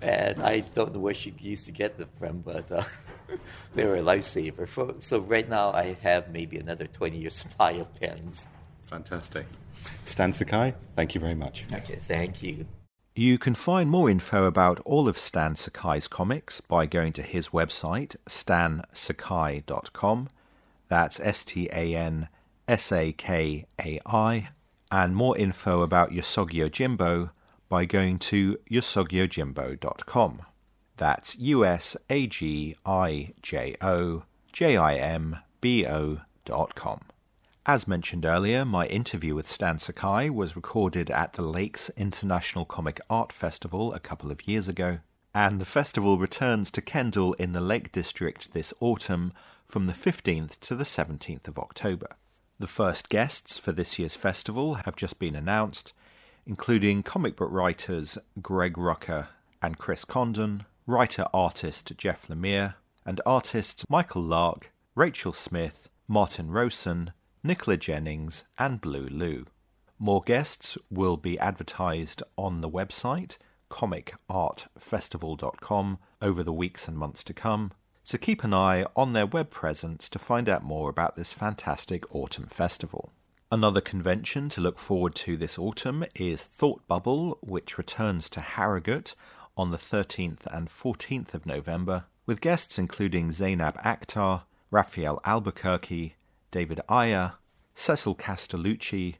and 0.00 0.42
I 0.42 0.60
don't 0.60 0.94
know 0.94 1.00
where 1.00 1.14
she 1.14 1.34
used 1.40 1.64
to 1.66 1.72
get 1.72 1.98
them 1.98 2.08
from, 2.18 2.40
but 2.40 2.70
uh, 2.70 2.84
they 3.74 3.86
were 3.86 3.96
a 3.96 4.02
lifesaver. 4.02 4.68
For, 4.68 4.94
so 5.00 5.18
right 5.20 5.48
now 5.48 5.72
I 5.72 5.96
have 6.02 6.30
maybe 6.30 6.58
another 6.58 6.86
20 6.86 7.18
year 7.18 7.30
supply 7.30 7.72
of 7.72 7.92
pens. 8.00 8.46
Fantastic. 8.86 9.46
Stan 10.04 10.32
Sakai, 10.32 10.74
thank 10.96 11.14
you 11.14 11.20
very 11.20 11.34
much. 11.34 11.64
Okay, 11.72 11.98
thank 12.06 12.42
you. 12.42 12.66
You 13.16 13.38
can 13.38 13.54
find 13.54 13.88
more 13.88 14.10
info 14.10 14.42
about 14.44 14.80
all 14.80 15.08
of 15.08 15.16
Stan 15.18 15.54
Sakai's 15.54 16.08
comics 16.08 16.60
by 16.60 16.86
going 16.86 17.12
to 17.12 17.22
his 17.22 17.50
website, 17.50 18.16
stansakai.com. 18.26 20.28
That's 20.88 21.20
S 21.20 21.44
T 21.44 21.68
A 21.72 21.94
N 21.96 22.28
S 22.66 22.92
A 22.92 23.12
K 23.12 23.66
A 23.80 23.98
I. 24.06 24.48
And 24.90 25.16
more 25.16 25.36
info 25.36 25.82
about 25.82 26.12
Usagi 26.12 26.54
Yojimbo 26.54 27.30
by 27.68 27.84
going 27.84 28.18
to 28.20 28.58
usagiyojimbo.com. 28.70 30.42
That's 30.96 31.36
U 31.36 31.64
S 31.64 31.96
A 32.08 32.26
G 32.26 32.76
I 32.86 33.34
J 33.42 33.76
O 33.80 34.22
J 34.52 34.76
I 34.76 34.94
M 34.96 35.38
B 35.60 35.86
O 35.86 36.20
dot 36.44 36.74
com. 36.74 37.00
As 37.66 37.88
mentioned 37.88 38.24
earlier, 38.24 38.64
my 38.64 38.86
interview 38.86 39.34
with 39.34 39.48
Stan 39.48 39.78
Sakai 39.78 40.28
was 40.30 40.54
recorded 40.54 41.10
at 41.10 41.32
the 41.32 41.42
Lakes 41.42 41.90
International 41.96 42.64
Comic 42.64 43.00
Art 43.08 43.32
Festival 43.32 43.92
a 43.94 43.98
couple 43.98 44.30
of 44.30 44.46
years 44.46 44.68
ago, 44.68 44.98
and 45.34 45.60
the 45.60 45.64
festival 45.64 46.18
returns 46.18 46.70
to 46.70 46.82
Kendal 46.82 47.32
in 47.34 47.52
the 47.52 47.60
Lake 47.60 47.90
District 47.90 48.52
this 48.52 48.74
autumn 48.80 49.32
from 49.66 49.86
the 49.86 49.94
15th 49.94 50.60
to 50.60 50.74
the 50.74 50.84
17th 50.84 51.48
of 51.48 51.58
October. 51.58 52.08
The 52.58 52.66
first 52.68 53.08
guests 53.08 53.58
for 53.58 53.72
this 53.72 53.98
year's 53.98 54.14
festival 54.14 54.74
have 54.84 54.94
just 54.94 55.18
been 55.18 55.34
announced, 55.34 55.92
including 56.46 57.02
comic 57.02 57.36
book 57.36 57.50
writers 57.50 58.16
Greg 58.40 58.74
Rucka 58.74 59.26
and 59.60 59.76
Chris 59.76 60.04
Condon, 60.04 60.64
writer 60.86 61.26
artist 61.34 61.92
Jeff 61.96 62.28
Lemire, 62.28 62.74
and 63.04 63.20
artists 63.26 63.84
Michael 63.88 64.22
Lark, 64.22 64.72
Rachel 64.94 65.32
Smith, 65.32 65.88
Martin 66.06 66.50
Rowson, 66.50 67.12
Nicola 67.42 67.76
Jennings, 67.76 68.44
and 68.56 68.80
Blue 68.80 69.08
Lou. 69.08 69.46
More 69.98 70.22
guests 70.22 70.78
will 70.90 71.16
be 71.16 71.36
advertised 71.38 72.22
on 72.38 72.60
the 72.60 72.70
website 72.70 73.36
comicartfestival.com 73.70 75.98
over 76.22 76.44
the 76.44 76.52
weeks 76.52 76.86
and 76.86 76.96
months 76.96 77.24
to 77.24 77.34
come, 77.34 77.72
so 78.06 78.18
keep 78.18 78.44
an 78.44 78.52
eye 78.52 78.84
on 78.94 79.14
their 79.14 79.24
web 79.24 79.48
presence 79.48 80.10
to 80.10 80.18
find 80.18 80.46
out 80.46 80.62
more 80.62 80.90
about 80.90 81.16
this 81.16 81.32
fantastic 81.32 82.14
autumn 82.14 82.46
festival. 82.46 83.10
Another 83.50 83.80
convention 83.80 84.50
to 84.50 84.60
look 84.60 84.78
forward 84.78 85.14
to 85.14 85.38
this 85.38 85.58
autumn 85.58 86.04
is 86.14 86.42
Thought 86.42 86.86
Bubble, 86.86 87.38
which 87.40 87.78
returns 87.78 88.28
to 88.30 88.40
Harrogate 88.40 89.14
on 89.56 89.70
the 89.70 89.78
13th 89.78 90.44
and 90.52 90.68
14th 90.68 91.32
of 91.32 91.46
November, 91.46 92.04
with 92.26 92.42
guests 92.42 92.78
including 92.78 93.32
Zainab 93.32 93.78
Akhtar, 93.78 94.42
Rafael 94.70 95.18
Albuquerque, 95.24 96.16
David 96.50 96.82
Ayer, 96.90 97.32
Cecil 97.74 98.16
Castellucci, 98.16 99.14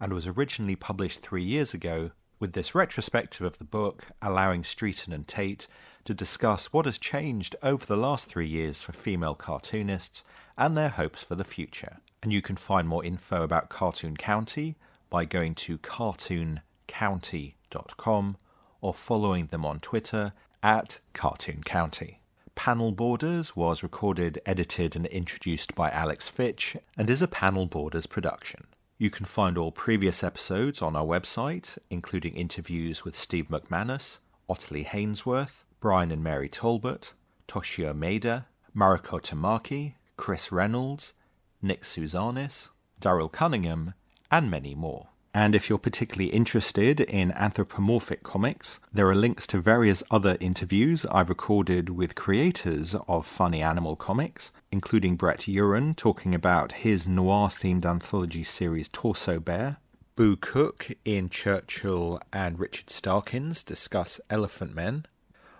and 0.00 0.12
was 0.12 0.26
originally 0.26 0.74
published 0.74 1.22
three 1.22 1.44
years 1.44 1.72
ago, 1.72 2.10
with 2.40 2.52
this 2.52 2.74
retrospective 2.74 3.46
of 3.46 3.58
the 3.58 3.64
book 3.64 4.06
allowing 4.20 4.62
Streeten 4.62 5.14
and 5.14 5.28
Tate 5.28 5.68
to 6.04 6.14
discuss 6.14 6.72
what 6.72 6.86
has 6.86 6.98
changed 6.98 7.54
over 7.62 7.86
the 7.86 7.96
last 7.96 8.26
three 8.26 8.48
years 8.48 8.82
for 8.82 8.92
female 8.92 9.36
cartoonists 9.36 10.24
and 10.56 10.76
their 10.76 10.88
hopes 10.88 11.22
for 11.22 11.36
the 11.36 11.44
future. 11.44 11.98
And 12.24 12.32
you 12.32 12.42
can 12.42 12.56
find 12.56 12.88
more 12.88 13.04
info 13.04 13.44
about 13.44 13.68
Cartoon 13.68 14.16
County 14.16 14.74
by 15.10 15.24
going 15.24 15.54
to 15.56 15.76
cartooncounty.com 15.78 18.36
or 18.80 18.94
following 18.94 19.46
them 19.46 19.64
on 19.64 19.80
Twitter 19.80 20.32
at 20.62 20.98
Cartoon 21.12 21.62
County. 21.62 22.20
Panel 22.54 22.90
Borders 22.90 23.54
was 23.54 23.82
recorded, 23.82 24.40
edited, 24.44 24.96
and 24.96 25.06
introduced 25.06 25.74
by 25.74 25.90
Alex 25.90 26.28
Fitch 26.28 26.76
and 26.96 27.08
is 27.08 27.22
a 27.22 27.28
Panel 27.28 27.66
Borders 27.66 28.06
production. 28.06 28.66
You 28.98 29.10
can 29.10 29.26
find 29.26 29.56
all 29.56 29.70
previous 29.70 30.24
episodes 30.24 30.82
on 30.82 30.96
our 30.96 31.04
website, 31.04 31.78
including 31.88 32.34
interviews 32.34 33.04
with 33.04 33.14
Steve 33.14 33.48
McManus, 33.48 34.18
Ottilie 34.48 34.84
Hainsworth, 34.84 35.64
Bryan 35.78 36.10
and 36.10 36.24
Mary 36.24 36.48
Talbot, 36.48 37.14
Toshio 37.46 37.92
Maeda, 37.96 38.46
Mariko 38.74 39.20
Tamaki, 39.20 39.94
Chris 40.16 40.50
Reynolds, 40.50 41.14
Nick 41.62 41.82
Sousanis, 41.82 42.70
Darryl 43.00 43.30
Cunningham, 43.30 43.94
and 44.30 44.50
many 44.50 44.74
more. 44.74 45.07
And 45.34 45.54
if 45.54 45.68
you're 45.68 45.78
particularly 45.78 46.30
interested 46.30 47.00
in 47.00 47.32
anthropomorphic 47.32 48.22
comics, 48.22 48.80
there 48.92 49.08
are 49.08 49.14
links 49.14 49.46
to 49.48 49.60
various 49.60 50.02
other 50.10 50.36
interviews 50.40 51.04
I've 51.06 51.28
recorded 51.28 51.90
with 51.90 52.14
creators 52.14 52.96
of 53.06 53.26
funny 53.26 53.62
animal 53.62 53.94
comics, 53.94 54.52
including 54.72 55.16
Brett 55.16 55.40
Uren 55.40 55.94
talking 55.94 56.34
about 56.34 56.72
his 56.72 57.06
noir 57.06 57.48
themed 57.48 57.84
anthology 57.84 58.42
series 58.42 58.88
Torso 58.88 59.38
Bear. 59.38 59.76
Boo 60.16 60.34
Cook 60.34 60.88
Ian 61.06 61.28
Churchill 61.28 62.20
and 62.32 62.58
Richard 62.58 62.90
Starkings 62.90 63.62
discuss 63.62 64.20
Elephantmen. 64.30 65.04